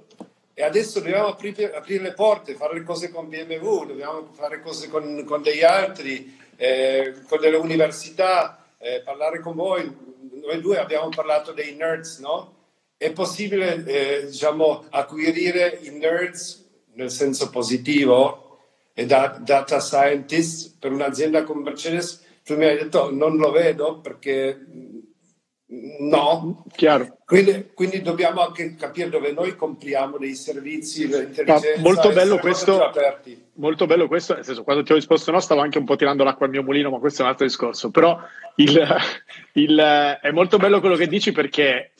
e 0.54 0.62
adesso 0.62 1.00
dobbiamo 1.00 1.28
aprire, 1.28 1.74
aprire, 1.74 2.02
le 2.02 2.12
porte, 2.12 2.54
fare 2.54 2.74
le 2.74 2.82
cose 2.82 3.10
con 3.10 3.28
BMW, 3.28 3.84
dobbiamo 3.86 4.30
fare 4.32 4.60
cose 4.60 4.88
con, 4.88 5.24
con 5.24 5.42
degli 5.42 5.62
altri, 5.62 6.38
eh, 6.56 7.14
con 7.26 7.40
delle 7.40 7.56
università, 7.56 8.66
eh, 8.78 9.00
parlare 9.04 9.40
con 9.40 9.54
voi. 9.54 9.90
Noi 10.44 10.60
due 10.60 10.78
abbiamo 10.78 11.08
parlato 11.08 11.52
dei 11.52 11.74
nerds, 11.74 12.18
no? 12.18 12.54
È 12.96 13.10
possibile, 13.12 13.82
eh, 13.84 14.26
diciamo, 14.26 14.84
acquisire 14.90 15.78
i 15.82 15.90
nerds 15.90 16.68
nel 16.94 17.10
senso 17.10 17.48
positivo 17.48 18.58
e 18.92 19.06
da, 19.06 19.38
data 19.40 19.80
scientist 19.80 20.76
per 20.78 20.92
un'azienda 20.92 21.44
come 21.44 21.62
Mercedes? 21.62 22.24
Tu 22.44 22.56
mi 22.56 22.66
hai 22.66 22.76
detto 22.76 23.10
non 23.10 23.36
lo 23.36 23.50
vedo 23.50 24.00
perché 24.00 24.58
No, 25.74 26.64
chiaro. 26.76 27.16
Quindi, 27.24 27.70
quindi, 27.72 28.02
dobbiamo 28.02 28.42
anche 28.42 28.74
capire 28.74 29.08
dove 29.08 29.32
noi 29.32 29.56
compriamo 29.56 30.18
dei 30.18 30.34
servizi, 30.34 31.08
l'intelligenza. 31.08 31.80
molto 31.80 32.10
bello 32.10 32.36
questo. 32.36 32.92
Molto 33.54 33.86
bello 33.86 34.06
questo, 34.06 34.34
nel 34.34 34.44
senso, 34.44 34.64
quando 34.64 34.82
ti 34.82 34.92
ho 34.92 34.96
risposto 34.96 35.30
no, 35.30 35.40
stavo 35.40 35.62
anche 35.62 35.78
un 35.78 35.86
po' 35.86 35.96
tirando 35.96 36.24
l'acqua 36.24 36.44
al 36.44 36.52
mio 36.52 36.62
mulino, 36.62 36.90
ma 36.90 36.98
questo 36.98 37.22
è 37.22 37.24
un 37.24 37.30
altro 37.30 37.46
discorso. 37.46 37.90
Però 37.90 38.20
il, 38.56 38.86
il, 39.52 39.78
è 40.20 40.30
molto 40.30 40.58
bello 40.58 40.80
quello 40.80 40.96
che 40.96 41.06
dici 41.06 41.32
perché 41.32 41.92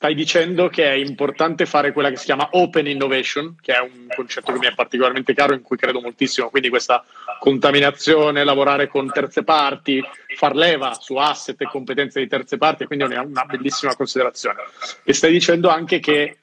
stai 0.00 0.14
dicendo 0.14 0.70
che 0.70 0.90
è 0.90 0.94
importante 0.94 1.66
fare 1.66 1.92
quella 1.92 2.08
che 2.08 2.16
si 2.16 2.24
chiama 2.24 2.48
open 2.52 2.86
innovation, 2.86 3.54
che 3.60 3.74
è 3.74 3.80
un 3.80 4.06
concetto 4.08 4.50
che 4.50 4.58
mi 4.58 4.66
è 4.66 4.72
particolarmente 4.72 5.34
caro, 5.34 5.52
in 5.52 5.60
cui 5.60 5.76
credo 5.76 6.00
moltissimo, 6.00 6.48
quindi 6.48 6.70
questa 6.70 7.04
contaminazione, 7.38 8.42
lavorare 8.42 8.88
con 8.88 9.12
terze 9.12 9.44
parti, 9.44 10.02
far 10.36 10.56
leva 10.56 10.94
su 10.94 11.16
asset 11.16 11.60
e 11.60 11.66
competenze 11.66 12.18
di 12.18 12.28
terze 12.28 12.56
parti, 12.56 12.86
quindi 12.86 13.12
è 13.12 13.18
una 13.18 13.44
bellissima 13.44 13.94
considerazione. 13.94 14.60
E 15.04 15.12
stai 15.12 15.32
dicendo 15.32 15.68
anche 15.68 15.98
che 15.98 16.38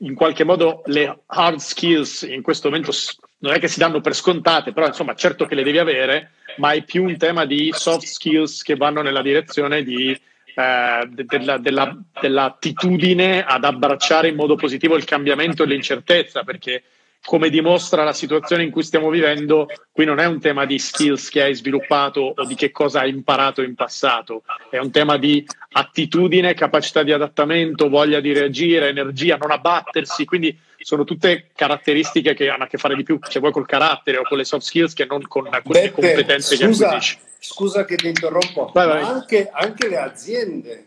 in 0.00 0.16
qualche 0.16 0.42
modo 0.42 0.82
le 0.86 1.20
hard 1.26 1.58
skills 1.58 2.22
in 2.22 2.42
questo 2.42 2.68
momento 2.68 2.90
non 3.38 3.52
è 3.52 3.60
che 3.60 3.68
si 3.68 3.78
danno 3.78 4.00
per 4.00 4.16
scontate, 4.16 4.72
però 4.72 4.88
insomma 4.88 5.14
certo 5.14 5.46
che 5.46 5.54
le 5.54 5.62
devi 5.62 5.78
avere, 5.78 6.32
ma 6.56 6.72
è 6.72 6.82
più 6.82 7.04
un 7.04 7.16
tema 7.16 7.44
di 7.44 7.70
soft 7.72 8.06
skills 8.06 8.64
che 8.64 8.74
vanno 8.74 9.02
nella 9.02 9.22
direzione 9.22 9.84
di 9.84 10.20
eh, 10.58 11.08
della, 11.24 11.56
della, 11.58 11.96
dell'attitudine 12.20 13.44
ad 13.44 13.62
abbracciare 13.62 14.26
in 14.26 14.34
modo 14.34 14.56
positivo 14.56 14.96
il 14.96 15.04
cambiamento 15.04 15.62
e 15.62 15.66
l'incertezza, 15.66 16.42
perché 16.42 16.82
come 17.24 17.48
dimostra 17.48 18.02
la 18.02 18.12
situazione 18.12 18.64
in 18.64 18.70
cui 18.72 18.82
stiamo 18.82 19.08
vivendo, 19.08 19.68
qui 19.92 20.04
non 20.04 20.18
è 20.18 20.24
un 20.24 20.40
tema 20.40 20.64
di 20.64 20.76
skills 20.80 21.28
che 21.28 21.42
hai 21.42 21.54
sviluppato 21.54 22.32
o 22.36 22.44
di 22.44 22.56
che 22.56 22.72
cosa 22.72 23.00
hai 23.00 23.10
imparato 23.10 23.62
in 23.62 23.76
passato, 23.76 24.42
è 24.68 24.78
un 24.78 24.90
tema 24.90 25.16
di 25.16 25.46
attitudine, 25.72 26.54
capacità 26.54 27.04
di 27.04 27.12
adattamento, 27.12 27.88
voglia 27.88 28.18
di 28.18 28.32
reagire, 28.32 28.88
energia, 28.88 29.36
non 29.36 29.52
abbattersi, 29.52 30.24
quindi 30.24 30.58
sono 30.78 31.04
tutte 31.04 31.50
caratteristiche 31.54 32.34
che 32.34 32.48
hanno 32.48 32.64
a 32.64 32.66
che 32.66 32.78
fare 32.78 32.96
di 32.96 33.04
più, 33.04 33.18
se 33.22 33.38
vuoi 33.38 33.52
col 33.52 33.66
carattere 33.66 34.16
o 34.18 34.22
con 34.22 34.38
le 34.38 34.44
soft 34.44 34.64
skills 34.64 34.92
che 34.92 35.04
non 35.04 35.22
con, 35.22 35.44
con 35.44 35.60
le 35.72 35.92
competenze 35.92 36.56
scusa, 36.56 36.88
che 36.88 36.94
acquisisci. 36.94 37.27
Scusa 37.40 37.84
che 37.84 37.96
ti 37.96 38.08
interrompo, 38.08 38.70
vai, 38.72 38.86
vai. 38.86 39.02
Anche, 39.02 39.48
anche, 39.50 39.88
le 39.88 39.96
aziende. 39.98 40.86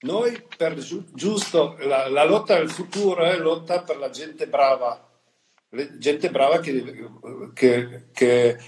Noi 0.00 0.42
per 0.56 0.74
giusto 1.12 1.76
la, 1.80 2.08
la 2.08 2.24
lotta 2.24 2.56
del 2.56 2.70
futuro 2.70 3.24
è 3.24 3.36
lotta 3.36 3.82
per 3.82 3.98
la 3.98 4.10
gente 4.10 4.46
brava, 4.46 5.08
gente 5.98 6.30
brava 6.30 6.58
che, 6.58 7.10
che, 7.52 8.04
che 8.12 8.58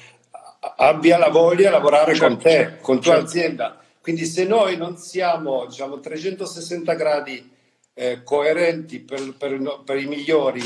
abbia 0.77 1.19
la 1.19 1.31
voglia 1.31 1.69
di 1.69 1.73
lavorare 1.73 2.15
certo, 2.15 2.27
con 2.27 2.43
te, 2.43 2.77
con 2.81 3.01
tua 3.01 3.15
certo. 3.15 3.27
azienda. 3.27 3.83
Quindi 4.01 4.25
se 4.25 4.45
noi 4.45 4.77
non 4.77 4.97
siamo 4.97 5.67
diciamo, 5.67 6.01
360 6.01 6.95
gradi 6.95 7.51
eh, 7.95 8.23
coerenti 8.23 9.01
per, 9.01 9.35
per, 9.37 9.83
per, 9.85 9.99
i 9.99 10.07
migliori, 10.07 10.63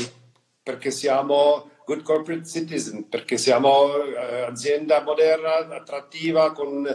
perché 0.61 0.91
siamo 0.91 1.69
good 1.87 2.03
corporate 2.03 2.45
citizen, 2.45 3.09
perché 3.09 3.39
siamo 3.39 4.03
eh, 4.03 4.41
azienda 4.41 5.01
moderna, 5.01 5.55
attrattiva, 5.73 6.51
con 6.51 6.85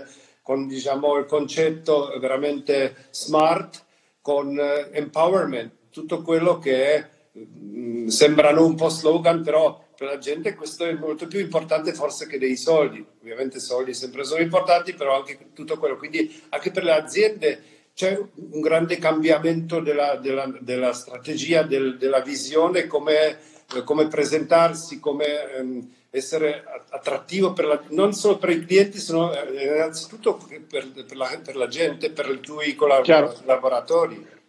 con 0.42 0.66
diciamo, 0.66 1.16
il 1.18 1.26
concetto 1.26 2.16
veramente 2.18 3.06
smart, 3.10 3.84
con 4.20 4.58
eh, 4.58 4.90
empowerment, 4.92 5.72
tutto 5.90 6.22
quello 6.22 6.58
che 6.58 6.94
è, 6.94 7.08
mh, 7.32 7.40
mm, 7.42 8.06
sembrano 8.08 8.66
un 8.66 8.74
po' 8.74 8.88
slogan, 8.88 9.42
però 9.42 9.80
per 9.96 10.08
la 10.08 10.18
gente 10.18 10.54
questo 10.54 10.84
è 10.84 10.92
molto 10.94 11.28
più 11.28 11.38
importante 11.38 11.94
forse 11.94 12.26
che 12.26 12.38
dei 12.38 12.56
soldi. 12.56 13.04
Ovviamente 13.20 13.60
soldi 13.60 13.94
sempre 13.94 14.24
sono 14.24 14.42
importanti, 14.42 14.94
però 14.94 15.16
anche 15.16 15.38
tutto 15.54 15.78
quello. 15.78 15.96
Quindi 15.96 16.42
anche 16.48 16.72
per 16.72 16.82
le 16.82 16.92
aziende 16.92 17.62
c'è 17.94 18.18
un 18.18 18.60
grande 18.60 18.98
cambiamento 18.98 19.80
della, 19.80 20.16
della, 20.16 20.50
della 20.60 20.92
strategia, 20.92 21.62
del, 21.62 21.98
della 21.98 22.20
visione, 22.20 22.86
come, 22.88 23.38
come 23.84 24.08
presentarsi, 24.08 25.00
come 25.00 25.52
ehm, 25.54 25.90
essere 26.10 26.62
attrattivo 26.90 27.52
la, 27.66 27.82
non 27.88 28.12
solo 28.12 28.36
per 28.36 28.50
i 28.50 28.64
clienti, 28.64 29.00
ma 29.12 29.32
eh, 29.46 29.64
innanzitutto 29.64 30.38
per, 30.68 30.88
per, 30.92 31.16
la, 31.16 31.40
per, 31.42 31.56
la, 31.56 31.68
gente, 31.68 32.10
per 32.10 32.28
i 32.28 32.40
tuoi 32.40 32.74
collaboratori. 32.74 34.40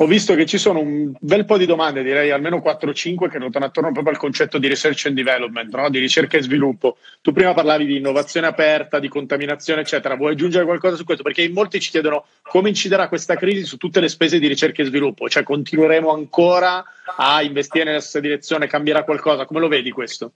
Ho 0.00 0.06
visto 0.06 0.36
che 0.36 0.46
ci 0.46 0.58
sono 0.58 0.78
un 0.78 1.12
bel 1.18 1.44
po' 1.44 1.58
di 1.58 1.66
domande, 1.66 2.04
direi 2.04 2.30
almeno 2.30 2.60
4 2.60 2.90
o 2.90 2.94
5, 2.94 3.28
che 3.28 3.38
ruotano 3.38 3.64
attorno 3.64 3.90
proprio 3.90 4.12
al 4.12 4.20
concetto 4.20 4.56
di 4.58 4.68
research 4.68 5.06
and 5.06 5.16
development, 5.16 5.74
no? 5.74 5.90
di 5.90 5.98
ricerca 5.98 6.36
e 6.36 6.42
sviluppo. 6.42 6.98
Tu 7.20 7.32
prima 7.32 7.52
parlavi 7.52 7.84
di 7.84 7.96
innovazione 7.96 8.46
aperta, 8.46 9.00
di 9.00 9.08
contaminazione, 9.08 9.80
eccetera. 9.80 10.14
Vuoi 10.14 10.34
aggiungere 10.34 10.64
qualcosa 10.64 10.94
su 10.94 11.02
questo? 11.02 11.24
Perché 11.24 11.42
in 11.42 11.52
molti 11.52 11.80
ci 11.80 11.90
chiedono 11.90 12.26
come 12.42 12.68
inciderà 12.68 13.08
questa 13.08 13.34
crisi 13.34 13.64
su 13.64 13.76
tutte 13.76 13.98
le 13.98 14.08
spese 14.08 14.38
di 14.38 14.46
ricerca 14.46 14.82
e 14.82 14.84
sviluppo, 14.84 15.28
cioè 15.28 15.42
continueremo 15.42 16.12
ancora 16.12 16.84
a 17.16 17.42
investire 17.42 17.82
nella 17.82 18.00
stessa 18.00 18.20
direzione, 18.20 18.68
cambierà 18.68 19.02
qualcosa? 19.02 19.46
Come 19.46 19.58
lo 19.58 19.66
vedi 19.66 19.90
questo? 19.90 20.32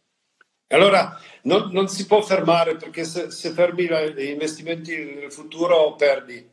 Allora, 0.71 1.17
non, 1.43 1.69
non 1.71 1.87
si 1.87 2.07
può 2.07 2.21
fermare 2.21 2.75
perché 2.75 3.05
se, 3.05 3.31
se 3.31 3.51
fermi 3.51 3.85
gli 3.85 4.23
investimenti 4.25 4.97
nel 5.21 5.31
futuro 5.31 5.95
perdi 5.95 6.51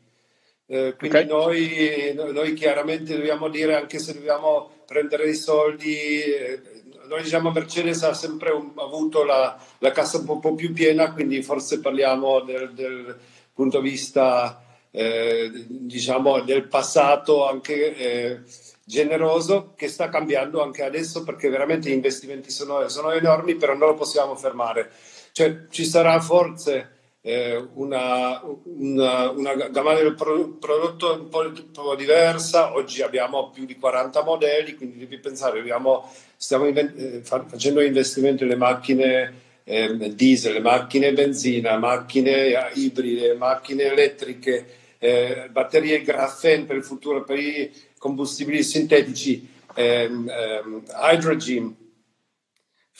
eh, 0.72 0.94
quindi 0.96 1.16
okay. 1.16 1.26
noi, 1.26 2.32
noi, 2.32 2.54
chiaramente 2.54 3.16
dobbiamo 3.16 3.48
dire, 3.48 3.74
anche 3.74 3.98
se 3.98 4.14
dobbiamo 4.14 4.70
prendere 4.86 5.28
i 5.28 5.34
soldi, 5.34 5.96
eh, 6.22 6.60
noi 7.08 7.24
diciamo 7.24 7.50
Mercedes 7.50 8.04
ha 8.04 8.14
sempre 8.14 8.52
un, 8.52 8.70
avuto 8.76 9.24
la, 9.24 9.60
la, 9.78 9.90
cassa 9.90 10.18
un 10.18 10.38
po', 10.38 10.54
più 10.54 10.72
piena, 10.72 11.12
quindi 11.12 11.42
forse 11.42 11.80
parliamo 11.80 12.42
del, 12.42 12.72
del 12.72 13.18
punto 13.52 13.80
di 13.80 13.90
vista 13.90 14.62
eh, 14.92 15.50
diciamo 15.66 16.40
del 16.42 16.68
passato 16.68 17.48
anche 17.48 17.96
eh, 17.96 18.40
generoso 18.84 19.72
che 19.74 19.88
sta 19.88 20.08
cambiando 20.08 20.62
anche 20.62 20.84
adesso 20.84 21.24
perché 21.24 21.48
veramente 21.48 21.90
gli 21.90 21.94
investimenti 21.94 22.52
sono, 22.52 22.88
sono 22.88 23.10
enormi, 23.10 23.56
però 23.56 23.74
non 23.74 23.88
lo 23.88 23.94
possiamo 23.94 24.36
fermare. 24.36 24.92
Cioè, 25.32 25.66
ci 25.68 25.84
sarà 25.84 26.20
forse 26.20 26.99
eh, 27.22 27.56
una, 27.74 28.40
una, 28.64 29.30
una, 29.30 29.54
gamma 29.54 29.94
del 29.94 30.14
prodotto 30.14 31.14
un 31.14 31.28
po', 31.28 31.40
un 31.40 31.70
po', 31.72 31.94
diversa. 31.94 32.74
Oggi 32.74 33.02
abbiamo 33.02 33.50
più 33.50 33.66
di 33.66 33.76
40 33.76 34.22
modelli, 34.24 34.74
quindi 34.74 34.98
devi 34.98 35.18
pensare, 35.18 35.60
abbiamo, 35.60 36.10
stiamo 36.36 36.66
invent- 36.66 36.98
eh, 36.98 37.20
facendo 37.22 37.82
investimenti 37.82 38.44
nelle 38.44 38.56
macchine 38.56 39.48
eh, 39.64 40.14
diesel, 40.14 40.62
macchine 40.62 41.12
benzina, 41.12 41.76
macchine 41.78 42.70
ibride, 42.74 43.34
macchine 43.34 43.84
elettriche, 43.84 44.66
eh, 44.98 45.48
batterie 45.50 46.02
grafen 46.02 46.66
per 46.66 46.76
il 46.76 46.84
futuro, 46.84 47.22
per 47.24 47.38
i 47.38 47.70
combustibili 47.98 48.62
sintetici, 48.62 49.46
ehm, 49.74 50.28
ehm, 50.28 50.82
hydrogen 51.02 51.76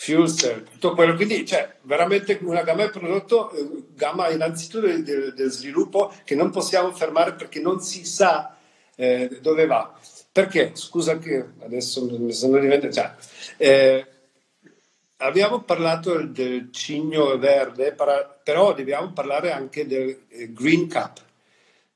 fuel 0.00 0.32
cell, 0.32 0.64
tutto 0.64 0.94
quello. 0.94 1.14
Quindi 1.14 1.42
c'è 1.42 1.76
veramente 1.82 2.38
una 2.40 2.62
gamma 2.62 2.84
di 2.84 2.98
prodotto, 2.98 3.50
eh, 3.50 3.84
gamma 3.94 4.30
innanzitutto 4.30 4.86
del, 4.86 5.02
del, 5.02 5.34
del, 5.34 5.50
sviluppo 5.50 6.10
che 6.24 6.34
non 6.34 6.48
possiamo 6.48 6.90
fermare 6.92 7.34
perché 7.34 7.60
non 7.60 7.80
si 7.80 8.06
sa 8.06 8.56
eh, 8.96 9.38
dove 9.42 9.66
va. 9.66 9.92
Perché? 10.32 10.70
Scusa 10.72 11.18
che 11.18 11.44
adesso 11.62 12.02
mi 12.06 12.32
sono 12.32 12.58
diventato... 12.58 12.94
Cioè, 12.94 13.14
eh, 13.58 14.06
abbiamo 15.18 15.60
parlato 15.60 16.22
del 16.22 16.70
cigno 16.72 17.36
verde, 17.36 17.94
però 18.42 18.72
dobbiamo 18.72 19.12
parlare 19.12 19.52
anche 19.52 19.86
del 19.86 20.22
eh, 20.28 20.50
Green 20.50 20.88
Cup. 20.88 21.20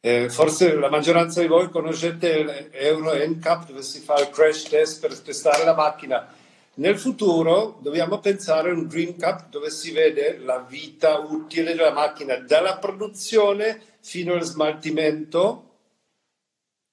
Eh, 0.00 0.28
forse 0.28 0.74
la 0.74 0.90
maggioranza 0.90 1.40
di 1.40 1.46
voi 1.46 1.70
conoscete 1.70 2.68
l'Euro 2.70 3.14
NCAP 3.14 3.68
dove 3.68 3.80
si 3.80 4.00
fa 4.00 4.20
il 4.20 4.28
crash 4.28 4.64
test 4.64 5.00
per 5.00 5.18
testare 5.18 5.64
la 5.64 5.74
macchina 5.74 6.42
nel 6.76 6.98
futuro 6.98 7.78
dobbiamo 7.80 8.18
pensare 8.18 8.70
a 8.70 8.74
un 8.74 8.86
Green 8.86 9.16
Cup 9.16 9.48
dove 9.48 9.70
si 9.70 9.92
vede 9.92 10.38
la 10.38 10.58
vita 10.58 11.18
utile 11.18 11.74
della 11.74 11.92
macchina, 11.92 12.36
dalla 12.36 12.78
produzione 12.78 13.80
fino 14.00 14.34
al 14.34 14.42
smaltimento, 14.42 15.70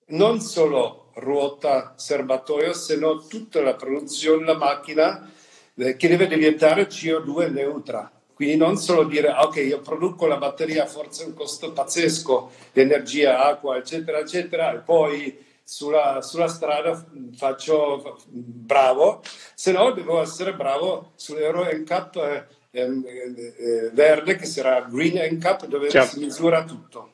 non 0.07 0.39
solo 0.39 1.11
ruota, 1.15 1.93
serbatoio, 1.97 2.73
se 2.73 2.95
no 2.95 3.25
tutta 3.25 3.61
la 3.61 3.73
produzione 3.73 4.45
della 4.45 4.57
macchina 4.57 5.29
eh, 5.75 5.95
che 5.95 6.07
deve 6.07 6.27
diventare 6.27 6.87
CO2 6.87 7.51
neutra. 7.51 8.11
Quindi 8.33 8.57
non 8.57 8.77
solo 8.77 9.03
dire, 9.03 9.29
ah, 9.29 9.43
ok, 9.43 9.57
io 9.57 9.81
produco 9.81 10.25
la 10.25 10.37
batteria, 10.37 10.85
forse 10.85 11.25
un 11.25 11.33
costo 11.33 11.71
pazzesco 11.73 12.51
di 12.71 12.81
energia, 12.81 13.43
acqua, 13.45 13.77
eccetera, 13.77 14.19
eccetera, 14.19 14.73
e 14.73 14.77
poi 14.77 15.49
sulla, 15.71 16.21
sulla 16.21 16.49
strada 16.49 17.01
faccio 17.33 18.19
bravo, 18.27 19.21
se 19.55 19.71
no 19.71 19.91
devo 19.91 20.21
essere 20.21 20.53
bravo 20.53 21.13
sull'Euro 21.15 21.63
NCAP 21.63 22.15
eh, 22.17 22.45
eh, 22.71 22.81
eh, 22.83 23.89
verde 23.93 24.35
che 24.35 24.45
sarà 24.45 24.81
Green 24.81 25.35
NCAP 25.35 25.67
dove 25.67 25.89
certo. 25.89 26.17
si 26.17 26.19
misura 26.19 26.65
tutto. 26.65 27.13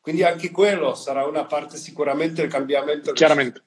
Quindi 0.00 0.24
anche 0.24 0.50
quello 0.50 0.96
sarà 0.96 1.24
una 1.24 1.44
parte 1.44 1.76
sicuramente 1.76 2.42
del 2.42 2.50
cambiamento. 2.50 3.12
Chiaramente. 3.12 3.62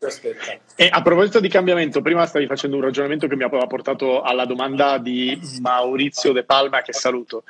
E 0.76 0.90
a 0.92 1.02
proposito 1.02 1.40
di 1.40 1.48
cambiamento, 1.48 2.02
prima 2.02 2.26
stavi 2.26 2.48
facendo 2.48 2.76
un 2.76 2.82
ragionamento 2.82 3.28
che 3.28 3.38
mi 3.38 3.46
ha 3.46 3.50
portato 3.50 4.22
alla 4.22 4.44
domanda 4.44 4.98
di 4.98 5.40
Maurizio 5.62 6.34
De 6.34 6.44
Palma, 6.44 6.82
che 6.82 6.92
saluto 6.92 7.46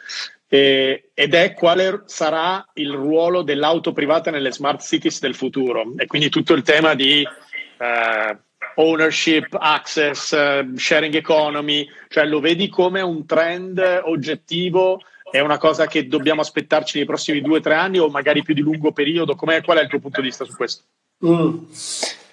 eh, 0.55 1.09
ed 1.13 1.33
è 1.33 1.53
quale 1.53 2.03
sarà 2.05 2.65
il 2.75 2.91
ruolo 2.91 3.41
dell'auto 3.41 3.91
privata 3.91 4.31
nelle 4.31 4.53
smart 4.53 4.81
cities 4.81 5.19
del 5.19 5.35
futuro 5.35 5.93
e 5.97 6.05
quindi 6.05 6.29
tutto 6.29 6.53
il 6.53 6.61
tema 6.61 6.93
di 6.93 7.23
eh, 7.23 8.37
ownership, 8.75 9.55
access, 9.59 10.31
eh, 10.31 10.65
sharing 10.75 11.13
economy, 11.15 11.87
cioè 12.07 12.25
lo 12.25 12.39
vedi 12.39 12.69
come 12.69 13.01
un 13.01 13.25
trend 13.25 13.79
oggettivo, 14.03 15.01
è 15.29 15.39
una 15.39 15.57
cosa 15.57 15.87
che 15.87 16.07
dobbiamo 16.07 16.41
aspettarci 16.41 16.97
nei 16.97 17.05
prossimi 17.05 17.41
due 17.41 17.57
o 17.57 17.61
tre 17.61 17.73
anni 17.73 17.99
o 17.99 18.07
magari 18.07 18.41
più 18.41 18.53
di 18.53 18.61
lungo 18.61 18.93
periodo, 18.93 19.35
Com'è, 19.35 19.61
qual 19.61 19.79
è 19.79 19.81
il 19.81 19.89
tuo 19.89 19.99
punto 19.99 20.21
di 20.21 20.27
vista 20.27 20.45
su 20.45 20.55
questo? 20.55 20.83
Mm. 21.25 21.65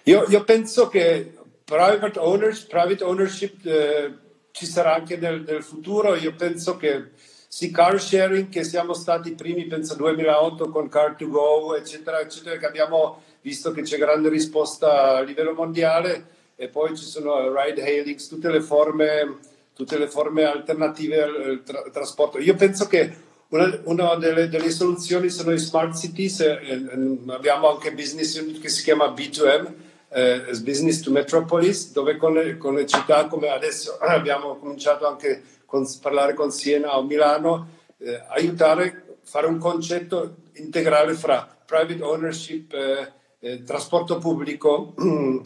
Io, 0.05 0.27
io, 0.29 0.45
penso 0.45 0.89
che 0.89 1.33
private, 1.65 2.19
owners, 2.19 2.61
private 2.63 3.03
ownership 3.03 3.65
eh, 3.67 4.13
ci 4.53 4.67
sarà 4.67 4.95
anche 4.95 5.17
nel, 5.17 5.43
nel 5.47 5.63
futuro, 5.63 6.15
io 6.15 6.35
penso 6.35 6.77
che 6.77 7.11
sì, 7.55 7.71
car 7.71 8.01
sharing 8.01 8.49
che 8.49 8.65
siamo 8.65 8.95
stati 8.95 9.29
i 9.29 9.35
primi, 9.35 9.67
penso 9.67 9.95
2008 9.97 10.71
con 10.71 10.87
Car2Go, 10.87 11.77
eccetera, 11.77 12.19
eccetera, 12.19 12.57
che 12.57 12.65
abbiamo 12.65 13.21
visto 13.43 13.73
che 13.73 13.83
c'è 13.83 13.99
grande 13.99 14.31
risposta 14.31 15.17
a 15.17 15.21
livello 15.21 15.53
mondiale 15.53 16.25
e 16.57 16.69
poi 16.69 16.97
ci 16.97 17.05
sono 17.05 17.53
ride 17.55 17.83
hailing, 17.83 18.19
tutte 18.27 18.51
le 18.51 18.63
forme, 18.63 19.37
tutte 19.75 19.99
le 19.99 20.09
forme 20.09 20.45
alternative 20.45 21.23
al 21.23 21.63
tra- 21.63 21.83
trasporto. 21.93 22.39
Io 22.39 22.55
penso 22.55 22.87
che 22.87 23.15
una, 23.49 23.81
una 23.85 24.15
delle, 24.15 24.49
delle, 24.49 24.71
soluzioni 24.71 25.29
sono 25.29 25.53
i 25.53 25.59
smart 25.59 25.95
cities, 25.95 26.41
e, 26.41 26.59
e, 26.63 27.19
abbiamo 27.35 27.71
anche 27.71 27.93
business 27.93 28.41
unit 28.41 28.63
che 28.63 28.71
si 28.71 28.83
chiama 28.83 29.09
B2M, 29.09 29.73
eh, 30.09 30.45
Business 30.63 31.01
to 31.01 31.11
Metropolis, 31.11 31.93
dove 31.93 32.17
con 32.17 32.33
le, 32.33 32.57
con 32.57 32.75
le 32.75 32.87
città 32.87 33.27
come 33.27 33.51
adesso 33.51 33.99
abbiamo 34.01 34.57
cominciato 34.57 35.07
anche 35.07 35.61
con, 35.73 35.89
parlare 36.03 36.35
con 36.35 36.51
Siena 36.51 36.99
o 36.99 37.03
Milano, 37.03 37.67
eh, 37.97 38.23
aiutare, 38.29 39.17
fare 39.23 39.47
un 39.47 39.57
concetto 39.57 40.35
integrale 40.57 41.15
fra 41.15 41.49
private 41.65 42.03
ownership, 42.03 42.75
eh, 42.75 43.13
eh, 43.41 43.63
trasporto 43.63 44.19
pubblico, 44.19 44.95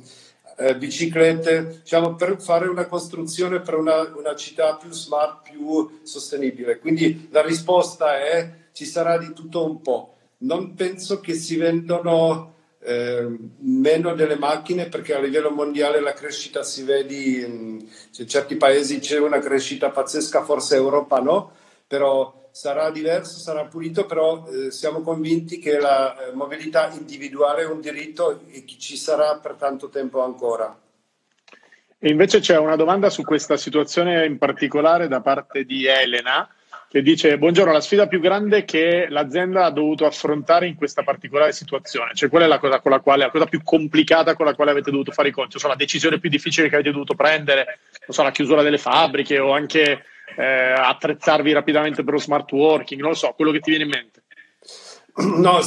eh, 0.59 0.77
biciclette, 0.77 1.79
diciamo, 1.83 2.17
per 2.17 2.41
fare 2.41 2.67
una 2.67 2.87
costruzione 2.87 3.61
per 3.61 3.77
una, 3.77 4.13
una 4.17 4.35
città 4.35 4.75
più 4.75 4.91
smart, 4.91 5.49
più 5.49 6.01
sostenibile. 6.03 6.81
Quindi 6.81 7.29
la 7.31 7.43
risposta 7.43 8.19
è 8.19 8.51
ci 8.73 8.85
sarà 8.85 9.19
di 9.19 9.33
tutto 9.33 9.65
un 9.65 9.81
po'. 9.81 10.17
Non 10.39 10.75
penso 10.75 11.21
che 11.21 11.35
si 11.35 11.55
vendono 11.55 12.55
eh, 12.87 13.27
meno 13.59 14.15
delle 14.15 14.37
macchine 14.37 14.87
perché 14.87 15.15
a 15.15 15.19
livello 15.19 15.51
mondiale 15.51 16.01
la 16.01 16.13
crescita 16.13 16.63
si 16.63 16.85
vede 16.85 17.15
in, 17.15 17.85
in 18.17 18.29
certi 18.29 18.55
paesi 18.55 19.01
c'è 19.01 19.19
una 19.19 19.41
crescita 19.41 19.91
pazzesca, 19.91 20.45
forse 20.45 20.77
Europa 20.77 21.19
no, 21.19 21.51
però 21.87 22.49
sarà 22.53 22.91
diverso, 22.91 23.39
sarà 23.39 23.65
pulito, 23.65 24.07
però 24.07 24.47
eh, 24.49 24.71
siamo 24.71 25.01
convinti 25.01 25.59
che 25.59 25.79
la 25.79 26.29
eh, 26.29 26.33
mobilità 26.33 26.91
individuale 26.93 27.63
è 27.63 27.67
un 27.67 27.81
diritto 27.81 28.41
e 28.51 28.65
che 28.65 28.77
ci 28.79 28.97
sarà 28.97 29.37
per 29.39 29.55
tanto 29.55 29.89
tempo 29.89 30.23
ancora. 30.23 30.79
E 31.99 32.09
invece 32.09 32.39
c'è 32.39 32.57
una 32.57 32.77
domanda 32.77 33.11
su 33.11 33.23
questa 33.23 33.57
situazione 33.57 34.25
in 34.27 34.39
particolare 34.39 35.09
da 35.09 35.21
parte 35.21 35.65
di 35.65 35.87
Elena 35.87 36.49
che 36.97 37.03
dice 37.03 37.37
buongiorno, 37.37 37.73
la 37.73 37.83
sfida 37.83 38.07
più 38.07 38.21
grande 38.21 38.65
che 38.65 39.07
l'azienda 39.11 39.67
ha 39.67 39.71
dovuto 39.71 40.07
affrontare 40.07 40.67
in 40.67 40.77
questa 40.77 41.03
particolare 41.03 41.53
situazione, 41.53 42.15
cioè 42.15 42.31
qual 42.31 42.45
è 42.45 42.47
la 42.47 42.59
cosa, 42.59 42.81
quale, 42.81 43.25
la 43.25 43.31
cosa 43.31 43.45
più 43.45 43.63
complicata 43.63 44.35
con 44.35 44.47
la 44.47 44.55
quale 44.55 44.71
avete 44.71 44.91
dovuto 44.91 45.13
fare 45.13 45.29
i 45.29 45.31
conti, 45.31 45.59
so, 45.59 45.69
la 45.69 45.75
decisione 45.75 46.19
più 46.19 46.31
difficile 46.31 46.71
che 46.71 46.77
avete 46.77 46.93
dovuto 46.93 47.13
prendere, 47.13 47.81
so, 48.09 48.23
la 48.23 48.31
chiusura 48.31 48.63
delle 48.63 48.79
fabbriche 48.79 49.39
o 49.39 49.53
anche 49.53 50.05
eh, 50.39 50.45
attrezzarvi 50.45 51.53
rapidamente 51.53 52.03
per 52.03 52.15
lo 52.15 52.19
smart 52.19 52.51
working, 52.51 52.99
non 52.99 53.11
lo 53.11 53.17
so, 53.17 53.35
quello 53.37 53.51
che 53.51 53.61
ti 53.61 53.69
viene 53.69 53.85
in 53.85 53.91
mente. 53.91 54.23
No, 55.17 55.61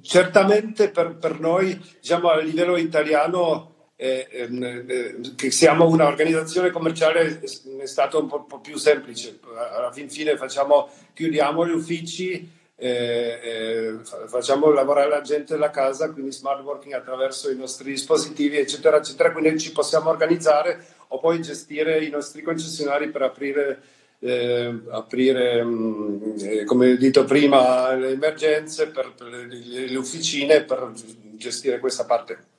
certamente 0.00 0.90
per, 0.90 1.16
per 1.16 1.40
noi, 1.40 1.76
diciamo 2.00 2.28
a 2.28 2.38
livello 2.38 2.76
italiano, 2.76 3.77
eh, 4.00 4.28
eh, 4.30 5.20
che 5.34 5.50
siamo 5.50 5.88
un'organizzazione 5.88 6.70
commerciale 6.70 7.40
è 7.40 7.86
stato 7.86 8.20
un 8.20 8.28
po', 8.28 8.60
più 8.60 8.76
semplice. 8.76 9.40
Alla 9.74 9.90
fin 9.90 10.08
fine 10.08 10.36
facciamo, 10.36 10.88
chiudiamo 11.12 11.66
gli 11.66 11.72
uffici, 11.72 12.48
eh, 12.76 13.40
eh 13.42 13.98
facciamo 14.28 14.70
lavorare 14.70 15.08
la 15.08 15.20
gente 15.20 15.56
da 15.56 15.70
casa, 15.70 16.12
quindi 16.12 16.30
smart 16.30 16.62
working 16.62 16.94
attraverso 16.94 17.50
i 17.50 17.56
nostri 17.56 17.90
dispositivi, 17.90 18.58
eccetera, 18.58 18.98
eccetera. 18.98 19.32
Quindi 19.32 19.58
ci 19.58 19.72
possiamo 19.72 20.10
organizzare 20.10 20.80
o 21.08 21.18
poi 21.18 21.42
gestire 21.42 22.04
i 22.04 22.10
nostri 22.10 22.42
concessionari 22.42 23.10
per 23.10 23.22
aprire. 23.22 23.82
Eh, 24.20 24.80
aprire, 24.90 25.62
mh, 25.62 26.64
come 26.64 26.96
detto 26.96 27.24
prima, 27.24 27.94
le 27.94 28.10
emergenze 28.10 28.88
per, 28.88 29.12
per 29.16 29.28
le, 29.28 29.86
le, 29.86 29.96
officine 29.96 30.64
per 30.64 30.90
gestire 31.36 31.78
questa 31.78 32.04
parte. 32.04 32.57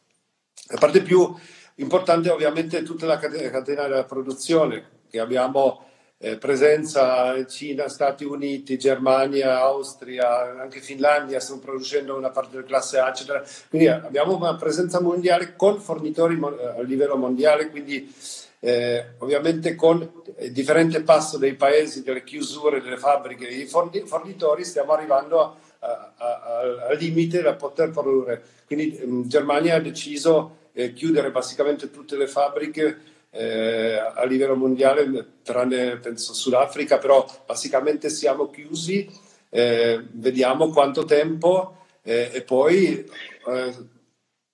La 0.67 0.77
parte 0.77 1.01
più 1.01 1.35
importante 1.75 2.29
ovviamente 2.29 2.79
è 2.79 2.83
tutta 2.83 3.05
la 3.05 3.17
catena 3.17 3.87
della 3.87 4.03
produzione, 4.03 4.97
che 5.09 5.19
abbiamo 5.19 5.85
eh, 6.21 6.37
presenza 6.37 7.35
in 7.37 7.47
Cina, 7.47 7.87
Stati 7.87 8.25
Uniti, 8.25 8.77
Germania, 8.77 9.61
Austria, 9.61 10.59
anche 10.59 10.81
Finlandia 10.81 11.39
stanno 11.39 11.59
producendo 11.59 12.17
una 12.17 12.29
parte 12.29 12.57
del 12.57 12.65
classe 12.65 12.99
A, 12.99 13.07
eccetera. 13.07 13.41
Quindi 13.69 13.87
abbiamo 13.87 14.35
una 14.35 14.55
presenza 14.55 14.99
mondiale 15.01 15.55
con 15.55 15.79
fornitori 15.79 16.37
a 16.41 16.81
livello 16.81 17.15
mondiale, 17.15 17.69
quindi 17.69 18.13
eh, 18.59 19.13
ovviamente 19.19 19.75
con 19.75 20.07
il 20.39 20.51
differente 20.51 21.01
passo 21.01 21.37
dei 21.37 21.53
paesi, 21.53 22.03
delle 22.03 22.25
chiusure 22.25 22.81
delle 22.81 22.97
fabbriche, 22.97 23.47
i 23.47 23.65
fornitori 23.65 24.65
stiamo 24.65 24.91
arrivando 24.91 25.55
al 25.79 26.97
limite 26.99 27.41
da 27.41 27.53
poter 27.55 27.91
produrre. 27.91 28.43
Quindi 28.65 28.99
um, 29.03 29.27
Germania 29.27 29.75
ha 29.75 29.79
deciso 29.79 30.57
eh, 30.73 30.93
chiudere 30.93 31.31
basicamente 31.31 31.89
tutte 31.89 32.17
le 32.17 32.27
fabbriche 32.27 32.97
eh, 33.31 33.97
a 33.97 34.23
livello 34.25 34.55
mondiale, 34.55 35.39
tranne 35.43 35.97
penso 35.97 36.33
Sudafrica, 36.33 36.97
però 36.97 37.25
basicamente 37.45 38.09
siamo 38.09 38.49
chiusi, 38.49 39.09
eh, 39.49 40.03
vediamo 40.11 40.69
quanto 40.69 41.05
tempo 41.05 41.85
eh, 42.01 42.31
e 42.33 42.41
poi... 42.41 43.05
Eh, 43.47 43.97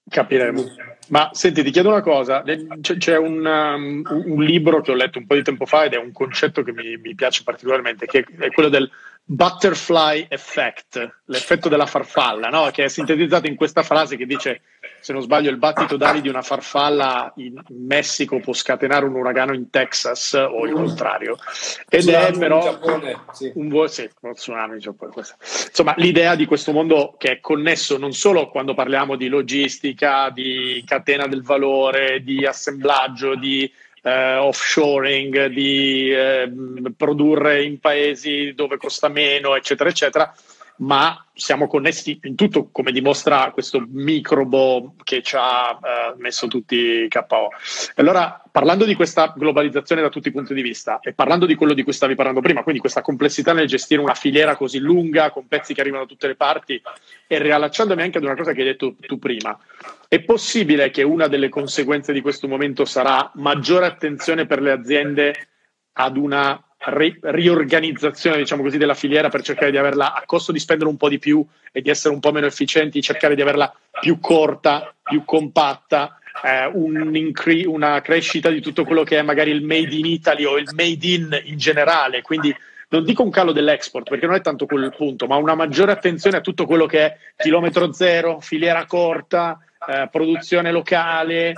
Capiremo. 0.08 0.64
Ma 1.08 1.30
senti, 1.34 1.64
ti 1.64 1.72
chiedo 1.72 1.90
una 1.90 2.02
cosa, 2.02 2.44
c'è 2.82 3.18
un, 3.18 3.46
um, 3.46 4.02
un, 4.26 4.44
libro 4.44 4.82
che 4.82 4.92
ho 4.92 4.96
letto 4.96 5.20
un 5.20 5.28
po' 5.28 5.36
di 5.36 5.44
tempo 5.44 5.66
fa 5.66 5.86
ed 5.86 5.94
è 5.94 5.98
un 5.98 6.12
concetto 6.12 6.64
che 6.64 6.72
mi, 6.72 6.98
mi 6.98 7.14
piace 7.14 7.44
particolarmente, 7.44 8.08
che 8.08 8.26
è 8.40 8.52
quello 8.52 8.70
del 8.70 8.90
butterfly 9.28 10.28
effect, 10.30 11.22
l'effetto 11.26 11.68
della 11.68 11.88
farfalla, 11.88 12.50
no? 12.50 12.70
che 12.72 12.84
è 12.84 12.88
sintetizzato 12.88 13.48
in 13.48 13.56
questa 13.56 13.82
frase 13.82 14.18
che 14.18 14.28
dice, 14.28 14.62
se 15.02 15.14
non 15.14 15.24
sbaglio, 15.24 15.50
il 15.50 15.58
battito 15.58 15.98
d'ali 15.98 16.22
di 16.22 16.30
una 16.30 16.44
farfalla 16.44 17.34
in 17.38 17.60
Messico 17.70 18.40
può 18.40 18.54
scatenare 18.54 19.06
un 19.06 19.16
uragano 19.16 19.54
in 19.54 19.72
Texas 19.72 20.34
o 20.34 20.66
il 20.68 20.74
contrario. 20.74 21.38
Ed 21.90 22.02
tsunami 22.02 22.36
è 22.36 22.38
però 22.38 22.62
Giappone, 22.62 23.24
sì. 23.32 23.52
un 23.56 23.68
vuoto, 23.68 23.92
sì, 23.92 24.10
uno 24.22 24.34
tsunami 24.34 24.74
in 24.74 24.80
Giappone. 24.80 25.12
Questo. 25.12 25.36
Insomma, 25.40 25.96
l'idea 25.98 26.36
di 26.36 26.46
questo 26.46 26.72
mondo 26.72 27.16
che 27.18 27.32
è 27.32 27.40
connesso 27.40 27.98
non 27.98 28.12
solo 28.12 28.50
quando 28.50 28.76
parliamo 28.76 29.16
di 29.16 29.28
logistica, 29.28 30.30
di 30.30 30.84
catena 30.86 31.26
del 31.26 31.42
valore, 31.42 32.22
di 32.22 32.46
assemblaggio, 32.46 33.36
di 33.36 33.72
eh, 34.06 34.36
offshoring, 34.36 35.48
di 35.48 36.12
eh, 36.12 36.52
produrre 36.96 37.64
in 37.64 37.80
paesi 37.80 38.54
dove 38.54 38.78
costa 38.78 39.08
meno, 39.08 39.56
eccetera, 39.56 39.90
eccetera, 39.90 40.32
ma 40.78 41.26
siamo 41.34 41.68
connessi 41.68 42.20
in 42.24 42.36
tutto, 42.36 42.70
come 42.72 42.92
dimostra 42.92 43.52
questo 43.52 43.86
microbo 43.88 44.96
che 45.04 45.22
ci 45.22 45.36
ha 45.38 45.72
eh, 45.72 46.14
messo 46.18 46.48
tutti 46.48 47.08
KO. 47.10 47.50
Allora, 47.96 48.42
parlando 48.52 48.86
di 48.86 48.96
questa 48.96 49.34
globalizzazione 49.36 50.02
da 50.02 50.10
tutti 50.10 50.30
i 50.30 50.32
punti 50.32 50.54
di 50.54 50.62
vista 50.62 51.00
e 51.02 51.14
parlando 51.14 51.46
di 51.46 51.56
quello 51.56 51.74
di 51.74 51.84
cui 51.84 51.94
stavi 51.94 52.16
parlando 52.16 52.42
prima, 52.42 52.64
quindi 52.64 52.80
questa 52.80 53.02
complessità 53.02 53.54
nel 53.54 53.68
gestire 53.68 54.02
una 54.02 54.14
filiera 54.14 54.56
così 54.56 54.80
lunga, 54.80 55.32
con 55.32 55.48
pezzi 55.48 55.74
che 55.74 55.82
arrivano 55.82 56.04
da 56.04 56.10
tutte 56.10 56.28
le 56.28 56.36
parti, 56.36 56.82
e 57.28 57.40
riallacciandomi 57.40 58.02
anche 58.02 58.18
ad 58.18 58.24
una 58.24 58.36
cosa 58.36 58.54
che 58.54 58.62
hai 58.62 58.68
detto 58.68 58.96
tu 59.00 59.20
prima, 59.20 59.58
è 60.08 60.22
possibile 60.22 60.90
che 60.92 61.04
una 61.04 61.28
delle 61.28 61.50
conseguenze 61.50 62.14
di 62.14 62.22
questo 62.22 62.48
momento 62.48 62.86
sarà 62.86 63.30
maggiore 63.36 63.86
attenzione 63.86 64.46
per 64.46 64.62
le 64.62 64.72
aziende 64.72 65.48
ad 65.94 66.18
una 66.18 66.62
ri- 66.86 67.18
riorganizzazione, 67.22 68.38
diciamo 68.38 68.64
così, 68.64 68.78
della 68.78 68.94
filiera 68.94 69.30
per 69.30 69.42
cercare 69.42 69.72
di 69.72 69.78
averla 69.78 70.14
a 70.14 70.24
costo 70.26 70.52
di 70.52 70.60
spendere 70.60 70.90
un 70.90 70.98
po' 70.98 71.10
di 71.10 71.20
più 71.20 71.46
e 71.72 71.82
di 71.82 71.90
essere 71.90 72.14
un 72.14 72.20
po' 72.20 72.32
meno 72.32 72.46
efficienti, 72.46 73.02
cercare 73.02 73.36
di 73.36 73.42
averla 73.42 73.74
più 74.00 74.20
corta, 74.20 74.94
più 75.04 75.24
compatta, 75.26 76.20
eh, 76.44 76.70
un 76.74 77.16
incre- 77.16 77.66
una 77.66 78.02
crescita 78.02 78.50
di 78.50 78.62
tutto 78.62 78.84
quello 78.84 79.04
che 79.04 79.20
è 79.20 79.22
magari 79.22 79.52
il 79.52 79.64
made 79.64 79.96
in 79.96 80.06
Italy 80.06 80.44
o 80.46 80.58
il 80.58 80.70
made 80.76 81.08
in 81.08 81.42
in 81.46 81.58
generale, 81.58 82.22
quindi 82.22 82.56
non 82.90 83.04
dico 83.04 83.24
un 83.24 83.32
calo 83.32 83.52
dell'export 83.52 84.10
perché 84.10 84.26
non 84.26 84.36
è 84.36 84.42
tanto 84.42 84.66
quel 84.66 84.94
punto, 84.96 85.28
ma 85.28 85.36
una 85.38 85.56
maggiore 85.56 85.92
attenzione 85.92 86.38
a 86.38 86.42
tutto 86.42 86.66
quello 86.66 86.86
che 86.86 87.06
è 87.06 87.18
chilometro 87.38 87.92
zero, 87.92 88.40
filiera 88.40 88.86
corta, 88.86 89.60
eh, 89.88 90.08
produzione 90.12 90.72
locale 90.72 91.54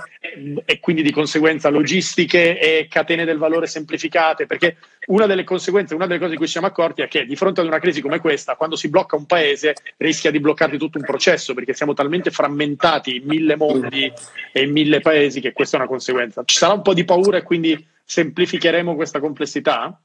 e 0.64 0.80
quindi 0.80 1.02
di 1.02 1.10
conseguenza 1.10 1.68
logistiche 1.68 2.58
e 2.58 2.86
catene 2.88 3.24
del 3.24 3.38
valore 3.38 3.66
semplificate, 3.66 4.46
perché 4.46 4.76
una 5.06 5.26
delle 5.26 5.44
conseguenze, 5.44 5.94
una 5.94 6.06
delle 6.06 6.18
cose 6.18 6.32
di 6.32 6.36
cui 6.36 6.46
siamo 6.46 6.66
accorti 6.66 7.02
è 7.02 7.08
che 7.08 7.24
di 7.24 7.36
fronte 7.36 7.60
ad 7.60 7.66
una 7.66 7.78
crisi 7.78 8.00
come 8.00 8.20
questa, 8.20 8.56
quando 8.56 8.76
si 8.76 8.88
blocca 8.88 9.16
un 9.16 9.26
paese, 9.26 9.74
rischia 9.96 10.30
di 10.30 10.40
bloccarti 10.40 10.76
tutto 10.76 10.98
un 10.98 11.04
processo, 11.04 11.54
perché 11.54 11.72
siamo 11.72 11.94
talmente 11.94 12.30
frammentati 12.30 13.16
in 13.16 13.22
mille 13.24 13.56
mondi 13.56 14.12
e 14.52 14.62
in 14.62 14.72
mille 14.72 15.00
paesi 15.00 15.40
che 15.40 15.52
questa 15.52 15.76
è 15.76 15.80
una 15.80 15.88
conseguenza. 15.88 16.42
Ci 16.44 16.56
sarà 16.56 16.74
un 16.74 16.82
po' 16.82 16.94
di 16.94 17.04
paura 17.04 17.38
e 17.38 17.42
quindi 17.42 17.86
semplificheremo 18.04 18.94
questa 18.94 19.20
complessità? 19.20 20.00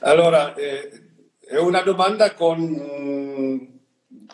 Allora, 0.00 0.54
eh, 0.54 0.90
è 1.46 1.58
una 1.58 1.82
domanda 1.82 2.32
con 2.34 3.74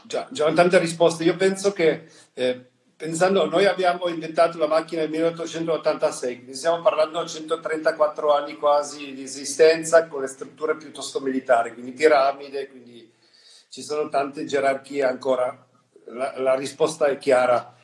già, 0.05 0.29
già 0.31 0.53
tante 0.53 0.79
risposte. 0.79 1.25
Io 1.25 1.37
penso 1.37 1.73
che 1.73 2.07
eh, 2.35 2.71
pensando, 2.97 3.47
noi 3.47 3.67
abbiamo 3.67 4.09
inventato 4.09 4.59
la 4.59 4.67
macchina 4.67 5.03
nel 5.03 5.11
1886, 5.11 6.35
quindi 6.37 6.55
stiamo 6.55 6.81
parlando 6.83 7.23
di 7.23 7.29
134 7.29 8.33
anni 8.33 8.57
quasi 8.57 9.13
di 9.13 9.23
esistenza 9.23 10.07
con 10.07 10.21
le 10.21 10.29
strutture 10.29 10.77
piuttosto 10.77 11.21
militari, 11.21 11.73
quindi 11.73 11.93
piramide, 11.93 12.69
quindi 12.69 13.13
ci 13.69 13.83
sono 13.83 14.09
tante 14.09 14.45
gerarchie 14.45 15.03
ancora. 15.03 15.67
La, 16.07 16.35
la 16.37 16.55
risposta 16.55 17.07
è 17.07 17.17
chiara. 17.17 17.75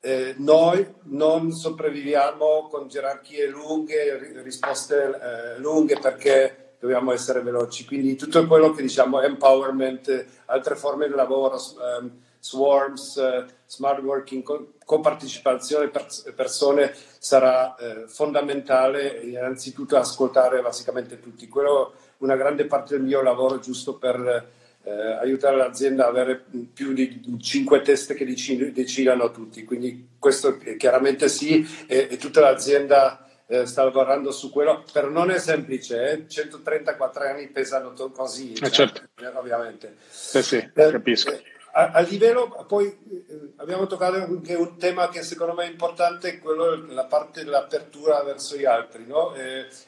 Eh, 0.00 0.34
noi 0.38 0.86
non 1.04 1.52
sopravviviamo 1.52 2.68
con 2.68 2.88
gerarchie 2.88 3.46
lunghe, 3.46 4.42
risposte 4.42 5.54
eh, 5.56 5.58
lunghe 5.60 5.98
perché 5.98 6.74
dobbiamo 6.80 7.12
essere 7.12 7.40
veloci. 7.40 7.84
Quindi 7.84 8.16
tutto 8.16 8.46
quello 8.46 8.72
che 8.72 8.82
diciamo 8.82 9.20
empowerment, 9.20 10.26
altre 10.46 10.76
forme 10.76 11.06
di 11.06 11.14
lavoro, 11.14 11.56
um, 12.00 12.10
swarms, 12.40 13.14
uh, 13.16 13.44
smart 13.68 14.00
working, 14.00 14.42
con 14.84 15.02
partecipazione 15.02 15.88
per 15.88 16.06
persone 16.34 16.94
sarà 17.18 17.76
eh, 17.76 18.08
fondamentale 18.08 19.20
innanzitutto 19.22 19.96
ascoltare 19.96 20.62
basicamente 20.62 21.20
tutti. 21.20 21.46
Quello 21.48 21.92
è 21.92 21.96
una 22.18 22.36
grande 22.36 22.64
parte 22.64 22.96
del 22.96 23.04
mio 23.04 23.20
lavoro 23.20 23.58
giusto 23.58 23.98
per 23.98 24.50
eh, 24.82 24.90
aiutare 24.90 25.56
l'azienda 25.56 26.08
ad 26.08 26.16
avere 26.16 26.42
più 26.72 26.94
di 26.94 27.20
cinque 27.40 27.82
teste 27.82 28.14
che 28.14 28.24
decidano 28.24 29.30
tutti. 29.30 29.64
Quindi 29.64 30.08
questo 30.18 30.56
chiaramente 30.78 31.28
sì 31.28 31.66
e, 31.86 32.08
e 32.10 32.16
tutta 32.16 32.40
l'azienda 32.40 33.28
eh, 33.46 33.66
sta 33.66 33.84
lavorando 33.84 34.30
su 34.30 34.50
quello, 34.50 34.82
però 34.90 35.08
non 35.08 35.30
è 35.30 35.38
semplice, 35.38 36.10
eh? 36.10 36.28
134 36.28 37.24
anni 37.24 37.48
pesano 37.48 37.92
così, 38.12 38.54
eh, 38.54 38.70
certo. 38.70 39.02
eh, 39.20 39.26
ovviamente. 39.26 39.96
Sì, 40.08 40.42
sì, 40.42 40.56
eh, 40.56 40.90
capisco. 40.90 41.56
A, 41.72 41.90
a, 41.90 42.00
livello, 42.00 42.64
poi 42.66 42.86
eh, 42.86 43.52
abbiamo 43.56 43.86
toccato 43.86 44.16
anche 44.16 44.54
un 44.54 44.76
tema 44.78 45.08
che 45.08 45.22
secondo 45.22 45.54
me 45.54 45.64
è 45.64 45.70
importante, 45.70 46.38
quello 46.38 46.86
la 46.88 47.04
parte 47.04 47.44
dell'apertura 47.44 48.22
verso 48.22 48.56
gli 48.56 48.64
altri, 48.64 49.06
no? 49.06 49.32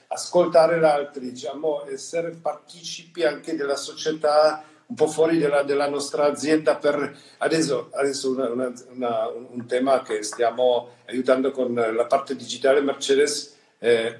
ascoltare 0.09 0.79
gli 0.79 0.85
altri, 0.85 1.31
diciamo, 1.31 1.87
essere 1.87 2.31
partecipi 2.31 3.25
anche 3.25 3.57
della 3.57 3.77
società 3.77 4.65
un 4.91 4.97
po' 4.97 5.07
fuori 5.07 5.39
della, 5.39 5.63
della 5.63 5.89
nostra 5.89 6.25
azienda 6.25 6.77
per 6.77 7.17
adesso, 7.39 7.91
adesso 7.93 8.31
una, 8.31 8.49
una, 8.51 8.73
una, 8.93 9.29
un 9.29 9.65
tema 9.67 10.03
che 10.03 10.25
stiamo 10.25 10.97
aiutando 11.07 11.53
con 11.53 11.73
la 11.73 12.07
parte 12.07 12.35
digitale 12.35 12.81
Mercedes 12.81 13.59
eh, 13.83 14.19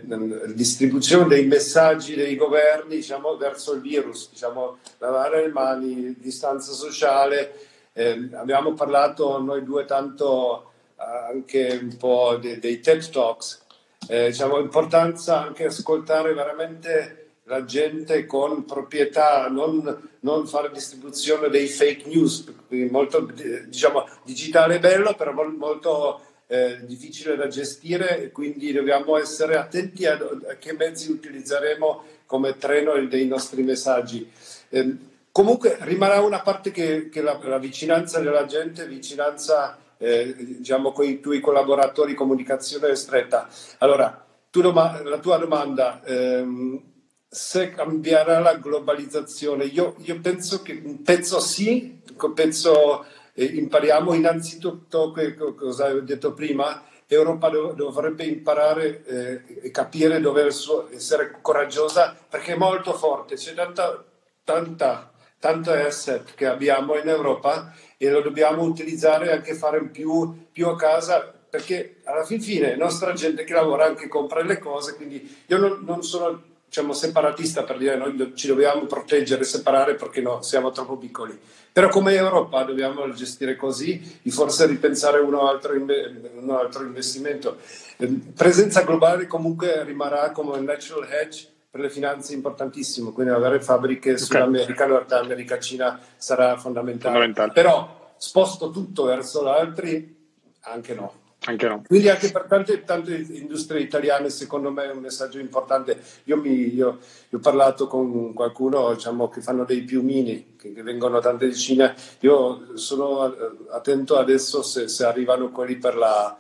distribuzione 0.55 1.29
dei 1.29 1.47
messaggi 1.47 2.15
dei 2.15 2.35
governi 2.35 2.97
diciamo, 2.97 3.37
verso 3.37 3.75
il 3.75 3.83
virus, 3.83 4.31
diciamo, 4.31 4.79
lavare 4.99 5.43
le 5.43 5.53
mani, 5.53 6.17
distanza 6.19 6.73
sociale. 6.73 7.69
Eh, 7.93 8.31
abbiamo 8.33 8.73
parlato 8.73 9.39
noi 9.39 9.63
due 9.63 9.85
tanto 9.85 10.71
eh, 10.97 11.03
anche 11.33 11.79
un 11.83 11.95
po' 11.99 12.39
dei, 12.41 12.59
dei 12.59 12.81
TED 12.81 13.11
Talks, 13.11 13.61
eh, 14.09 14.29
diciamo, 14.29 14.59
importanza 14.59 15.43
anche 15.43 15.67
ascoltare 15.67 16.33
veramente 16.33 17.17
la 17.45 17.65
gente 17.65 18.25
con 18.25 18.65
proprietà, 18.65 19.49
non, 19.49 20.11
non 20.21 20.47
fare 20.47 20.71
distribuzione 20.73 21.49
dei 21.51 21.67
fake 21.67 22.09
news, 22.09 22.45
molto 22.91 23.29
diciamo, 23.67 24.09
digitale 24.25 24.79
bello, 24.79 25.15
però 25.15 25.33
molto 25.33 26.21
eh, 26.51 26.79
difficile 26.83 27.37
da 27.37 27.47
gestire 27.47 28.25
e 28.25 28.33
quindi 28.33 28.73
dobbiamo 28.73 29.17
essere 29.17 29.57
attenti 29.57 30.05
a, 30.05 30.15
a 30.15 30.55
che 30.55 30.73
mezzi 30.73 31.13
utilizzeremo 31.13 32.05
come 32.27 32.59
treno 32.59 33.01
dei 33.07 33.27
nostri 33.27 33.63
messaggi. 33.63 34.29
Eh, 34.69 34.97
comunque 35.31 35.79
rimarrà 35.83 36.21
una 36.21 36.41
parte 36.41 36.73
che, 36.73 37.09
che 37.09 37.23
la, 37.23 37.39
la, 37.41 37.59
vicinanza 37.59 38.19
della 38.19 38.47
gente, 38.47 38.85
vicinanza 38.89 39.79
eh, 39.97 40.35
diciamo 40.37 40.91
con 40.91 41.05
i 41.05 41.21
tuoi 41.21 41.39
collaboratori, 41.39 42.15
comunicazione 42.15 42.97
stretta. 42.97 43.49
Allora, 43.79 44.27
tu 44.51 44.61
doma- 44.61 45.01
la 45.05 45.19
tua 45.19 45.39
domanda, 45.39 46.03
ehm, 46.05 46.83
se 47.29 47.71
cambierà 47.71 48.41
la 48.41 48.57
globalizzazione. 48.57 49.67
Io, 49.67 49.95
io 49.99 50.19
penso 50.21 50.63
che 50.63 50.75
penso 51.05 51.39
sì, 51.39 52.01
penso 52.35 53.05
eh, 53.41 53.45
impariamo 53.45 54.13
innanzitutto 54.13 55.15
cosa 55.57 55.87
ho 55.87 56.01
detto 56.01 56.35
prima. 56.35 56.85
Europa 57.07 57.49
dov- 57.49 57.75
dovrebbe 57.75 58.25
imparare 58.25 59.03
eh, 59.05 59.61
e 59.63 59.71
capire 59.73 60.21
dove 60.21 60.47
essere 60.93 61.39
coraggiosa 61.41 62.17
perché 62.29 62.53
è 62.53 62.57
molto 62.57 62.93
forte, 62.93 63.35
c'è 63.35 63.53
tanta, 63.53 64.05
tanta, 64.45 65.11
tanto 65.41 65.73
asset 65.73 66.35
che 66.35 66.47
abbiamo 66.47 66.95
in 66.97 67.09
Europa 67.09 67.75
e 67.97 68.11
lo 68.11 68.21
dobbiamo 68.21 68.63
utilizzare 68.63 69.27
e 69.27 69.33
anche 69.33 69.55
fare 69.55 69.83
più, 69.89 70.47
più 70.53 70.69
a 70.69 70.77
casa 70.77 71.35
perché 71.51 71.97
alla 72.05 72.23
fin 72.23 72.41
fine 72.41 72.77
la 72.77 72.85
nostra 72.85 73.13
gente 73.13 73.43
che 73.43 73.55
lavora 73.55 73.87
anche 73.87 74.07
compra 74.07 74.43
le 74.45 74.59
cose, 74.61 74.95
quindi 74.95 75.43
io 75.47 75.59
non, 75.59 75.83
non 75.83 76.05
sono 76.05 76.50
diciamo, 76.71 76.93
separatista 76.93 77.65
per 77.65 77.79
dire 77.79 77.97
noi 77.97 78.33
ci 78.37 78.47
dobbiamo 78.47 78.87
proteggere, 78.87 79.43
separare 79.43 79.97
perché 79.97 80.21
no, 80.21 80.41
siamo 80.41 80.71
troppo 80.71 80.97
piccoli. 80.97 81.37
Però 81.73 81.89
come 81.89 82.15
Europa 82.15 82.63
dobbiamo 82.63 83.13
gestire 83.13 83.57
così 83.57 84.21
e 84.23 84.31
forse 84.31 84.67
ripensare 84.67 85.19
uno 85.19 85.49
altro, 85.49 85.75
un 85.75 86.51
altro 86.51 86.85
investimento. 86.85 87.59
Ehm, 87.97 88.33
presenza 88.37 88.83
globale 88.83 89.27
comunque 89.27 89.83
rimarrà 89.83 90.31
come 90.31 90.57
un 90.57 90.65
natural 90.65 91.11
hedge 91.11 91.49
per 91.69 91.81
le 91.81 91.91
finanze 91.91 92.35
importantissimo, 92.35 93.11
quindi 93.11 93.33
avere 93.33 93.61
fabbriche 93.61 94.13
okay. 94.13 94.23
Sud 94.23 94.77
Nord 94.87 95.13
America, 95.13 95.59
Cina 95.59 95.99
sarà 96.17 96.57
fondamentale. 96.57 97.15
fondamentale. 97.15 97.53
Però 97.53 98.15
sposto 98.17 98.71
tutto 98.71 99.05
verso 99.05 99.43
l'altri, 99.43 100.17
anche 100.61 100.95
no. 100.95 101.20
Anche 101.47 101.69
no. 101.69 101.83
Quindi 101.87 102.11
anche 102.11 102.31
per 102.31 102.45
tante, 102.45 102.85
tante, 102.85 103.15
industrie 103.17 103.81
italiane 103.81 104.29
secondo 104.29 104.71
me 104.71 104.85
è 104.85 104.93
un 104.93 104.99
messaggio 104.99 105.39
importante. 105.39 105.99
Io, 106.25 106.37
mi, 106.37 106.75
io, 106.75 106.99
io 107.31 107.39
ho 107.39 107.41
parlato 107.41 107.87
con 107.87 108.35
qualcuno 108.35 108.93
diciamo, 108.93 109.31
che 109.31 109.41
fanno 109.41 109.65
dei 109.65 109.83
piumini, 109.83 110.57
che, 110.59 110.75
che, 110.75 110.83
vengono 110.83 111.15
da 111.15 111.31
tante 111.31 111.47
decine. 111.47 111.95
Io 112.21 112.77
sono 112.77 113.35
attento 113.71 114.19
adesso 114.19 114.63
se, 114.63 114.89
se 114.89 115.07
arrivano 115.07 115.51
quelli 115.51 115.77
per 115.77 115.97
la, 115.97 116.37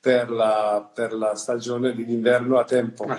per, 0.00 0.30
la, 0.30 0.90
per 0.94 1.12
la, 1.12 1.34
stagione 1.34 1.94
dell'inverno 1.94 2.58
a 2.58 2.64
tempo. 2.64 3.04
Ah. 3.04 3.18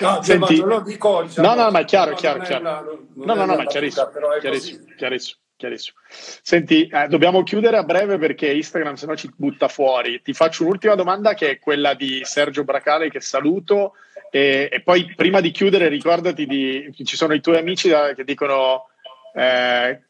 No, 0.00 0.20
Senti, 0.20 0.58
non 0.58 0.68
lo 0.68 0.80
dico, 0.80 1.22
diciamo, 1.22 1.46
no, 1.46 1.62
no, 1.62 1.70
ma 1.70 1.78
è 1.78 1.84
chiaro, 1.84 2.14
chiaro, 2.14 2.40
chiaro. 2.40 3.06
Una, 3.14 3.34
no, 3.34 3.34
no, 3.34 3.44
no, 3.44 3.56
ma 3.56 3.64
chiarissimo, 3.66 4.10
chiarissimo, 4.40 4.84
chiarissimo 4.96 5.38
chiarissimo. 5.58 5.98
Senti, 6.08 6.86
eh, 6.86 7.08
dobbiamo 7.08 7.42
chiudere 7.42 7.76
a 7.76 7.82
breve 7.82 8.16
perché 8.16 8.50
Instagram 8.50 8.94
se 8.94 9.06
no 9.06 9.16
ci 9.16 9.30
butta 9.36 9.68
fuori. 9.68 10.22
Ti 10.22 10.32
faccio 10.32 10.62
un'ultima 10.62 10.94
domanda 10.94 11.34
che 11.34 11.50
è 11.50 11.58
quella 11.58 11.92
di 11.92 12.20
Sergio 12.22 12.64
Bracale 12.64 13.10
che 13.10 13.20
saluto 13.20 13.94
e, 14.30 14.68
e 14.72 14.80
poi 14.80 15.12
prima 15.14 15.40
di 15.40 15.50
chiudere 15.50 15.88
ricordati 15.88 16.46
di 16.46 16.90
ci 17.04 17.16
sono 17.16 17.34
i 17.34 17.40
tuoi 17.40 17.58
amici 17.58 17.88
da, 17.88 18.14
che 18.14 18.24
dicono 18.24 18.88
eh, 19.34 20.02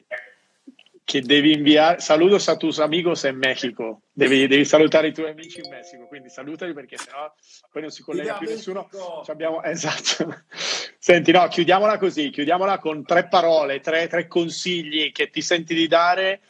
che 1.09 1.23
devi 1.23 1.55
inviare 1.55 2.01
saludos 2.01 2.49
a 2.49 2.59
tus 2.59 2.81
amigos 2.81 3.23
in 3.23 3.39
Messico 3.39 4.03
devi, 4.13 4.47
devi, 4.47 4.67
salutare 4.67 5.09
i 5.09 5.15
tuoi 5.15 5.31
amici 5.31 5.59
in 5.59 5.71
Messico 5.71 6.07
quindi 6.07 6.29
salutali 6.29 6.75
perché 6.75 6.99
sennò 6.99 7.33
poi 7.73 7.81
non 7.81 7.91
si 7.91 8.03
collega 8.03 8.35
più 8.35 8.47
nessuno. 8.47 8.87
Abbiamo, 9.27 9.63
esatto. 9.63 10.43
Senti 10.99 11.33
no 11.33 11.49
chiudiamola 11.49 11.97
così 11.97 12.29
chiudiamola 12.29 12.79
con 12.79 13.07
tre 13.07 13.27
parole 13.27 13.81
tre, 13.81 14.07
tre 14.07 14.27
consigli 14.27 15.11
che 15.11 15.31
ti 15.31 15.41
senti 15.41 15.75
di 15.75 15.87
dare 15.87 16.41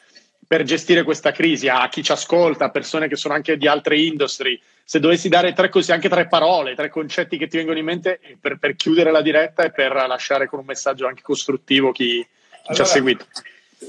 per 0.45 0.63
gestire 0.63 1.03
questa 1.03 1.31
crisi 1.31 1.69
a 1.69 1.87
chi 1.87 2.03
ci 2.03 2.11
ascolta 2.11 2.65
a 2.65 2.69
persone 2.69 3.07
che 3.07 3.15
sono 3.15 3.35
anche 3.35 3.55
di 3.55 3.65
altre 3.65 3.97
industrie 3.97 4.59
se 4.83 4.99
dovessi 4.99 5.29
dare 5.29 5.53
tre 5.53 5.69
così 5.69 5.93
anche 5.93 6.09
tre 6.09 6.27
parole 6.27 6.75
tre 6.75 6.89
concetti 6.89 7.37
che 7.37 7.47
ti 7.47 7.55
vengono 7.55 7.79
in 7.79 7.85
mente 7.85 8.19
per, 8.41 8.59
per 8.59 8.75
chiudere 8.75 9.09
la 9.09 9.21
diretta 9.21 9.63
e 9.63 9.71
per 9.71 9.93
lasciare 9.93 10.47
con 10.47 10.59
un 10.59 10.65
messaggio 10.65 11.07
anche 11.07 11.21
costruttivo 11.21 11.93
chi, 11.93 12.03
chi 12.03 12.27
allora, 12.57 12.73
ci 12.73 12.81
ha 12.81 12.85
seguito 12.85 13.25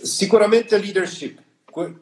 Sicuramente 0.02 0.78
leadership, 0.78 1.40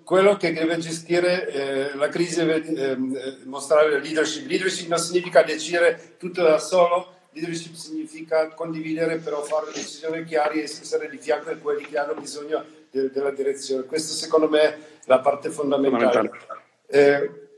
quello 0.05 0.37
che 0.37 0.53
deve 0.53 0.77
gestire 0.79 1.49
eh, 1.49 1.95
la 1.97 2.09
crisi 2.09 2.37
deve 2.37 2.65
eh, 2.65 2.97
mostrare 3.45 4.01
leadership. 4.01 4.47
Leadership 4.47 4.89
non 4.89 4.99
significa 4.99 5.43
decidere 5.43 6.17
tutto 6.19 6.43
da 6.43 6.59
solo, 6.59 7.15
leadership 7.33 7.75
significa 7.75 8.49
condividere, 8.49 9.19
però 9.19 9.43
fare 9.43 9.73
decisioni 9.73 10.25
chiare 10.25 10.55
e 10.55 10.63
essere 10.63 11.09
di 11.09 11.19
fianco 11.19 11.51
a 11.51 11.57
quelli 11.57 11.85
che 11.85 11.99
hanno 11.99 12.15
bisogno 12.15 12.65
de- 12.91 13.11
della 13.11 13.31
direzione. 13.31 13.85
Questa 13.85 14.13
secondo 14.15 14.49
me 14.49 14.61
è 14.61 14.79
la 15.05 15.21
parte 15.21 15.51
fondamentale. 15.51 16.13
fondamentale. 16.13 16.63
Eh, 16.87 17.49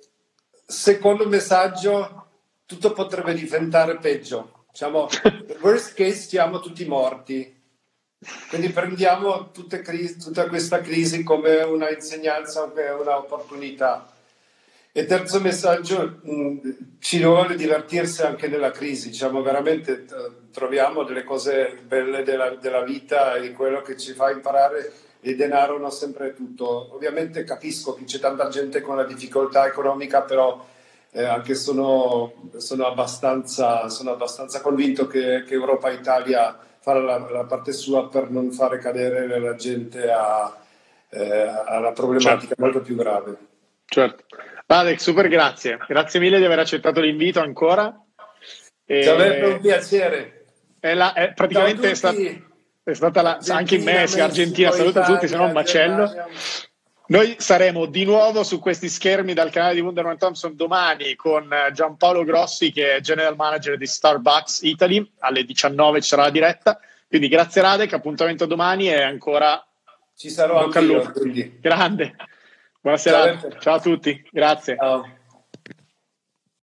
secondo 0.66 1.26
messaggio, 1.26 2.26
tutto 2.66 2.92
potrebbe 2.92 3.34
diventare 3.34 3.96
peggio. 3.96 4.66
Diciamo, 4.70 5.08
worst 5.60 5.94
case 5.94 6.28
siamo 6.28 6.60
tutti 6.60 6.84
morti 6.84 7.59
quindi 8.48 8.68
prendiamo 8.70 9.50
crisi, 9.82 10.18
tutta 10.18 10.46
questa 10.46 10.80
crisi 10.80 11.22
come 11.22 11.62
una 11.62 11.90
insegnanza, 11.90 12.68
come 12.68 12.88
un'opportunità. 12.90 14.12
E 14.92 15.06
terzo 15.06 15.40
messaggio, 15.40 16.18
mh, 16.22 16.98
ci 16.98 17.22
vuole 17.22 17.54
divertirsi 17.54 18.22
anche 18.22 18.48
nella 18.48 18.72
crisi, 18.72 19.10
diciamo 19.10 19.40
veramente 19.40 20.04
troviamo 20.52 21.04
delle 21.04 21.22
cose 21.22 21.78
belle 21.86 22.24
della, 22.24 22.50
della 22.50 22.82
vita 22.82 23.36
e 23.36 23.52
quello 23.52 23.82
che 23.82 23.96
ci 23.96 24.12
fa 24.14 24.30
imparare 24.30 24.92
il 25.20 25.36
denaro 25.36 25.78
non 25.78 25.90
sempre 25.90 26.28
è 26.28 26.34
tutto. 26.34 26.94
Ovviamente 26.94 27.44
capisco 27.44 27.94
che 27.94 28.04
c'è 28.04 28.18
tanta 28.18 28.48
gente 28.48 28.80
con 28.80 28.96
la 28.96 29.04
difficoltà 29.04 29.66
economica, 29.66 30.22
però 30.22 30.66
eh, 31.12 31.24
anche 31.24 31.54
sono, 31.54 32.50
sono, 32.56 32.86
abbastanza, 32.86 33.88
sono 33.88 34.12
abbastanza 34.12 34.60
convinto 34.60 35.06
che, 35.06 35.44
che 35.46 35.54
Europa 35.54 35.90
e 35.90 35.94
Italia 35.94 36.58
fare 36.80 37.02
la, 37.02 37.18
la, 37.30 37.44
parte 37.44 37.72
sua 37.72 38.08
per 38.08 38.30
non 38.30 38.50
fare 38.52 38.78
cadere 38.78 39.38
la 39.38 39.54
gente 39.54 40.10
a, 40.10 40.56
eh, 41.10 41.52
alla 41.66 41.92
problematica 41.92 42.48
certo. 42.48 42.62
molto 42.62 42.80
più 42.80 42.96
grave. 42.96 43.36
Certo. 43.84 44.24
Alex, 44.66 45.00
super 45.00 45.28
grazie. 45.28 45.78
Grazie 45.86 46.20
mille 46.20 46.38
di 46.38 46.44
aver 46.44 46.60
accettato 46.60 47.00
l'invito 47.00 47.40
ancora. 47.40 47.92
E... 48.84 49.02
Sarebbe 49.02 49.46
un 49.46 49.60
piacere. 49.60 50.44
È, 50.78 50.94
la, 50.94 51.12
è 51.12 51.32
praticamente 51.32 51.90
è, 51.90 51.94
stata, 51.94 52.16
è 52.82 52.92
stata 52.94 53.20
la, 53.20 53.38
anche 53.48 53.76
in 53.76 53.84
Messico, 53.84 54.22
Argentina, 54.22 54.70
saluto 54.70 55.02
tutti, 55.02 55.28
se 55.28 55.36
no 55.36 55.44
un 55.44 55.52
macello. 55.52 56.10
Noi 57.11 57.34
saremo 57.38 57.86
di 57.86 58.04
nuovo 58.04 58.44
su 58.44 58.61
questi 58.61 58.88
schermi 58.88 59.34
dal 59.34 59.50
canale 59.50 59.74
di 59.74 59.80
Wonderman 59.80 60.16
Thompson 60.16 60.54
domani 60.54 61.16
con 61.16 61.52
eh, 61.52 61.72
Giampaolo 61.72 62.22
Grossi 62.22 62.70
che 62.70 62.94
è 62.94 63.00
General 63.00 63.34
Manager 63.34 63.76
di 63.76 63.86
Starbucks 63.86 64.61
Italy, 64.62 65.11
alle 65.18 65.44
19 65.44 66.02
ci 66.02 66.08
sarà 66.08 66.22
la 66.22 66.30
diretta, 66.30 66.78
quindi 67.08 67.26
grazie 67.26 67.62
Radek, 67.62 67.94
appuntamento 67.94 68.46
domani 68.46 68.90
e 68.90 69.02
ancora 69.02 69.61
ci 70.14 70.30
sarò 70.30 70.62
anche 70.62 70.78
io, 70.78 71.12
Grande, 71.61 72.14
buonasera, 72.80 73.58
ciao 73.58 73.74
a 73.74 73.80
tutti, 73.80 74.24
grazie. 74.30 74.76
Ciao. 74.76 75.18